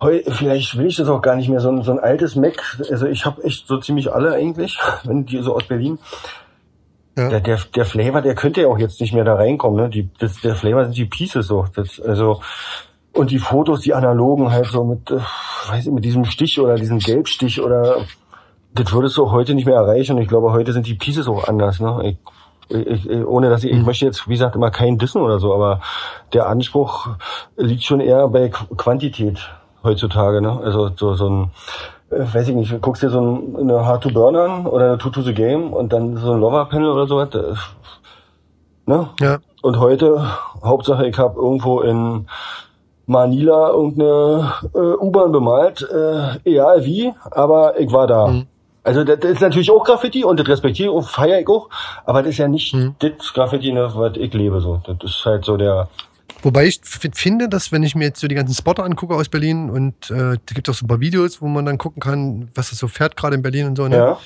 heute, 0.00 0.30
vielleicht 0.32 0.76
will 0.76 0.86
ich 0.86 0.96
das 0.96 1.08
auch 1.08 1.22
gar 1.22 1.36
nicht 1.36 1.48
mehr, 1.48 1.60
so 1.60 1.70
ein, 1.70 1.82
so 1.82 1.92
ein 1.92 1.98
altes 1.98 2.36
Mac, 2.36 2.78
also 2.90 3.06
ich 3.06 3.24
habe 3.24 3.42
echt 3.44 3.66
so 3.66 3.78
ziemlich 3.78 4.12
alle 4.12 4.34
eigentlich, 4.34 4.78
wenn 5.04 5.26
die 5.26 5.42
so 5.42 5.54
aus 5.54 5.64
Berlin. 5.64 5.98
Ja. 7.16 7.28
Der, 7.30 7.40
der, 7.40 7.58
der 7.74 7.84
Flavor, 7.84 8.22
der 8.22 8.36
könnte 8.36 8.62
ja 8.62 8.68
auch 8.68 8.78
jetzt 8.78 9.00
nicht 9.00 9.12
mehr 9.12 9.24
da 9.24 9.34
reinkommen, 9.34 9.82
ne? 9.82 9.90
Die, 9.90 10.08
das, 10.20 10.40
der 10.40 10.54
Flavor 10.54 10.84
sind 10.84 10.96
die 10.96 11.04
Pieces 11.04 11.48
so. 11.48 11.66
Das, 11.74 12.00
also, 12.00 12.40
und 13.12 13.32
die 13.32 13.40
Fotos, 13.40 13.80
die 13.80 13.92
analogen 13.92 14.52
halt 14.52 14.66
so 14.66 14.84
mit, 14.84 15.10
äh, 15.10 15.18
weiß 15.68 15.86
ich, 15.86 15.92
mit 15.92 16.04
diesem 16.04 16.24
Stich 16.24 16.60
oder 16.60 16.76
diesem 16.76 17.00
Gelbstich 17.00 17.60
oder 17.60 18.02
das 18.72 18.92
würdest 18.92 19.16
du 19.16 19.24
auch 19.24 19.32
heute 19.32 19.56
nicht 19.56 19.66
mehr 19.66 19.74
erreichen. 19.74 20.14
Und 20.16 20.22
ich 20.22 20.28
glaube, 20.28 20.52
heute 20.52 20.72
sind 20.72 20.86
die 20.86 20.94
Pieces 20.94 21.26
auch 21.26 21.48
anders, 21.48 21.80
ne? 21.80 22.14
Ich, 22.70 22.86
ich, 22.86 23.26
ohne 23.26 23.50
dass 23.50 23.64
ich, 23.64 23.72
ich 23.72 23.78
mhm. 23.78 23.86
möchte 23.86 24.04
jetzt, 24.04 24.28
wie 24.28 24.34
gesagt, 24.34 24.54
immer 24.54 24.70
keinen 24.70 24.98
Dissen 24.98 25.20
oder 25.20 25.40
so, 25.40 25.52
aber 25.52 25.80
der 26.32 26.46
Anspruch 26.46 27.08
liegt 27.56 27.82
schon 27.82 27.98
eher 27.98 28.28
bei 28.28 28.48
Quantität 28.48 29.48
heutzutage, 29.82 30.40
ne? 30.40 30.60
Also 30.62 30.90
so, 30.96 31.14
so 31.14 31.28
ein, 31.28 31.50
äh, 32.10 32.24
weiß 32.32 32.48
ich 32.48 32.54
nicht, 32.54 32.72
du 32.72 32.78
guckst 32.78 33.02
dir 33.02 33.10
so 33.10 33.20
ein, 33.20 33.56
eine 33.56 33.84
Hard 33.84 34.02
to 34.02 34.10
Burn 34.10 34.36
an 34.36 34.66
oder 34.66 34.86
eine 34.86 34.98
Two 34.98 35.10
to 35.10 35.22
the 35.22 35.34
Game 35.34 35.72
und 35.72 35.92
dann 35.92 36.16
so 36.16 36.32
ein 36.32 36.40
Lover 36.40 36.66
Panel 36.66 36.90
oder 36.90 37.06
sowas, 37.06 37.28
ne? 38.86 39.08
Ja. 39.20 39.38
Und 39.62 39.78
heute, 39.80 40.24
Hauptsache, 40.62 41.06
ich 41.06 41.18
habe 41.18 41.40
irgendwo 41.40 41.80
in 41.80 42.26
Manila 43.06 43.70
irgendeine 43.70 44.52
äh, 44.74 44.78
U-Bahn 44.78 45.32
bemalt, 45.32 45.82
äh, 45.82 46.38
egal 46.44 46.84
wie, 46.84 47.12
aber 47.30 47.78
ich 47.80 47.90
war 47.90 48.06
da. 48.06 48.28
Mhm. 48.28 48.46
Also 48.84 49.04
das, 49.04 49.18
ist 49.18 49.40
natürlich 49.42 49.70
auch 49.70 49.84
Graffiti 49.84 50.24
und 50.24 50.40
das 50.40 50.48
respektiere 50.48 50.98
ich, 50.98 51.06
feiere 51.06 51.40
ich 51.40 51.48
auch, 51.48 51.68
aber 52.06 52.22
das 52.22 52.30
ist 52.30 52.38
ja 52.38 52.48
nicht 52.48 52.72
hm. 52.72 52.94
das 52.98 53.34
Graffiti, 53.34 53.70
ne, 53.70 53.90
was 53.94 54.16
ich 54.16 54.32
lebe 54.32 54.62
so. 54.62 54.80
Das 54.86 54.96
ist 55.02 55.26
halt 55.26 55.44
so 55.44 55.58
der. 55.58 55.88
Wobei 56.42 56.66
ich 56.66 56.80
finde, 57.14 57.48
dass 57.48 57.72
wenn 57.72 57.82
ich 57.82 57.94
mir 57.94 58.04
jetzt 58.04 58.20
so 58.20 58.28
die 58.28 58.34
ganzen 58.34 58.54
Spotter 58.54 58.84
angucke 58.84 59.14
aus 59.14 59.28
Berlin 59.28 59.70
und 59.70 60.10
äh, 60.10 60.36
da 60.44 60.54
gibt 60.54 60.68
es 60.68 60.74
auch 60.74 60.78
so 60.78 60.84
ein 60.84 60.88
paar 60.88 61.00
Videos, 61.00 61.42
wo 61.42 61.48
man 61.48 61.64
dann 61.64 61.78
gucken 61.78 62.00
kann, 62.00 62.48
was 62.54 62.70
das 62.70 62.78
so 62.78 62.86
fährt 62.86 63.16
gerade 63.16 63.34
in 63.34 63.42
Berlin 63.42 63.66
und 63.66 63.76
so. 63.76 63.88
Ne? 63.88 63.96
Ja. 63.96 64.18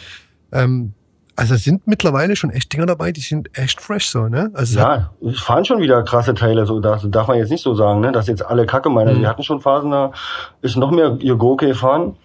Ähm, 0.52 0.92
also 1.34 1.56
sind 1.56 1.86
mittlerweile 1.86 2.36
schon 2.36 2.50
echt 2.50 2.72
Dinger 2.72 2.84
dabei, 2.84 3.10
die 3.12 3.22
sind 3.22 3.56
echt 3.58 3.80
fresh 3.80 4.08
so, 4.08 4.28
ne? 4.28 4.50
Also 4.52 4.78
ja, 4.78 5.10
es 5.26 5.40
fahren 5.40 5.64
schon 5.64 5.80
wieder 5.80 6.02
krasse 6.02 6.34
Teile, 6.34 6.66
so 6.66 6.78
das 6.78 7.08
darf 7.10 7.28
man 7.28 7.38
jetzt 7.38 7.50
nicht 7.50 7.62
so 7.62 7.74
sagen, 7.74 8.00
ne? 8.00 8.12
Dass 8.12 8.26
jetzt 8.26 8.44
alle 8.44 8.66
Kacke 8.66 8.90
meinen. 8.90 9.16
Mhm. 9.16 9.20
Die 9.20 9.26
hatten 9.26 9.42
schon 9.42 9.60
Phasen, 9.60 9.90
da 9.90 10.12
ist 10.60 10.76
noch 10.76 10.90
mehr 10.90 11.16
ihr 11.20 11.36
Gurke 11.36 11.66
gefahren, 11.66 12.16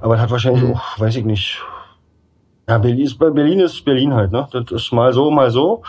aber 0.00 0.20
hat 0.20 0.30
wahrscheinlich 0.30 0.64
mhm. 0.64 0.74
auch, 0.74 0.98
weiß 0.98 1.14
ich 1.14 1.24
nicht, 1.24 1.62
ja, 2.68 2.78
Berlin 2.78 3.04
ist, 3.04 3.18
Berlin 3.18 3.60
ist 3.60 3.84
Berlin 3.84 4.12
halt, 4.12 4.32
ne? 4.32 4.48
Das 4.50 4.72
ist 4.72 4.92
mal 4.92 5.12
so, 5.12 5.30
mal 5.30 5.50
so. 5.50 5.82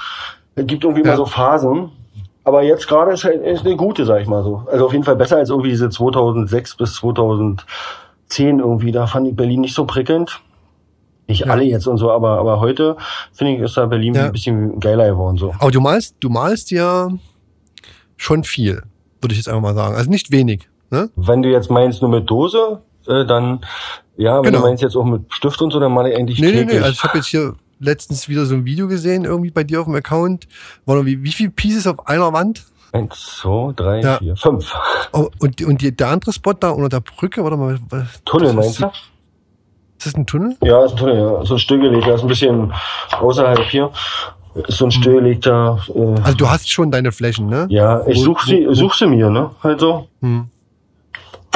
Es 0.54 0.68
gibt 0.68 0.84
irgendwie 0.84 1.04
ja. 1.04 1.12
mal 1.12 1.18
so 1.18 1.26
Phasen. 1.26 1.90
Aber 2.48 2.64
jetzt 2.64 2.88
gerade 2.88 3.12
ist 3.12 3.26
halt 3.26 3.46
ist 3.46 3.66
eine 3.66 3.76
gute, 3.76 4.06
sag 4.06 4.22
ich 4.22 4.28
mal 4.28 4.42
so. 4.42 4.64
Also 4.72 4.86
auf 4.86 4.94
jeden 4.94 5.04
Fall 5.04 5.18
besser 5.18 5.36
als 5.36 5.50
irgendwie 5.50 5.72
diese 5.72 5.90
2006 5.90 6.78
bis 6.78 6.94
2010 6.94 8.60
irgendwie. 8.60 8.94
Da 8.94 9.06
fand 9.06 9.28
ich 9.28 9.36
Berlin 9.36 9.60
nicht 9.60 9.76
so 9.76 9.84
prickelnd. 9.84 10.40
Nicht 11.28 11.42
ja. 11.42 11.48
alle 11.48 11.64
jetzt 11.64 11.88
und 11.88 11.98
so, 11.98 12.10
aber, 12.10 12.40
aber 12.40 12.62
heute 12.62 12.96
finde 13.34 13.56
ich, 13.56 13.60
ist 13.60 13.76
da 13.76 13.86
Berlin 13.86 14.14
ja. 14.14 14.28
ein 14.28 14.32
bisschen 14.32 14.80
geiler 14.80 15.10
geworden, 15.10 15.36
so. 15.36 15.54
Aber 15.60 15.72
du 15.72 15.82
malst, 15.82 16.16
du 16.22 16.30
malst 16.30 16.72
ja 16.72 17.10
schon 18.16 18.46
viel, 18.46 18.82
würde 19.20 19.34
ich 19.34 19.40
jetzt 19.40 19.50
einfach 19.50 19.62
mal 19.62 19.76
sagen. 19.76 19.96
Also 19.96 20.10
nicht 20.10 20.32
wenig, 20.32 20.70
ne? 20.90 21.10
Wenn 21.18 21.42
du 21.42 21.50
jetzt 21.50 21.70
meinst 21.70 22.02
nur 22.02 22.10
mit 22.10 22.30
Dose, 22.30 22.80
äh, 23.08 23.26
dann 23.26 23.60
ja, 24.16 24.38
wenn 24.38 24.44
genau. 24.44 24.60
du 24.60 24.68
meinst 24.68 24.82
jetzt 24.82 24.96
auch 24.96 25.04
mit 25.04 25.24
Stift 25.34 25.62
und 25.62 25.72
so, 25.72 25.82
dann 25.82 25.92
male 25.92 26.12
ich 26.12 26.18
eigentlich 26.18 26.40
Nee, 26.40 26.52
nee, 26.52 26.64
nee, 26.64 26.78
also 26.80 26.92
ich 26.92 27.04
habe 27.04 27.18
jetzt 27.18 27.28
hier 27.28 27.56
letztens 27.80 28.30
wieder 28.30 28.46
so 28.46 28.56
ein 28.56 28.66
Video 28.66 28.88
gesehen, 28.88 29.26
irgendwie 29.26 29.52
bei 29.52 29.64
dir 29.64 29.80
auf 29.80 29.86
dem 29.86 29.96
Account. 29.96 30.48
War 30.86 31.06
wie, 31.06 31.24
wie 31.24 31.32
viele 31.32 31.52
Pieces 31.52 31.88
auf 31.88 32.08
einer 32.08 32.34
Wand? 32.34 32.66
Eins, 32.94 33.40
zwei, 33.42 33.74
drei, 33.76 34.02
ja. 34.02 34.18
vier, 34.18 34.36
fünf. 34.38 34.74
Oh, 35.12 35.30
und, 35.40 35.62
und 35.62 35.82
die, 35.82 35.96
der 35.96 36.08
andere 36.08 36.32
Spot 36.32 36.54
da 36.54 36.70
unter 36.70 36.90
der 36.90 37.02
Brücke, 37.02 37.44
warte 37.44 37.58
mal. 37.58 37.78
Was, 37.90 38.24
Tunnel 38.24 38.54
meinst 38.54 38.82
du? 38.82 38.86
Ist 38.86 40.06
das 40.06 40.16
ein 40.16 40.26
Tunnel? 40.26 40.56
Ja, 40.62 40.86
ist 40.86 40.92
ein 40.92 40.98
Tunnel, 40.98 41.18
ja. 41.18 41.46
So 41.46 41.56
ein 41.56 41.60
stillgelegter, 41.60 42.16
ist 42.16 42.22
ein 42.22 42.28
bisschen 42.28 42.74
außerhalb 43.12 43.64
hier. 43.64 43.92
Ist 44.68 44.78
so 44.78 44.86
ein 44.86 44.92
hm. 44.92 45.02
stillgelegter. 45.02 45.80
Äh, 45.94 46.22
also 46.22 46.38
du 46.38 46.50
hast 46.50 46.72
schon 46.72 46.92
deine 46.92 47.12
Flächen, 47.12 47.48
ne? 47.48 47.68
Ja, 47.70 48.06
ich 48.08 48.22
such 48.22 48.44
sie, 48.44 48.68
such 48.72 48.96
sie 48.96 49.08
mir, 49.08 49.30
ne? 49.30 49.52
Halt 49.62 49.80
so. 49.80 50.08
Hm. 50.22 50.50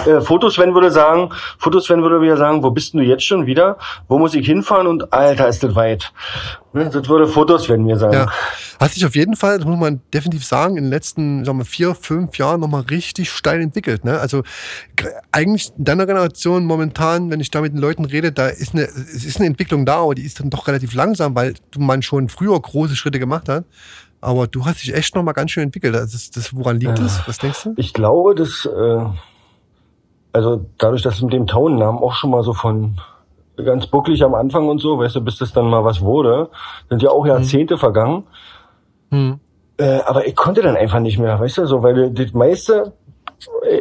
Äh, 0.06 0.22
Fotosven 0.22 0.74
würde 0.74 0.92
sagen, 0.92 1.30
Fotosven 1.60 2.02
würde 2.02 2.22
wieder 2.22 2.38
sagen, 2.38 2.64
wo 2.64 2.72
bist 2.72 2.94
du 2.94 3.00
jetzt 3.00 3.24
schon 3.24 3.46
wieder? 3.46 3.78
Wo 4.08 4.18
muss 4.18 4.34
ich 4.34 4.46
hinfahren? 4.46 4.88
Und 4.88 5.14
Alter, 5.14 5.48
ist 5.48 5.64
das 5.64 5.76
weit. 5.76 6.12
Ne, 6.74 6.90
das 6.90 7.08
würde 7.08 7.28
Fotosven 7.28 7.84
mir 7.84 7.98
sagen. 7.98 8.14
Ja. 8.14 8.28
Hat 8.80 8.92
sich 8.92 9.06
auf 9.06 9.16
jeden 9.16 9.36
Fall, 9.36 9.58
das 9.58 9.68
muss 9.68 9.80
man 9.80 10.02
definitiv 10.14 10.46
sagen, 10.46 10.78
in 10.78 10.86
den 10.86 10.92
letzten 10.92 11.46
sagen 11.46 11.60
wir, 11.60 11.66
vier, 11.66 11.94
fünf 11.94 12.38
Jahren 12.38 12.62
nochmal 12.62 12.82
richtig 12.82 13.30
steil 13.30 13.62
entwickelt. 13.62 14.04
Ne? 14.04 14.20
Also 14.20 14.42
eigentlich 15.32 15.72
in 15.78 15.84
deiner 15.84 16.06
Generation 16.06 16.66
momentan, 16.66 17.30
wenn 17.30 17.40
ich 17.40 17.52
da 17.52 17.62
mit 17.62 17.74
den 17.74 17.80
Leuten 17.80 18.06
rede, 18.06 18.32
da 18.32 18.48
ist 18.48 18.74
eine, 18.74 18.84
es 18.84 19.26
ist 19.26 19.38
eine 19.38 19.48
Entwicklung 19.48 19.86
da, 19.86 19.98
aber 19.98 20.16
die 20.16 20.24
ist 20.24 20.40
dann 20.40 20.50
doch 20.50 20.68
relativ 20.68 20.94
langsam, 20.94 21.36
weil 21.36 21.54
man 21.78 22.02
schon 22.02 22.30
früher 22.30 22.60
große 22.60 22.96
Schritte 22.96 23.20
gemacht 23.20 23.50
hat. 23.50 23.66
Aber 24.20 24.48
du 24.48 24.66
hast 24.66 24.84
dich 24.84 24.94
echt 24.94 25.16
nochmal 25.16 25.34
ganz 25.34 25.52
schön 25.52 25.64
entwickelt. 25.64 25.96
Das, 25.96 26.30
das, 26.32 26.56
woran 26.56 26.80
liegt 26.80 27.00
das? 27.00 27.20
Äh, 27.20 27.22
Was 27.26 27.38
denkst 27.40 27.64
du? 27.64 27.74
Ich 27.78 27.94
glaube, 27.94 28.36
dass 28.36 28.66
äh 28.66 29.06
also 30.34 30.66
dadurch, 30.78 31.02
dass 31.02 31.16
es 31.16 31.22
mit 31.22 31.34
dem 31.34 31.48
Tauennamen 31.48 32.02
auch 32.02 32.14
schon 32.14 32.32
mal 32.32 32.44
so 32.44 32.54
von 32.54 32.96
ganz 33.58 33.88
bucklig 33.88 34.24
am 34.24 34.34
Anfang 34.34 34.68
und 34.68 34.80
so, 34.80 34.98
weißt 34.98 35.18
du, 35.18 35.22
bis 35.22 35.38
das 35.38 35.54
dann 35.54 35.70
mal 35.70 35.84
was 35.84 36.02
wurde, 36.02 36.50
sind 36.90 37.02
ja 37.02 37.10
auch 37.10 37.26
Jahrzehnte 37.26 37.76
mhm. 37.76 37.80
vergangen. 37.80 38.24
Mhm. 39.10 39.40
Äh, 39.78 40.00
aber 40.06 40.28
ich 40.28 40.36
konnte 40.36 40.62
dann 40.62 40.76
einfach 40.76 41.00
nicht 41.00 41.20
mehr, 41.20 41.40
weißt 41.40 41.60
du, 41.60 41.66
so, 41.66 41.84
weil 41.84 42.12
das 42.12 42.34
meiste, 42.34 42.94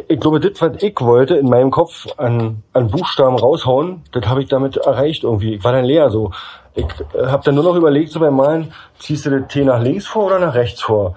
ich 0.07 0.19
glaube, 0.19 0.39
das, 0.39 0.61
was 0.61 0.81
ich 0.83 0.99
wollte, 0.99 1.35
in 1.35 1.49
meinem 1.49 1.71
Kopf 1.71 2.07
an, 2.17 2.63
an 2.73 2.89
Buchstaben 2.89 3.37
raushauen, 3.37 4.03
das 4.11 4.25
habe 4.27 4.41
ich 4.41 4.49
damit 4.49 4.77
erreicht 4.77 5.23
irgendwie. 5.23 5.55
Ich 5.55 5.63
war 5.63 5.71
dann 5.71 5.85
leer 5.85 6.09
so. 6.09 6.31
Ich 6.73 6.85
äh, 7.13 7.27
habe 7.27 7.43
dann 7.43 7.55
nur 7.55 7.63
noch 7.63 7.75
überlegt, 7.75 8.11
so 8.11 8.19
beim 8.19 8.35
Malen, 8.35 8.73
ziehst 8.99 9.25
du 9.25 9.39
das 9.39 9.47
T 9.47 9.63
nach 9.63 9.81
links 9.81 10.07
vor 10.07 10.25
oder 10.25 10.39
nach 10.39 10.53
rechts 10.53 10.81
vor? 10.81 11.15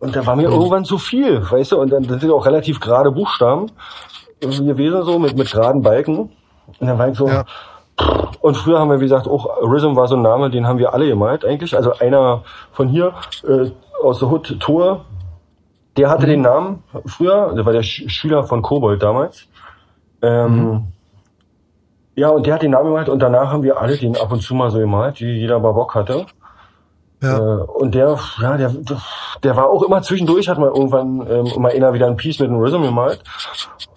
Und 0.00 0.14
da 0.14 0.24
war 0.24 0.36
mir 0.36 0.48
mhm. 0.48 0.54
irgendwann 0.54 0.84
zu 0.84 0.98
viel, 0.98 1.42
weißt 1.50 1.72
du, 1.72 1.80
und 1.80 1.90
dann 1.90 2.04
sind 2.04 2.30
auch 2.30 2.46
relativ 2.46 2.78
gerade 2.78 3.10
Buchstaben 3.10 3.72
gewesen, 4.40 5.02
so 5.02 5.18
mit, 5.18 5.36
mit 5.36 5.50
geraden 5.50 5.82
Balken. 5.82 6.18
Und 6.18 6.32
dann 6.80 6.98
war 6.98 7.08
ich 7.08 7.16
so, 7.16 7.28
ja. 7.28 7.44
Und 8.40 8.56
früher 8.56 8.78
haben 8.78 8.90
wir, 8.90 9.00
wie 9.00 9.04
gesagt, 9.04 9.26
auch 9.26 9.60
Rhythm 9.62 9.96
war 9.96 10.06
so 10.06 10.14
ein 10.14 10.22
Name, 10.22 10.50
den 10.50 10.66
haben 10.66 10.78
wir 10.78 10.94
alle 10.94 11.08
gemalt 11.08 11.44
eigentlich. 11.44 11.76
Also 11.76 11.94
einer 11.98 12.42
von 12.72 12.88
hier 12.88 13.12
äh, 13.46 13.70
aus 14.02 14.20
der 14.20 14.30
Hood, 14.30 14.60
Tor, 14.60 15.04
Der 15.96 16.08
hatte 16.08 16.26
mhm. 16.26 16.30
den 16.30 16.40
Namen 16.42 16.82
früher, 17.06 17.52
der 17.54 17.66
war 17.66 17.72
der 17.72 17.82
Sch 17.82 18.08
Schüler 18.08 18.44
von 18.44 18.62
Kobold 18.62 19.02
damals. 19.02 19.48
Ähm, 20.22 20.64
mhm. 20.64 20.82
Ja, 22.14 22.28
und 22.30 22.46
der 22.46 22.54
hat 22.54 22.62
den 22.62 22.70
Namen 22.70 22.86
gemalt 22.86 23.08
und 23.08 23.20
danach 23.20 23.50
haben 23.50 23.62
wir 23.64 23.80
alle 23.80 23.96
den 23.96 24.16
ab 24.16 24.30
und 24.32 24.40
zu 24.40 24.54
mal 24.54 24.70
so 24.70 24.78
gemalt, 24.78 25.20
wie 25.20 25.38
jeder 25.38 25.58
mal 25.58 25.72
Bock 25.72 25.94
hatte. 25.94 26.26
Ja. 27.20 27.38
Äh, 27.38 27.62
und 27.62 27.94
der, 27.94 28.18
ja, 28.40 28.56
der, 28.56 28.72
der 29.42 29.56
war 29.56 29.68
auch 29.68 29.82
immer 29.82 30.02
zwischendurch, 30.02 30.48
hat 30.48 30.58
mal 30.58 30.68
irgendwann 30.68 31.26
ähm, 31.28 31.46
immer 31.46 31.68
einer 31.70 31.92
wieder 31.92 32.06
ein 32.06 32.16
Piece 32.16 32.38
mit 32.38 32.48
einem 32.48 32.60
Rhythm 32.60 32.82
gemalt. 32.82 33.20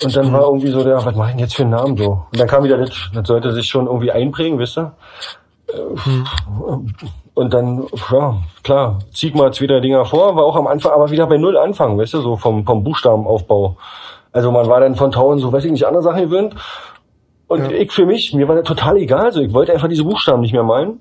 Und 0.04 0.16
dann 0.16 0.34
war 0.34 0.42
irgendwie 0.42 0.72
so 0.72 0.84
der, 0.84 1.06
was 1.06 1.16
mach 1.16 1.28
ich 1.28 1.34
denn 1.34 1.40
jetzt 1.40 1.56
für 1.56 1.64
einen 1.64 1.72
Namen 1.72 1.98
so? 1.98 2.26
Und 2.32 2.40
dann 2.40 2.48
kam 2.48 2.64
wieder 2.64 2.78
das, 2.78 2.90
das 3.14 3.28
sollte 3.28 3.52
sich 3.54 3.68
schon 3.68 3.86
irgendwie 3.86 4.12
einprägen, 4.12 4.58
wisst 4.58 4.78
ihr? 4.78 4.94
Mhm. 6.06 6.26
Und 7.34 7.54
dann, 7.54 7.88
ja, 8.12 8.36
klar, 8.64 9.00
zieh 9.14 9.32
mal 9.32 9.54
zwei, 9.54 9.68
drei 9.68 9.80
Dinger 9.80 10.06
vor, 10.06 10.36
war 10.36 10.44
auch 10.44 10.56
am 10.56 10.68
Anfang, 10.68 10.92
aber 10.92 11.12
wieder 11.12 11.28
bei 11.28 11.38
Null 11.38 11.58
anfangen, 11.58 11.98
weißt 11.98 12.16
du, 12.16 12.22
so 12.22 12.36
vom, 12.36 12.66
vom 12.66 12.84
Buchstabenaufbau. 12.84 13.78
Also 14.34 14.52
man 14.52 14.68
war 14.68 14.80
dann 14.82 14.96
von 14.96 15.12
tausend, 15.12 15.42
so 15.42 15.52
weiß 15.52 15.66
ich 15.66 15.72
nicht, 15.72 15.86
andere 15.86 16.04
Sachen 16.04 16.24
gewöhnt. 16.24 16.56
Und 17.48 17.72
ja. 17.72 17.78
ich 17.78 17.92
für 17.92 18.06
mich, 18.06 18.34
mir 18.34 18.48
war 18.48 18.56
das 18.56 18.66
total 18.66 18.98
egal, 18.98 19.26
also 19.26 19.42
ich 19.42 19.54
wollte 19.54 19.74
einfach 19.74 19.88
diese 19.88 20.04
Buchstaben 20.04 20.42
nicht 20.42 20.54
mehr 20.54 20.64
malen. 20.64 21.00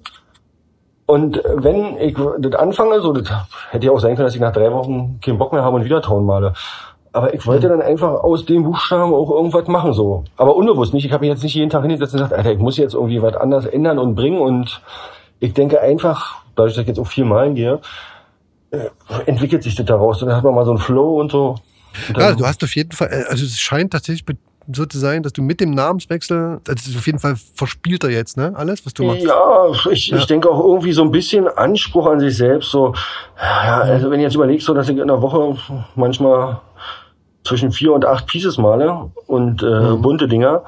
Und 1.10 1.42
wenn 1.44 1.98
ich 1.98 2.16
das 2.38 2.54
anfange, 2.54 3.00
so, 3.00 3.12
das 3.12 3.28
hätte 3.70 3.86
ja 3.86 3.90
auch 3.90 3.98
sein 3.98 4.14
können, 4.14 4.26
dass 4.26 4.34
ich 4.36 4.40
nach 4.40 4.52
drei 4.52 4.72
Wochen 4.72 5.18
keinen 5.20 5.38
Bock 5.38 5.52
mehr 5.52 5.64
habe 5.64 5.74
und 5.74 5.84
wieder 5.84 6.00
Ton 6.00 6.24
male. 6.24 6.52
Aber 7.10 7.34
ich 7.34 7.44
wollte 7.48 7.66
mhm. 7.66 7.70
dann 7.70 7.82
einfach 7.82 8.12
aus 8.22 8.46
dem 8.46 8.62
Buchstaben 8.62 9.12
auch 9.12 9.28
irgendwas 9.28 9.66
machen, 9.66 9.92
so. 9.92 10.22
Aber 10.36 10.54
unbewusst 10.54 10.94
nicht. 10.94 11.04
Ich 11.04 11.12
habe 11.12 11.22
mich 11.22 11.30
jetzt 11.30 11.42
nicht 11.42 11.56
jeden 11.56 11.68
Tag 11.68 11.82
hingesetzt 11.82 12.12
und 12.14 12.20
gesagt, 12.20 12.32
Alter, 12.32 12.52
ich 12.52 12.60
muss 12.60 12.76
jetzt 12.76 12.94
irgendwie 12.94 13.20
was 13.20 13.34
anderes 13.34 13.66
ändern 13.66 13.98
und 13.98 14.14
bringen. 14.14 14.40
Und 14.40 14.82
ich 15.40 15.52
denke 15.52 15.80
einfach, 15.80 16.44
dadurch, 16.54 16.74
dass 16.74 16.82
ich 16.82 16.88
jetzt 16.88 17.00
auch 17.00 17.08
viel 17.08 17.24
malen 17.24 17.56
gehe, 17.56 17.80
äh, 18.70 18.90
entwickelt 19.26 19.64
sich 19.64 19.74
das 19.74 19.86
daraus. 19.86 20.22
Und 20.22 20.28
dann 20.28 20.36
hat 20.36 20.44
man 20.44 20.54
mal 20.54 20.64
so 20.64 20.70
einen 20.70 20.78
Flow 20.78 21.18
und 21.18 21.32
so. 21.32 21.56
Und 22.06 22.18
ja, 22.18 22.34
du 22.34 22.46
hast 22.46 22.62
auf 22.62 22.76
jeden 22.76 22.92
Fall, 22.92 23.08
äh, 23.08 23.24
also 23.28 23.44
es 23.44 23.58
scheint 23.58 23.92
tatsächlich 23.92 24.24
so 24.74 24.86
zu 24.86 24.98
sein, 24.98 25.22
dass 25.22 25.32
du 25.32 25.42
mit 25.42 25.60
dem 25.60 25.70
Namenswechsel, 25.72 26.60
das 26.64 26.86
ist 26.86 26.96
auf 26.96 27.06
jeden 27.06 27.18
Fall 27.18 27.36
verspielter 27.54 28.10
jetzt, 28.10 28.36
ne? 28.36 28.52
Alles, 28.54 28.84
was 28.84 28.94
du 28.94 29.04
machst. 29.04 29.22
Ja, 29.22 29.66
ich, 29.90 30.08
ja. 30.08 30.18
ich 30.18 30.26
denke 30.26 30.50
auch 30.50 30.64
irgendwie 30.64 30.92
so 30.92 31.02
ein 31.02 31.10
bisschen 31.10 31.48
Anspruch 31.48 32.06
an 32.06 32.20
sich 32.20 32.36
selbst. 32.36 32.70
So, 32.70 32.94
ja, 33.38 33.80
also 33.80 34.10
wenn 34.10 34.20
ich 34.20 34.24
jetzt 34.24 34.34
überlegst, 34.34 34.66
so 34.66 34.74
dass 34.74 34.88
ich 34.88 34.98
in 34.98 35.06
der 35.06 35.22
Woche 35.22 35.56
manchmal 35.94 36.60
zwischen 37.44 37.72
vier 37.72 37.92
und 37.92 38.04
acht 38.04 38.26
Pieces 38.26 38.58
male 38.58 39.10
und 39.26 39.62
äh, 39.62 39.66
mhm. 39.66 40.02
bunte 40.02 40.28
Dinger, 40.28 40.62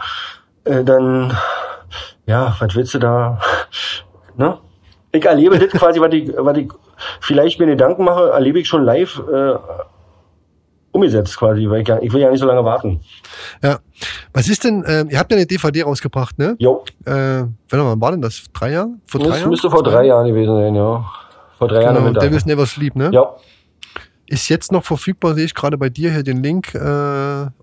äh, 0.64 0.84
dann 0.84 1.36
ja, 2.26 2.56
was 2.58 2.74
willst 2.74 2.94
du 2.94 2.98
da? 2.98 3.38
Ne? 4.34 4.56
Ich 5.12 5.22
erlebe 5.26 5.58
das 5.58 5.78
quasi, 5.78 6.00
was 6.00 6.10
ich, 6.14 6.32
was 6.34 6.56
ich 6.56 6.72
vielleicht 7.20 7.60
mir 7.60 7.66
Gedanken 7.66 8.02
mache, 8.02 8.30
erlebe 8.30 8.60
ich 8.60 8.66
schon 8.66 8.82
live 8.82 9.20
äh, 9.30 9.56
umgesetzt 10.92 11.36
quasi, 11.36 11.68
weil 11.68 11.82
ich, 11.82 11.88
ich 11.88 12.12
will 12.12 12.20
ja 12.20 12.30
nicht 12.30 12.40
so 12.40 12.46
lange 12.46 12.64
warten. 12.64 13.00
Ja. 13.62 13.78
Was 14.32 14.48
ist 14.48 14.64
denn, 14.64 14.84
äh, 14.84 15.04
ihr 15.08 15.18
habt 15.18 15.30
ja 15.30 15.36
eine 15.36 15.46
DVD 15.46 15.82
rausgebracht, 15.82 16.38
ne? 16.38 16.54
Jo. 16.58 16.84
Äh, 17.04 17.44
wann 17.70 18.00
war 18.00 18.10
denn 18.12 18.22
das? 18.22 18.44
Drei 18.52 18.72
Jahre? 18.72 18.90
Vor 19.06 19.20
drei 19.20 19.28
das 19.28 19.38
Jahren? 19.40 19.50
müsste 19.50 19.70
vor 19.70 19.82
drei 19.82 20.06
Jahren 20.06 20.26
gewesen 20.26 20.54
sein, 20.54 20.74
ja. 20.74 21.04
Vor 21.58 21.68
drei 21.68 21.84
genau, 21.84 22.00
Jahren. 22.00 22.14
Devil's 22.14 22.46
Never 22.46 22.66
Sleep, 22.66 22.94
ne? 22.94 23.10
Ja. 23.12 23.34
Ist 24.26 24.48
jetzt 24.48 24.72
noch 24.72 24.84
verfügbar, 24.84 25.34
sehe 25.34 25.44
ich 25.44 25.54
gerade 25.54 25.76
bei 25.76 25.88
dir 25.88 26.10
hier 26.10 26.22
den 26.22 26.42
Link 26.42 26.74
äh, 26.74 26.80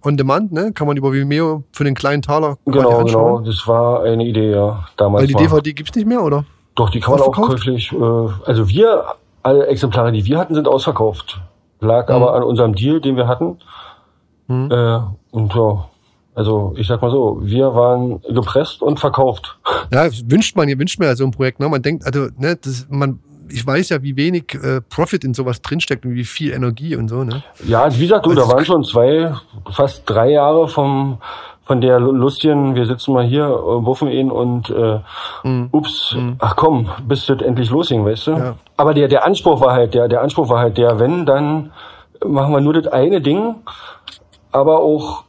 on 0.04 0.18
demand, 0.18 0.52
ne? 0.52 0.72
Kann 0.74 0.88
man 0.88 0.98
über 0.98 1.12
Vimeo 1.12 1.64
für 1.72 1.84
den 1.84 1.96
kleinen 1.96 2.22
Taler 2.22 2.58
Genau, 2.66 3.04
genau. 3.04 3.40
Das 3.40 3.68
war 3.68 4.04
eine 4.04 4.24
Idee, 4.24 4.52
ja. 4.52 4.86
Damals 4.96 5.24
Weil 5.24 5.28
die. 5.28 5.36
DVD 5.36 5.74
gibt's 5.74 5.96
nicht 5.96 6.08
mehr, 6.08 6.22
oder? 6.22 6.46
Doch, 6.76 6.90
die 6.90 7.00
kann 7.00 7.16
man 7.16 7.22
auch 7.22 7.32
käuflich. 7.32 7.92
Äh, 7.92 7.96
also 8.46 8.70
wir, 8.70 9.04
alle 9.44 9.68
Exemplare, 9.68 10.12
die 10.12 10.26
wir 10.26 10.38
hatten, 10.38 10.54
sind 10.56 10.68
ausverkauft. 10.68 11.42
Lag 11.80 12.10
mhm. 12.10 12.16
aber 12.16 12.36
an 12.36 12.44
unserem 12.44 12.76
Deal, 12.76 13.02
den 13.02 13.16
wir 13.16 13.28
hatten. 13.28 13.58
Mhm. 14.48 14.72
Äh, 14.72 15.00
und 15.32 15.54
ja, 15.54 15.86
also 16.36 16.74
ich 16.78 16.88
sag 16.88 17.02
mal 17.02 17.12
so, 17.12 17.40
wir 17.42 17.74
waren 17.76 18.22
gepresst 18.22 18.82
und 18.82 19.00
verkauft. 19.00 19.58
Ja, 19.92 20.08
wünscht 20.28 20.56
man, 20.56 20.70
ihr 20.70 20.78
wünscht 20.78 21.00
mir 21.00 21.08
ja 21.08 21.16
so 21.16 21.24
ein 21.24 21.32
Projekt, 21.32 21.60
ne? 21.60 21.68
Man 21.68 21.82
denkt, 21.82 22.06
also, 22.06 22.28
ne, 22.38 22.56
das, 22.56 22.86
man, 22.92 23.20
ich 23.50 23.66
weiß 23.66 23.90
ja, 23.90 24.04
wie 24.04 24.16
wenig 24.16 24.54
äh, 24.54 24.82
Profit 24.82 25.24
in 25.24 25.34
sowas 25.34 25.64
drinsteckt 25.64 26.06
und 26.06 26.14
wie 26.14 26.26
viel 26.26 26.52
Energie 26.52 26.96
und 26.96 27.08
so, 27.08 27.24
ne? 27.24 27.42
Ja, 27.66 27.92
wie 27.92 28.02
gesagt, 28.02 28.28
du, 28.28 28.30
also, 28.30 28.44
da 28.44 28.48
waren 28.50 28.66
schon 28.66 28.84
zwei, 28.84 29.34
fast 29.72 30.04
drei 30.06 30.30
Jahre 30.30 30.68
vom 30.68 31.18
von 31.70 31.82
der 31.82 32.00
lustigen, 32.00 32.74
wir 32.74 32.88
sitzen 32.88 33.14
mal 33.14 33.24
hier, 33.24 33.44
äh, 33.44 33.86
wuffen 33.86 34.10
ihn 34.10 34.32
und 34.32 34.72
äh, 34.72 35.02
mhm. 35.44 35.70
ups, 35.72 36.16
mhm. 36.16 36.36
ach 36.40 36.56
komm, 36.56 36.90
bis 37.08 37.28
das 37.28 37.44
endlich 37.44 37.70
losging, 37.70 38.04
weißt 38.04 38.26
du? 38.26 38.32
Ja. 38.32 38.56
Aber 38.76 38.96
der, 38.96 39.08
der 39.08 39.24
Anspruch 39.24 39.62
war 39.62 39.74
halt, 39.74 39.94
der, 39.94 40.08
der 40.08 40.24
Anspruch 40.24 40.50
war 40.50 40.62
halt 40.62 40.80
der, 40.80 40.98
wenn, 40.98 41.28
dann 41.28 41.72
machen 42.26 42.52
wir 42.54 42.60
nur 42.60 42.74
das 42.74 42.88
eine 42.88 43.22
Ding, 43.22 43.54
aber 44.52 44.80
auch 44.80 45.26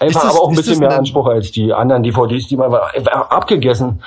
einfach 0.00 0.22
das, 0.22 0.30
aber 0.30 0.44
auch 0.44 0.48
ein 0.48 0.56
bisschen 0.56 0.78
mehr 0.78 0.96
Anspruch 0.96 1.26
als 1.26 1.52
die 1.52 1.74
anderen 1.74 2.02
DVDs, 2.02 2.48
die 2.48 2.56
man 2.56 2.72
war 2.72 2.90
abgegessen. 3.30 4.02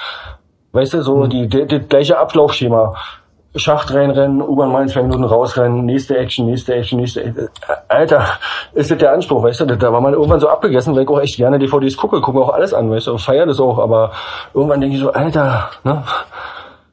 Weißt 0.72 0.96
du, 0.96 1.04
so 1.04 1.18
mhm. 1.18 1.30
die, 1.30 1.48
die, 1.48 1.68
das 1.68 1.88
gleiche 1.88 2.18
Ablaufschema. 2.18 2.96
Schacht 3.58 3.94
reinrennen, 3.94 4.42
U-Bahn 4.42 4.72
mal 4.72 4.84
in 4.84 4.88
zwei 4.88 5.04
Minuten 5.04 5.24
rausrennen, 5.24 5.86
nächste 5.86 6.18
Action, 6.18 6.46
nächste 6.46 6.76
Action, 6.76 7.00
nächste 7.00 7.24
Action. 7.24 7.50
Alter, 7.88 8.26
ist 8.74 8.92
das 8.92 8.98
der 8.98 9.14
Anspruch, 9.14 9.44
weißt 9.44 9.62
du? 9.62 9.66
Da 9.66 9.92
war 9.92 10.02
man 10.02 10.14
irgendwann 10.14 10.40
so 10.40 10.50
abgegessen, 10.50 10.96
weil 10.96 11.04
ich 11.04 11.10
auch 11.10 11.22
echt 11.22 11.38
gerne 11.38 11.60
DVDs 11.60 11.98
gucke, 11.98 12.22
gucke 12.22 12.40
auch 12.40 12.54
alles 12.54 12.74
an, 12.74 12.90
weißt 12.90 13.08
du, 13.08 13.18
feier 13.18 13.46
das 13.46 13.60
auch, 13.60 13.80
aber 13.80 14.12
irgendwann 14.54 14.82
denke 14.82 14.96
ich 14.96 15.02
so, 15.02 15.12
Alter, 15.12 15.70
ne? 15.84 16.04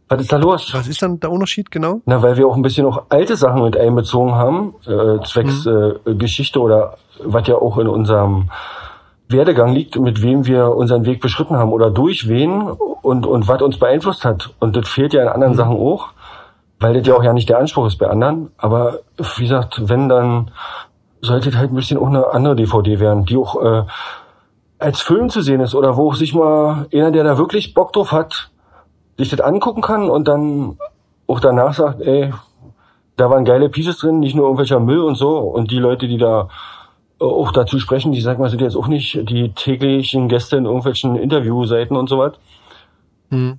Was 0.09 0.21
ist 0.21 0.33
da 0.33 0.37
los? 0.37 0.71
Was 0.75 0.87
ist 0.87 1.03
dann 1.03 1.19
der 1.19 1.31
Unterschied 1.31 1.71
genau? 1.71 2.01
Na, 2.05 2.23
weil 2.23 2.37
wir 2.37 2.47
auch 2.47 2.57
ein 2.57 2.63
bisschen 2.63 2.85
noch 2.85 3.05
alte 3.09 3.37
Sachen 3.37 3.63
mit 3.63 3.77
einbezogen 3.77 4.35
haben, 4.35 4.75
äh, 4.87 5.25
zwecks 5.25 5.65
mhm. 5.65 5.95
äh, 6.07 6.15
Geschichte 6.15 6.61
oder 6.61 6.99
was 7.25 7.47
ja 7.49 7.57
auch 7.57 7.79
in 7.79 7.89
unserem 7.89 8.51
Werdegang 9.29 9.73
liegt, 9.73 9.99
mit 9.99 10.23
wem 10.23 10.47
wir 10.47 10.69
unseren 10.69 11.07
Weg 11.07 11.21
beschritten 11.21 11.57
haben 11.57 11.73
oder 11.73 11.91
durch 11.91 12.29
wen 12.29 12.63
und, 12.63 13.27
und 13.27 13.49
was 13.49 13.63
uns 13.63 13.79
beeinflusst 13.79 14.25
hat. 14.25 14.51
Und 14.61 14.77
das 14.77 14.89
fehlt 14.89 15.15
ja 15.15 15.23
in 15.23 15.29
anderen 15.29 15.55
mhm. 15.55 15.59
Sachen 15.59 15.77
auch, 15.77 16.11
weil 16.85 16.93
das 16.93 17.07
ja 17.07 17.15
auch 17.15 17.25
ja 17.25 17.33
nicht 17.33 17.49
der 17.49 17.59
Anspruch 17.59 17.87
ist 17.87 17.97
bei 17.97 18.09
anderen. 18.09 18.51
Aber 18.59 19.01
wie 19.17 19.45
gesagt, 19.45 19.89
wenn, 19.89 20.11
dann 20.11 20.51
sollte 21.23 21.51
das 21.51 21.59
halt 21.59 21.73
ein 21.73 21.77
bisschen 21.77 21.97
auch 21.97 22.09
eine 22.09 22.31
andere 22.31 22.57
DVD 22.57 23.01
werden, 23.01 23.25
die 23.25 23.39
auch 23.39 23.57
äh, 23.63 23.85
als 24.79 25.01
Film 25.01 25.31
zu 25.31 25.41
sehen 25.41 25.63
ist 25.63 25.75
oder 25.75 25.97
wo 25.97 26.13
sich 26.13 26.35
mal 26.35 26.87
einer, 26.93 27.11
der 27.11 27.25
da 27.25 27.39
wirklich 27.39 27.73
Bock 27.73 27.95
drauf 27.95 28.13
hat, 28.13 28.51
sich 29.17 29.31
das 29.31 29.41
angucken 29.41 29.81
kann 29.81 30.11
und 30.11 30.29
dann 30.29 30.77
auch 31.27 31.41
danach 31.41 31.73
sagt, 31.73 32.03
ey, 32.03 32.35
da 33.17 33.31
waren 33.31 33.47
geile 33.47 33.71
Pieces 33.71 33.97
drin, 33.97 34.21
nicht 34.21 34.37
nur 34.37 34.45
irgendwelcher 34.45 34.79
Müll 34.79 35.01
und 35.01 35.15
so. 35.15 35.39
Und 35.39 35.71
die 35.71 35.79
Leute, 35.79 36.07
die 36.07 36.19
da 36.19 36.51
auch 37.19 37.53
dazu 37.53 37.79
sprechen, 37.79 38.13
die 38.13 38.21
sagen 38.21 38.43
mal, 38.43 38.51
sind 38.51 38.61
jetzt 38.61 38.77
auch 38.77 38.89
nicht 38.89 39.27
die 39.31 39.55
täglichen 39.55 40.29
Gäste 40.29 40.59
in 40.59 40.67
irgendwelchen 40.67 41.17
Interviewseiten 41.17 41.97
und 41.97 42.11
so 42.11 42.19
was. 42.19 42.35
Mhm. 43.31 43.59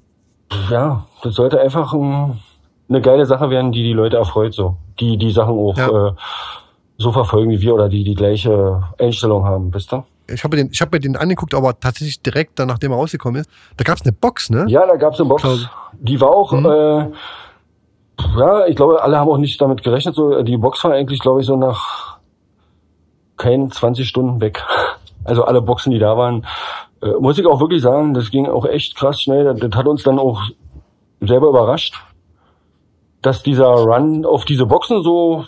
Ja, 0.69 1.07
das 1.23 1.33
sollte 1.33 1.59
einfach 1.59 1.91
ein, 1.91 2.39
eine 2.87 3.01
geile 3.01 3.25
Sache 3.25 3.49
werden, 3.49 3.71
die 3.71 3.83
die 3.83 3.93
Leute 3.93 4.17
erfreut, 4.17 4.53
so. 4.53 4.77
Die 4.99 5.17
die 5.17 5.31
Sachen 5.31 5.53
auch 5.53 5.77
ja. 5.77 6.07
äh, 6.07 6.11
so 6.97 7.11
verfolgen 7.11 7.51
wie 7.51 7.61
wir 7.61 7.73
oder 7.73 7.89
die 7.89 8.03
die 8.03 8.15
gleiche 8.15 8.83
Einstellung 8.99 9.45
haben, 9.45 9.73
wisst 9.73 9.93
ihr? 9.93 10.05
ich 10.27 10.43
habe 10.43 10.55
mir, 10.55 10.63
den, 10.63 10.71
ich 10.71 10.81
hab 10.81 10.91
mir 10.91 10.99
den 10.99 11.15
angeguckt, 11.15 11.53
aber 11.53 11.79
tatsächlich 11.79 12.21
direkt 12.21 12.59
dann, 12.59 12.67
nachdem 12.67 12.91
er 12.91 12.97
rausgekommen 12.97 13.41
ist. 13.41 13.49
Da 13.77 13.83
gab 13.83 13.97
es 13.97 14.03
eine 14.03 14.11
Box, 14.11 14.49
ne? 14.49 14.65
Ja, 14.67 14.85
da 14.85 14.95
gab 14.95 15.13
es 15.13 15.19
eine 15.19 15.29
Box. 15.29 15.69
Die 15.93 16.19
war 16.19 16.29
auch, 16.29 16.51
mhm. 16.51 16.65
äh, 16.65 17.09
ja, 18.39 18.65
ich 18.67 18.75
glaube, 18.75 19.01
alle 19.01 19.17
haben 19.17 19.29
auch 19.29 19.37
nicht 19.37 19.59
damit 19.61 19.83
gerechnet. 19.83 20.15
So, 20.15 20.41
die 20.41 20.57
Box 20.57 20.83
war 20.83 20.93
eigentlich, 20.93 21.19
glaube 21.19 21.41
ich, 21.41 21.45
so 21.45 21.55
nach 21.55 22.17
keinen 23.37 23.71
20 23.71 24.07
Stunden 24.07 24.41
weg. 24.41 24.63
Also 25.27 25.43
alle 25.43 25.59
Boxen, 25.59 25.89
die 25.89 25.97
da 25.97 26.15
waren, 26.15 26.45
äh, 27.01 27.13
muss 27.19 27.39
ich 27.39 27.47
auch 27.47 27.59
wirklich 27.59 27.81
sagen, 27.81 28.13
das 28.13 28.29
ging 28.29 28.45
auch 28.45 28.63
echt 28.63 28.95
krass 28.95 29.19
schnell. 29.19 29.43
Das, 29.43 29.59
das 29.59 29.71
hat 29.71 29.87
uns 29.87 30.03
dann 30.03 30.19
auch 30.19 30.39
selber 31.19 31.49
überrascht, 31.49 31.95
dass 33.25 33.41
dieser 33.41 33.65
Run 33.65 34.25
auf 34.25 34.45
diese 34.45 34.65
Boxen 34.65 35.01
so 35.01 35.45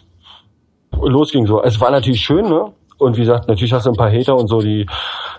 losging. 1.01 1.45
So, 1.45 1.61
es 1.61 1.79
war 1.79 1.91
natürlich 1.91 2.21
schön, 2.21 2.49
ne? 2.49 2.71
Und 2.97 3.15
wie 3.15 3.21
gesagt, 3.21 3.47
natürlich 3.47 3.73
hast 3.73 3.85
du 3.85 3.91
ein 3.91 3.95
paar 3.95 4.11
Hater 4.11 4.35
und 4.35 4.47
so, 4.47 4.59
die 4.59 4.87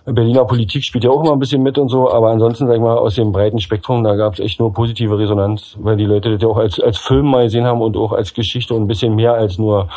Berliner 0.05 0.45
Politik 0.45 0.85
spielt 0.85 1.03
ja 1.03 1.11
auch 1.11 1.25
immer 1.25 1.33
ein 1.33 1.41
bisschen 1.41 1.61
mit 1.61 1.77
und 1.77 1.89
so, 1.89 2.09
aber 2.09 2.31
ansonsten, 2.31 2.69
sag 2.69 2.77
ich 2.77 2.81
mal, 2.81 2.97
aus 2.97 3.17
dem 3.17 3.33
breiten 3.33 3.59
Spektrum, 3.59 4.05
da 4.05 4.15
gab 4.15 4.35
es 4.35 4.41
echt 4.41 4.61
nur 4.61 4.73
positive 4.73 5.19
Resonanz, 5.19 5.77
weil 5.81 5.97
die 5.97 6.05
Leute 6.05 6.31
das 6.31 6.41
ja 6.41 6.47
auch 6.47 6.57
als, 6.57 6.79
als 6.79 6.99
Film 6.99 7.27
mal 7.27 7.45
gesehen 7.45 7.65
haben 7.65 7.83
und 7.83 7.97
auch 7.97 8.13
als 8.13 8.33
Geschichte 8.33 8.75
und 8.75 8.83
ein 8.83 8.87
bisschen 8.87 9.17
mehr 9.17 9.35
als 9.35 9.59
nur 9.59 9.89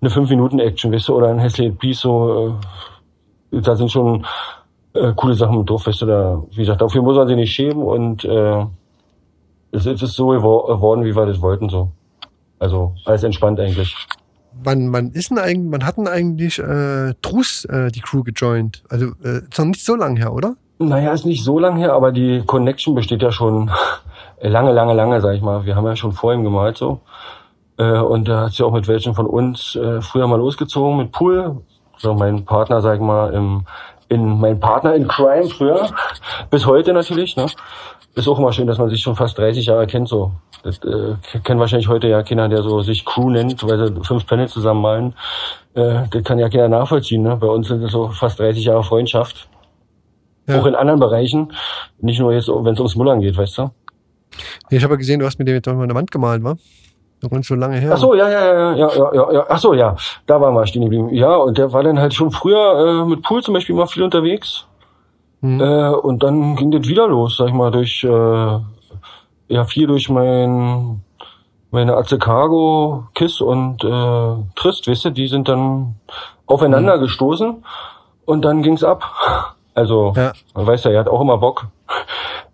eine 0.00 0.10
5-Minuten-Action, 0.10 0.92
weißt 0.92 1.08
du, 1.08 1.14
oder 1.14 1.28
ein 1.28 1.38
Hässlich 1.38 1.78
Piece, 1.78 2.00
so, 2.00 2.56
äh, 3.52 3.60
da 3.60 3.76
sind 3.76 3.92
schon 3.92 4.26
äh, 4.94 5.12
coole 5.14 5.34
Sachen 5.34 5.58
mit 5.58 5.70
drauf, 5.70 5.86
weißt 5.86 6.02
du, 6.02 6.06
da, 6.06 6.42
wie 6.50 6.62
gesagt, 6.62 6.80
dafür 6.80 7.02
muss 7.02 7.16
man 7.16 7.28
sich 7.28 7.36
nicht 7.36 7.52
schämen 7.52 7.84
und 7.84 8.24
äh, 8.24 8.64
es 9.74 9.86
ist 9.86 10.12
so 10.12 10.28
geworden, 10.28 11.04
wie 11.04 11.14
wir 11.14 11.26
das 11.26 11.40
wollten, 11.40 11.68
so. 11.68 11.90
Also, 12.58 12.94
alles 13.04 13.24
entspannt 13.24 13.60
eigentlich 13.60 13.94
wann, 14.62 14.92
wann 14.92 15.10
ist 15.10 15.30
denn 15.30 15.38
eigentlich, 15.38 15.72
wann 15.72 15.86
hatten 15.86 16.06
eigentlich 16.06 16.58
äh, 16.58 17.14
Trus 17.22 17.64
äh, 17.66 17.90
die 17.90 18.00
Crew 18.00 18.22
gejoint? 18.22 18.82
Also 18.88 19.06
äh, 19.24 19.38
ist 19.38 19.58
noch 19.58 19.66
nicht 19.66 19.84
so 19.84 19.96
lange 19.96 20.18
her, 20.18 20.32
oder? 20.32 20.54
Naja, 20.78 21.12
ist 21.12 21.26
nicht 21.26 21.44
so 21.44 21.58
lange 21.58 21.80
her, 21.80 21.92
aber 21.92 22.12
die 22.12 22.42
Connection 22.46 22.94
besteht 22.94 23.22
ja 23.22 23.32
schon 23.32 23.70
lange, 24.40 24.72
lange, 24.72 24.94
lange, 24.94 25.20
sag 25.20 25.34
ich 25.34 25.42
mal. 25.42 25.64
Wir 25.64 25.76
haben 25.76 25.86
ja 25.86 25.96
schon 25.96 26.12
vor 26.12 26.34
ihm 26.34 26.44
gemalt 26.44 26.76
so. 26.76 27.00
Äh, 27.76 27.98
und 27.98 28.28
da 28.28 28.42
hat 28.42 28.52
sie 28.52 28.64
auch 28.64 28.72
mit 28.72 28.88
welchen 28.88 29.14
von 29.14 29.26
uns 29.26 29.76
äh, 29.76 30.00
früher 30.00 30.26
mal 30.26 30.38
losgezogen 30.38 30.96
mit 30.96 31.12
Pool. 31.12 31.62
So 31.96 32.14
mein 32.14 32.44
Partner, 32.44 32.80
sag 32.82 32.96
ich 32.96 33.00
mal, 33.00 33.32
im, 33.32 33.66
in 34.08 34.38
mein 34.38 34.60
Partner 34.60 34.94
in 34.94 35.08
Crime 35.08 35.48
früher. 35.48 35.88
Bis 36.50 36.66
heute 36.66 36.92
natürlich, 36.92 37.36
ne? 37.36 37.46
Ist 38.14 38.28
auch 38.28 38.38
immer 38.38 38.52
schön, 38.52 38.66
dass 38.66 38.78
man 38.78 38.88
sich 38.90 39.00
schon 39.00 39.16
fast 39.16 39.36
30 39.38 39.66
Jahre 39.66 39.86
kennt, 39.86 40.08
so. 40.08 40.32
Das 40.62 40.78
äh, 40.78 41.16
kennt 41.42 41.60
wahrscheinlich 41.60 41.88
heute 41.88 42.08
ja 42.08 42.22
keiner, 42.22 42.48
der 42.48 42.62
so 42.62 42.80
sich 42.80 43.04
Crew 43.04 43.28
nennt, 43.28 43.62
weil 43.68 43.86
sie 43.86 44.04
fünf 44.04 44.26
Panels 44.26 44.52
zusammen 44.52 44.80
malen. 44.80 45.14
Äh, 45.74 46.08
das 46.10 46.24
kann 46.24 46.38
ja 46.38 46.48
keiner 46.48 46.68
nachvollziehen, 46.68 47.22
ne? 47.22 47.36
Bei 47.36 47.48
uns 47.48 47.68
sind 47.68 47.82
es 47.82 47.92
so 47.92 48.08
fast 48.08 48.38
30 48.38 48.64
Jahre 48.64 48.84
Freundschaft. 48.84 49.48
Ja. 50.46 50.60
Auch 50.60 50.66
in 50.66 50.74
anderen 50.74 51.00
Bereichen. 51.00 51.52
Nicht 52.00 52.20
nur 52.20 52.32
jetzt, 52.32 52.48
wenn 52.48 52.74
es 52.74 52.78
ums 52.78 52.96
Mullern 52.96 53.20
geht, 53.20 53.36
weißt 53.36 53.58
du? 53.58 53.70
Ich 54.70 54.82
habe 54.82 54.94
ja 54.94 54.98
gesehen, 54.98 55.20
du 55.20 55.26
hast 55.26 55.38
mit 55.38 55.48
dem 55.48 55.54
jetzt 55.54 55.66
mal 55.66 55.82
eine 55.82 55.94
Wand 55.94 56.10
gemalt, 56.10 56.42
wa? 56.44 56.56
Noch 57.24 57.38
nicht 57.38 57.48
so 57.48 57.54
lange 57.54 57.78
her. 57.78 57.92
Ach 57.94 57.96
so, 57.96 58.14
ja, 58.14 58.28
ja, 58.28 58.44
ja, 58.44 58.74
ja, 58.74 58.88
ja, 58.94 59.14
ja, 59.14 59.32
ja. 59.32 59.46
Ach 59.48 59.58
so, 59.58 59.72
ja. 59.72 59.96
Da 60.26 60.40
waren 60.40 60.54
wir 60.54 60.66
stehen 60.66 60.82
geblieben. 60.82 61.08
Ja, 61.14 61.36
und 61.36 61.56
der 61.56 61.72
war 61.72 61.82
dann 61.82 61.98
halt 61.98 62.12
schon 62.12 62.30
früher 62.30 63.02
äh, 63.02 63.08
mit 63.08 63.22
Pool 63.22 63.42
zum 63.42 63.54
Beispiel 63.54 63.74
mal 63.74 63.86
viel 63.86 64.02
unterwegs. 64.02 64.66
Mhm. 65.40 65.60
Äh, 65.60 65.88
und 65.88 66.22
dann 66.22 66.54
ging 66.56 66.70
das 66.70 66.86
wieder 66.86 67.08
los, 67.08 67.38
sag 67.38 67.48
ich 67.48 67.54
mal, 67.54 67.70
durch, 67.70 68.04
äh, 68.04 68.58
ja, 69.48 69.64
viel 69.64 69.86
durch 69.86 70.10
mein, 70.10 71.02
meine 71.70 71.96
AC 71.96 72.20
Cargo, 72.20 73.04
Kiss 73.14 73.40
und 73.40 73.82
äh, 73.84 74.34
Trist, 74.54 74.86
weißt 74.86 75.06
du, 75.06 75.10
die 75.10 75.28
sind 75.28 75.48
dann 75.48 75.94
aufeinander 76.46 76.98
mhm. 76.98 77.00
gestoßen 77.00 77.64
und 78.26 78.44
dann 78.44 78.62
ging's 78.62 78.84
ab. 78.84 79.02
Also, 79.74 80.12
ja. 80.14 80.32
man 80.54 80.66
weiß 80.66 80.84
ja, 80.84 80.90
er 80.90 81.00
hat 81.00 81.08
auch 81.08 81.22
immer 81.22 81.38
Bock. 81.38 81.68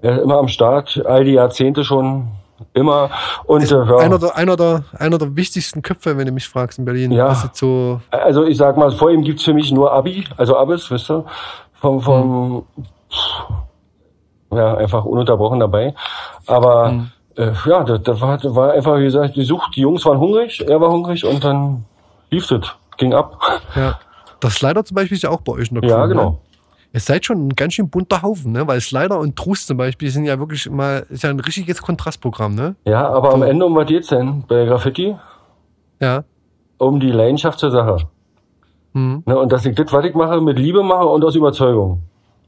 Er 0.00 0.16
ist 0.16 0.22
immer 0.22 0.38
am 0.38 0.48
Start, 0.48 1.02
all 1.04 1.24
die 1.24 1.32
Jahrzehnte 1.32 1.82
schon 1.82 2.28
immer. 2.74 3.10
Und 3.44 3.70
äh, 3.70 3.74
ja. 3.74 3.96
einer, 3.96 4.18
der, 4.18 4.36
einer, 4.36 4.56
der, 4.56 4.84
einer 4.98 5.18
der 5.18 5.36
wichtigsten 5.36 5.82
Köpfe, 5.82 6.16
wenn 6.16 6.26
du 6.26 6.32
mich 6.32 6.48
fragst 6.48 6.78
in 6.78 6.84
Berlin. 6.84 7.12
Ja. 7.12 7.34
So 7.52 8.00
also 8.10 8.44
ich 8.44 8.56
sag 8.56 8.76
mal, 8.76 8.90
vor 8.90 9.10
ihm 9.10 9.22
gibt's 9.22 9.44
für 9.44 9.54
mich 9.54 9.72
nur 9.72 9.92
Abi, 9.92 10.24
also 10.36 10.56
Abis, 10.56 10.90
weißt 10.90 11.08
du, 11.10 11.24
vom, 11.80 12.00
vom 12.00 12.64
mhm. 14.50 14.56
ja, 14.56 14.76
einfach 14.76 15.04
ununterbrochen 15.04 15.60
dabei. 15.60 15.94
Aber 16.46 16.92
mhm. 16.92 17.10
äh, 17.36 17.52
ja, 17.66 17.84
da, 17.84 17.98
da 17.98 18.20
war, 18.20 18.38
da 18.38 18.54
war 18.54 18.72
einfach, 18.72 18.98
wie 18.98 19.04
gesagt, 19.04 19.36
die 19.36 19.44
Sucht, 19.44 19.76
die 19.76 19.80
Jungs 19.80 20.04
waren 20.04 20.18
hungrig, 20.18 20.64
er 20.66 20.80
war 20.80 20.90
hungrig 20.90 21.24
und 21.24 21.42
dann 21.42 21.84
lief 22.30 22.50
es, 22.50 22.60
ging 22.96 23.14
ab. 23.14 23.38
Ja. 23.74 23.98
Das 24.40 24.54
Slider 24.54 24.84
zum 24.84 24.94
Beispiel 24.94 25.16
ist 25.16 25.22
ja 25.22 25.30
auch 25.30 25.42
bei 25.42 25.52
euch 25.52 25.68
in 25.68 25.74
der 25.74 25.82
Crew, 25.82 25.98
Ja, 25.98 26.06
genau. 26.06 26.30
Ne? 26.30 26.36
Ihr 26.92 27.00
seid 27.00 27.24
schon 27.24 27.46
ein 27.46 27.54
ganz 27.54 27.74
schön 27.74 27.88
bunter 27.88 28.22
Haufen, 28.22 28.52
ne? 28.52 28.66
Weil 28.66 28.80
Slider 28.80 29.18
und 29.18 29.36
Trust 29.36 29.68
zum 29.68 29.76
Beispiel 29.76 30.10
sind 30.10 30.24
ja 30.24 30.38
wirklich 30.38 30.68
mal, 30.68 31.06
ist 31.08 31.22
ja 31.22 31.30
ein 31.30 31.38
richtiges 31.38 31.80
Kontrastprogramm, 31.80 32.54
ne? 32.54 32.74
Ja, 32.84 33.08
aber 33.08 33.30
so. 33.30 33.36
am 33.36 33.42
Ende 33.42 33.64
um 33.64 33.76
was 33.76 33.86
geht's 33.86 34.08
denn? 34.08 34.44
Bei 34.48 34.64
Graffiti? 34.64 35.14
Ja. 36.00 36.24
Um 36.78 36.98
die 36.98 37.12
Leidenschaft 37.12 37.60
zur 37.60 37.70
Sache. 37.70 38.08
Mhm. 38.92 39.22
Ne, 39.24 39.38
und 39.38 39.52
dass 39.52 39.64
ich 39.66 39.76
das, 39.76 39.92
was 39.92 40.04
ich 40.04 40.14
mache, 40.14 40.40
mit 40.40 40.58
Liebe 40.58 40.82
mache 40.82 41.06
und 41.06 41.24
aus 41.24 41.36
Überzeugung. 41.36 42.00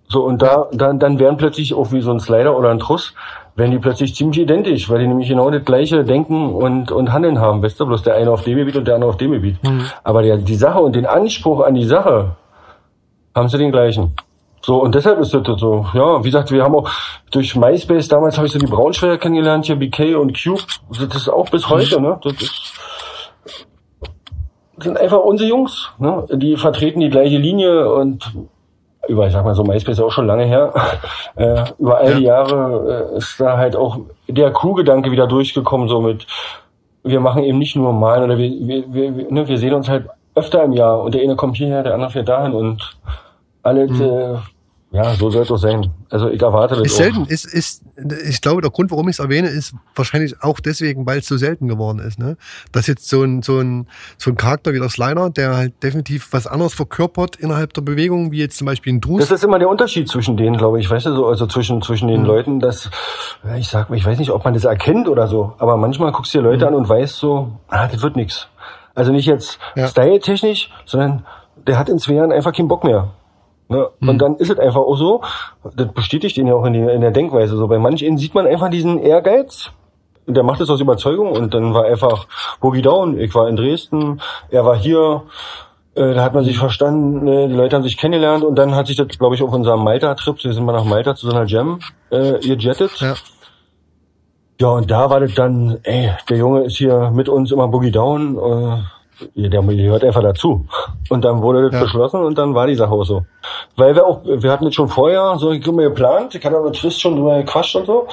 So, 0.09 0.25
und 0.25 0.43
da, 0.43 0.69
dann, 0.73 0.99
dann 0.99 1.19
werden 1.21 1.37
plötzlich 1.37 1.73
auch 1.73 1.93
wie 1.93 2.01
so 2.01 2.11
ein 2.11 2.19
Slider 2.19 2.59
oder 2.59 2.71
ein 2.71 2.81
Truss, 2.81 3.15
werden 3.55 3.71
die 3.71 3.79
plötzlich 3.79 4.15
ziemlich 4.15 4.41
identisch, 4.41 4.91
weil 4.91 4.99
die 4.99 5.07
nämlich 5.07 5.29
genau 5.29 5.51
das 5.51 5.65
gleiche 5.65 6.05
Denken 6.05 6.53
und, 6.53 6.91
und 6.91 7.13
Handeln 7.13 7.39
haben, 7.41 7.63
weißt 7.63 7.79
du, 7.79 7.87
bloß 7.87 8.03
der 8.03 8.17
eine 8.17 8.31
auf 8.31 8.43
dem 8.43 8.59
Gebiet 8.59 8.77
und 8.77 8.89
der 8.89 8.97
andere 8.97 9.11
auf 9.11 9.17
dem 9.17 9.31
Gebiet. 9.31 9.63
Mhm. 9.63 9.85
Aber 10.03 10.23
der, 10.23 10.39
die 10.39 10.55
Sache 10.55 10.81
und 10.81 10.97
den 10.97 11.07
Anspruch 11.07 11.61
an 11.61 11.75
die 11.75 11.85
Sache 11.85 12.37
haben 13.35 13.49
sie 13.49 13.59
den 13.59 13.71
gleichen. 13.71 14.15
So, 14.65 14.81
und 14.81 14.95
deshalb 14.95 15.19
ist 15.19 15.35
das 15.35 15.43
so, 15.59 15.87
ja, 15.93 16.21
wie 16.21 16.29
gesagt, 16.29 16.51
wir 16.53 16.63
haben 16.63 16.75
auch 16.75 16.89
durch 17.31 17.57
MySpace, 17.57 18.09
damals 18.09 18.37
habe 18.37 18.47
ich 18.47 18.53
so 18.53 18.59
die 18.59 18.67
Braunschweiger 18.67 19.19
kennengelernt, 19.19 19.67
hier 19.67 19.77
BK 19.77 20.17
und 20.17 20.41
Cube, 20.41 20.63
das 20.91 21.17
ist 21.17 21.29
auch 21.29 21.49
bis 21.51 21.69
heute, 21.69 22.01
ne, 22.01 22.19
das 22.23 22.33
ist, 22.35 22.73
sind 24.79 24.97
einfach 24.97 25.19
unsere 25.19 25.49
Jungs, 25.49 25.91
ne, 25.99 26.25
die 26.33 26.57
vertreten 26.57 27.01
die 27.01 27.11
gleiche 27.11 27.39
Linie 27.39 27.93
und 27.93 28.31
über, 29.09 29.27
ich 29.27 29.33
sag 29.33 29.45
mal 29.45 29.55
so, 29.57 29.65
MySpace 29.65 29.99
ist 29.99 30.05
auch 30.05 30.13
schon 30.13 30.29
lange 30.29 30.45
her, 30.45 30.73
äh, 31.35 31.65
über 31.81 31.99
all 31.99 32.15
die 32.15 32.25
Jahre 32.25 33.11
äh, 33.15 33.19
ist 33.19 33.41
da 33.41 33.57
halt 33.57 33.75
auch 33.75 33.99
der 34.29 34.53
Crew-Gedanke 34.53 35.11
wieder 35.11 35.27
durchgekommen, 35.27 35.89
so 35.89 36.01
mit, 36.01 36.25
wir 37.03 37.21
machen 37.21 37.43
eben 37.43 37.59
nicht 37.59 37.75
nur 37.75 37.93
malen 37.93 38.25
oder 38.25 38.39
wir, 38.39 38.49
wir, 38.49 38.95
wir, 38.95 39.33
ne, 39.33 39.49
wir 39.49 39.59
sehen 39.59 39.75
uns 39.75 39.89
halt 39.89 40.09
öfter 40.35 40.63
im 40.63 40.73
Jahr. 40.73 41.01
Und 41.03 41.15
der 41.15 41.23
eine 41.23 41.37
kommt 41.37 41.57
hierher, 41.57 41.83
der 41.83 41.95
andere 41.95 42.11
fährt 42.11 42.29
dahin 42.29 42.53
und 42.53 42.97
alles, 43.63 43.91
mhm. 43.91 44.03
äh, 44.03 44.35
ja, 44.93 45.15
so 45.15 45.31
soll 45.31 45.43
es 45.43 45.49
doch 45.49 45.57
sein. 45.57 45.91
Also 46.11 46.29
ich 46.29 46.43
erwarte 46.43 46.77
das 46.77 46.85
ist 46.85 46.93
auch. 46.93 46.99
selten. 46.99 47.25
Ist, 47.25 47.47
ist, 47.47 47.83
ich 48.29 48.43
glaube, 48.43 48.61
der 48.61 48.71
Grund, 48.71 48.91
warum 48.91 49.09
ich 49.09 49.17
es 49.17 49.21
erwähne, 49.21 49.49
ist 49.49 49.75
wahrscheinlich 49.97 50.43
auch 50.43 50.61
deswegen, 50.61 51.07
weil 51.07 51.21
es 51.21 51.27
so 51.27 51.39
selten 51.39 51.67
geworden 51.67 51.99
ist. 51.99 52.19
Ne? 52.19 52.37
Dass 52.73 52.87
jetzt 52.89 53.09
so 53.09 53.23
ein, 53.23 53.41
so, 53.41 53.59
ein, 53.59 53.87
so 54.19 54.31
ein 54.31 54.37
Charakter 54.37 54.75
wie 54.75 54.79
der 54.79 54.91
Slider, 54.91 55.31
der 55.31 55.57
halt 55.57 55.83
definitiv 55.83 56.29
was 56.33 56.47
anderes 56.47 56.75
verkörpert 56.75 57.37
innerhalb 57.37 57.73
der 57.73 57.81
Bewegung, 57.81 58.33
wie 58.33 58.41
jetzt 58.41 58.59
zum 58.59 58.67
Beispiel 58.67 58.93
ein 58.93 59.01
Drus. 59.01 59.23
Das 59.23 59.31
ist 59.31 59.45
immer 59.45 59.59
der 59.59 59.71
Unterschied 59.71 60.11
zwischen 60.11 60.37
denen, 60.37 60.59
glaube 60.59 60.79
ich. 60.79 60.91
Weißt 60.91 61.07
du, 61.07 61.15
so, 61.15 61.27
also 61.27 61.47
zwischen, 61.47 61.81
zwischen 61.81 62.09
den 62.09 62.21
mhm. 62.21 62.27
Leuten, 62.27 62.61
dass, 62.61 62.91
ich 63.57 63.69
sag 63.69 63.89
ich 63.91 64.05
weiß 64.05 64.19
nicht, 64.19 64.31
ob 64.31 64.45
man 64.45 64.53
das 64.53 64.65
erkennt 64.65 65.09
oder 65.09 65.27
so, 65.27 65.55
aber 65.57 65.79
manchmal 65.79 66.13
guckst 66.13 66.35
du 66.35 66.39
dir 66.39 66.45
Leute 66.45 66.67
mhm. 66.67 66.69
an 66.69 66.75
und 66.75 66.89
weißt 66.91 67.17
so, 67.17 67.53
ah, 67.69 67.89
das 67.89 68.03
wird 68.03 68.17
nix. 68.17 68.49
Also 68.95 69.11
nicht 69.11 69.25
jetzt 69.25 69.59
ja. 69.75 69.89
style-technisch, 69.89 70.71
sondern 70.85 71.25
der 71.67 71.79
hat 71.79 71.89
in 71.89 71.99
zwei 71.99 72.15
Jahren 72.15 72.31
einfach 72.31 72.53
keinen 72.53 72.69
Bock 72.69 72.85
mehr. 72.85 73.09
Ne? 73.73 73.89
Mhm. 74.01 74.09
Und 74.09 74.19
dann 74.19 74.37
ist 74.37 74.51
es 74.51 74.59
einfach 74.59 74.81
auch 74.81 74.97
so, 74.97 75.23
das 75.75 75.93
bestätigt 75.93 76.37
ihn 76.37 76.47
ja 76.47 76.55
auch 76.55 76.65
in, 76.67 76.75
die, 76.75 76.81
in 76.81 77.01
der 77.01 77.11
Denkweise 77.11 77.57
so. 77.57 77.67
Bei 77.67 77.79
manchen 77.79 78.19
sieht 78.19 78.35
man 78.35 78.47
einfach 78.47 78.69
diesen 78.69 78.99
Ehrgeiz, 78.99 79.71
der 80.27 80.43
macht 80.43 80.61
es 80.61 80.71
aus 80.71 80.81
Überzeugung 80.81 81.33
und 81.33 81.53
dann 81.55 81.75
war 81.75 81.85
einfach 81.85 82.27
Boogie 82.61 82.83
Down, 82.83 83.19
ich 83.19 83.35
war 83.35 83.49
in 83.49 83.57
Dresden, 83.57 84.21
er 84.51 84.65
war 84.65 84.77
hier, 84.77 85.23
äh, 85.95 86.15
da 86.15 86.23
hat 86.23 86.35
man 86.35 86.45
sich 86.45 86.59
verstanden, 86.59 87.27
äh, 87.27 87.49
die 87.49 87.55
Leute 87.55 87.75
haben 87.75 87.83
sich 87.83 87.97
kennengelernt 87.97 88.45
und 88.45 88.55
dann 88.57 88.75
hat 88.75 88.87
sich 88.87 88.97
das, 88.97 89.09
glaube 89.19 89.35
ich, 89.35 89.43
auf 89.43 89.53
unserem 89.53 89.83
Malta-Trip, 89.83 90.45
wir 90.45 90.53
sind 90.53 90.65
mal 90.65 90.73
nach 90.73 90.85
Malta 90.85 91.17
zu 91.17 91.29
so 91.29 91.35
einer 91.35 91.47
Jam 91.47 91.81
äh, 92.11 92.39
gejettet. 92.39 93.01
Ja. 93.01 93.15
Ja, 94.61 94.69
und 94.69 94.91
da 94.93 95.11
war 95.11 95.19
das 95.19 95.35
dann, 95.35 95.79
ey, 95.83 96.13
der 96.29 96.37
Junge 96.37 96.63
ist 96.63 96.77
hier 96.77 97.11
mit 97.13 97.29
uns 97.29 97.51
immer 97.51 97.67
Boogie 97.67 97.91
Down, 97.91 98.37
äh, 98.37 98.83
der 99.35 99.63
gehört 99.63 100.05
einfach 100.05 100.23
dazu. 100.23 100.67
Und 101.09 101.25
dann 101.25 101.43
wurde 101.43 101.63
das 101.63 101.73
ja. 101.75 101.81
beschlossen 101.81 102.23
und 102.23 102.39
dann 102.39 102.55
war 102.55 102.67
die 102.67 102.75
Sache 102.75 102.93
auch 102.93 103.05
so. 103.05 103.25
Weil 103.77 103.95
wir 103.95 104.07
auch, 104.07 104.21
wir 104.25 104.51
hatten 104.51 104.65
das 104.65 104.75
schon 104.75 104.89
vorher 104.89 105.37
so 105.39 105.51
geplant, 105.51 106.35
ich 106.35 106.45
hatte 106.45 106.57
aber 106.57 106.73
Trist 106.73 107.01
schon 107.01 107.17
drüber 107.17 107.39
gequatscht 107.39 107.77
und 107.77 107.87
so. 107.87 108.07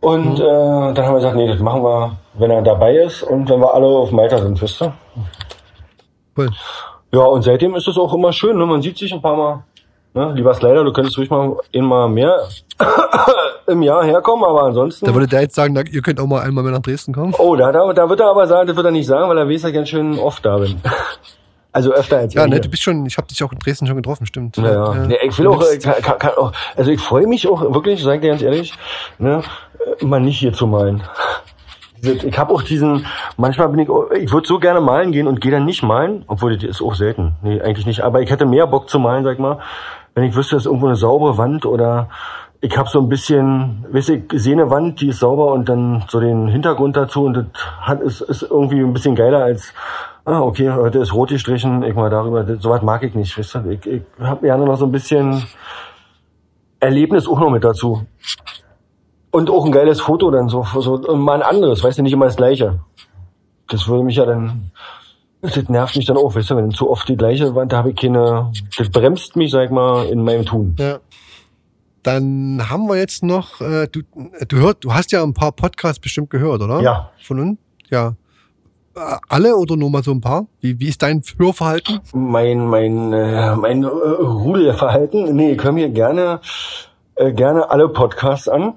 Und 0.00 0.38
mhm. 0.38 0.44
äh, 0.44 0.94
dann 0.94 0.98
haben 0.98 1.12
wir 1.12 1.20
gesagt, 1.20 1.36
nee, 1.36 1.48
das 1.48 1.58
machen 1.58 1.82
wir, 1.82 2.16
wenn 2.34 2.50
er 2.50 2.62
dabei 2.62 2.96
ist 2.96 3.22
und 3.22 3.48
wenn 3.48 3.60
wir 3.60 3.74
alle 3.74 3.86
auf 3.86 4.12
Malta 4.12 4.38
sind, 4.38 4.60
wisst 4.60 4.82
ihr? 4.82 4.92
Cool. 6.36 6.50
Ja, 7.12 7.24
und 7.24 7.42
seitdem 7.42 7.74
ist 7.74 7.88
es 7.88 7.96
auch 7.96 8.12
immer 8.12 8.32
schön, 8.32 8.58
ne? 8.58 8.66
man 8.66 8.82
sieht 8.82 8.98
sich 8.98 9.12
ein 9.12 9.22
paar 9.22 9.36
Mal. 9.36 9.64
Ne? 10.16 10.32
Lieber 10.34 10.54
Slider, 10.54 10.82
du 10.82 10.94
könntest 10.94 11.18
ruhig 11.18 11.28
mal 11.28 11.58
immer 11.72 12.08
mehr 12.08 12.48
im 13.66 13.82
Jahr 13.82 14.02
herkommen, 14.02 14.46
aber 14.46 14.62
ansonsten. 14.62 15.04
Da 15.04 15.12
würde 15.12 15.26
der 15.26 15.42
jetzt 15.42 15.54
sagen, 15.54 15.76
ihr 15.90 16.00
könnt 16.00 16.18
auch 16.18 16.26
mal 16.26 16.40
einmal 16.40 16.64
mehr 16.64 16.72
nach 16.72 16.80
Dresden 16.80 17.12
kommen. 17.12 17.34
Oh, 17.36 17.54
da, 17.54 17.70
da, 17.70 17.92
da 17.92 18.08
wird 18.08 18.20
er 18.20 18.30
aber 18.30 18.46
sagen, 18.46 18.66
das 18.66 18.76
wird 18.76 18.86
er 18.86 18.92
nicht 18.92 19.06
sagen, 19.06 19.28
weil 19.28 19.36
er 19.36 19.46
weiß, 19.46 19.60
dass 19.60 19.70
ich 19.70 19.74
ganz 19.76 19.90
schön 19.90 20.18
oft 20.18 20.44
da 20.44 20.58
bin. 20.58 20.80
Also 21.72 21.92
öfter 21.92 22.16
als 22.16 22.32
Ja, 22.32 22.46
ne, 22.46 22.58
du 22.58 22.70
bist 22.70 22.82
schon, 22.82 23.04
ich 23.04 23.18
habe 23.18 23.26
dich 23.26 23.44
auch 23.44 23.52
in 23.52 23.58
Dresden 23.58 23.86
schon 23.86 23.96
getroffen, 23.96 24.24
stimmt. 24.24 24.56
Ja, 24.56 24.94
ja. 24.94 25.08
ja. 25.08 25.16
ich 25.22 25.38
will 25.38 25.46
auch, 25.48 25.62
kann, 25.82 26.18
kann 26.18 26.32
auch, 26.38 26.52
also 26.74 26.90
ich 26.90 27.02
freue 27.02 27.26
mich 27.26 27.46
auch 27.46 27.60
wirklich, 27.74 28.02
sag 28.02 28.22
dir 28.22 28.30
ganz 28.30 28.40
ehrlich, 28.40 28.72
ne, 29.18 29.42
mal 30.00 30.18
nicht 30.18 30.38
hier 30.38 30.54
zu 30.54 30.66
malen. 30.66 31.02
Ich 32.02 32.38
habe 32.38 32.54
auch 32.54 32.62
diesen, 32.62 33.04
manchmal 33.36 33.68
bin 33.70 33.80
ich, 33.80 33.88
ich 34.22 34.30
würde 34.30 34.46
so 34.46 34.58
gerne 34.58 34.80
malen 34.80 35.12
gehen 35.12 35.26
und 35.26 35.40
gehe 35.40 35.50
dann 35.50 35.64
nicht 35.64 35.82
malen, 35.82 36.24
obwohl 36.28 36.56
das 36.56 36.62
ist 36.62 36.82
auch 36.82 36.94
selten. 36.94 37.34
Nee, 37.42 37.60
eigentlich 37.60 37.86
nicht. 37.86 38.02
Aber 38.02 38.20
ich 38.20 38.30
hätte 38.30 38.46
mehr 38.46 38.66
Bock 38.66 38.88
zu 38.88 38.98
malen, 38.98 39.24
sag 39.24 39.32
ich 39.32 39.38
mal, 39.38 39.58
wenn 40.16 40.24
ich 40.24 40.34
wüsste, 40.34 40.56
dass 40.56 40.64
irgendwo 40.64 40.86
eine 40.86 40.96
saubere 40.96 41.36
Wand 41.36 41.66
oder 41.66 42.08
ich 42.62 42.76
habe 42.76 42.88
so 42.88 43.00
ein 43.00 43.08
bisschen, 43.08 43.84
weißt 43.90 44.08
ich 44.08 44.22
sehe 44.32 44.54
eine 44.54 44.70
Wand, 44.70 45.02
die 45.02 45.08
ist 45.08 45.20
sauber 45.20 45.52
und 45.52 45.68
dann 45.68 46.04
so 46.08 46.18
den 46.18 46.48
Hintergrund 46.48 46.96
dazu 46.96 47.24
und 47.24 47.34
das 47.34 47.44
hat, 47.82 48.00
ist, 48.00 48.22
ist 48.22 48.42
irgendwie 48.42 48.80
ein 48.80 48.94
bisschen 48.94 49.14
geiler 49.14 49.44
als, 49.44 49.74
ah, 50.24 50.40
okay, 50.40 50.70
heute 50.70 51.00
ist 51.00 51.12
rot 51.12 51.28
gestrichen, 51.28 51.82
ich 51.82 51.94
mal 51.94 52.08
darüber, 52.08 52.46
sowas 52.58 52.80
mag 52.80 53.02
ich 53.02 53.14
nicht, 53.14 53.36
weißt 53.38 53.56
du, 53.56 53.70
ich, 53.70 53.86
ich 53.86 54.02
habe 54.18 54.46
gerne 54.46 54.64
noch 54.64 54.78
so 54.78 54.86
ein 54.86 54.92
bisschen 54.92 55.44
Erlebnis 56.80 57.28
auch 57.28 57.38
noch 57.38 57.50
mit 57.50 57.62
dazu. 57.62 58.06
Und 59.30 59.50
auch 59.50 59.66
ein 59.66 59.72
geiles 59.72 60.00
Foto 60.00 60.30
dann 60.30 60.48
so, 60.48 60.64
so 60.80 60.96
mal 61.14 61.42
ein 61.42 61.42
anderes, 61.42 61.84
weißt 61.84 61.98
du, 61.98 62.02
nicht 62.02 62.14
immer 62.14 62.24
das 62.24 62.36
gleiche. 62.36 62.80
Das 63.68 63.86
würde 63.86 64.04
mich 64.04 64.16
ja 64.16 64.24
dann, 64.24 64.70
das 65.42 65.68
nervt 65.68 65.96
mich 65.96 66.06
dann 66.06 66.16
auch, 66.16 66.34
weißt 66.34 66.50
du, 66.50 66.56
wenn 66.56 66.70
zu 66.70 66.90
oft 66.90 67.08
die 67.08 67.16
gleiche 67.16 67.54
Wand, 67.54 67.72
da 67.72 67.78
habe 67.78 67.90
ich 67.90 67.96
keine, 67.96 68.52
das 68.76 68.88
bremst 68.90 69.36
mich, 69.36 69.50
sag 69.50 69.66
ich 69.66 69.70
mal, 69.70 70.06
in 70.06 70.22
meinem 70.22 70.44
Tun. 70.44 70.74
Ja. 70.78 70.98
Dann 72.02 72.62
haben 72.70 72.86
wir 72.86 72.96
jetzt 72.96 73.24
noch, 73.24 73.60
äh, 73.60 73.88
du, 73.90 74.02
du, 74.48 74.56
hört, 74.58 74.84
du 74.84 74.94
hast 74.94 75.10
ja 75.12 75.22
ein 75.22 75.34
paar 75.34 75.52
Podcasts 75.52 75.98
bestimmt 75.98 76.30
gehört, 76.30 76.62
oder? 76.62 76.80
Ja. 76.80 77.10
Von 77.20 77.40
uns? 77.40 77.58
Ja. 77.90 78.14
Äh, 78.94 79.16
alle 79.28 79.56
oder 79.56 79.76
nur 79.76 79.90
mal 79.90 80.02
so 80.02 80.12
ein 80.12 80.20
paar? 80.20 80.46
Wie, 80.60 80.78
wie 80.78 80.88
ist 80.88 81.02
dein 81.02 81.22
Hörverhalten? 81.36 82.00
Mein, 82.14 82.66
mein, 82.66 83.12
äh, 83.12 83.56
mein 83.56 83.82
äh, 83.82 83.86
Rudelverhalten? 83.86 85.34
Nee, 85.34 85.52
ich 85.52 85.62
höre 85.62 85.72
mir 85.72 85.90
gerne, 85.90 86.40
äh, 87.16 87.32
gerne 87.32 87.70
alle 87.70 87.88
Podcasts 87.88 88.48
an. 88.48 88.74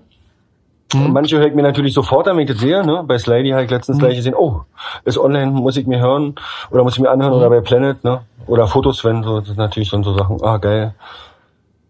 Mhm. 0.93 1.13
Manche 1.13 1.37
höre 1.37 1.47
ich 1.47 1.53
mir 1.53 1.61
natürlich 1.61 1.93
sofort 1.93 2.27
an, 2.27 2.35
wenn 2.35 2.43
ich 2.43 2.51
das 2.51 2.59
sehe. 2.59 2.85
Ne? 2.85 3.03
Bei 3.05 3.17
Slidey 3.17 3.51
habe 3.51 3.63
ich 3.63 3.69
letztens 3.69 3.97
mhm. 3.97 4.01
gleich 4.01 4.15
gesehen, 4.15 4.35
oh, 4.35 4.61
ist 5.05 5.17
online, 5.17 5.51
muss 5.51 5.77
ich 5.77 5.85
mir 5.85 5.99
hören 5.99 6.35
oder 6.71 6.83
muss 6.83 6.95
ich 6.95 6.99
mir 6.99 7.11
anhören 7.11 7.33
mhm. 7.33 7.39
oder 7.39 7.49
bei 7.49 7.61
Planet, 7.61 8.03
ne? 8.03 8.21
Oder 8.47 8.67
Fotos, 8.67 9.03
wenn 9.05 9.21
so, 9.21 9.39
das 9.39 9.49
sind 9.49 9.57
natürlich 9.57 9.89
so, 9.89 10.01
so 10.01 10.17
Sachen. 10.17 10.41
Ah, 10.41 10.57
geil. 10.57 10.95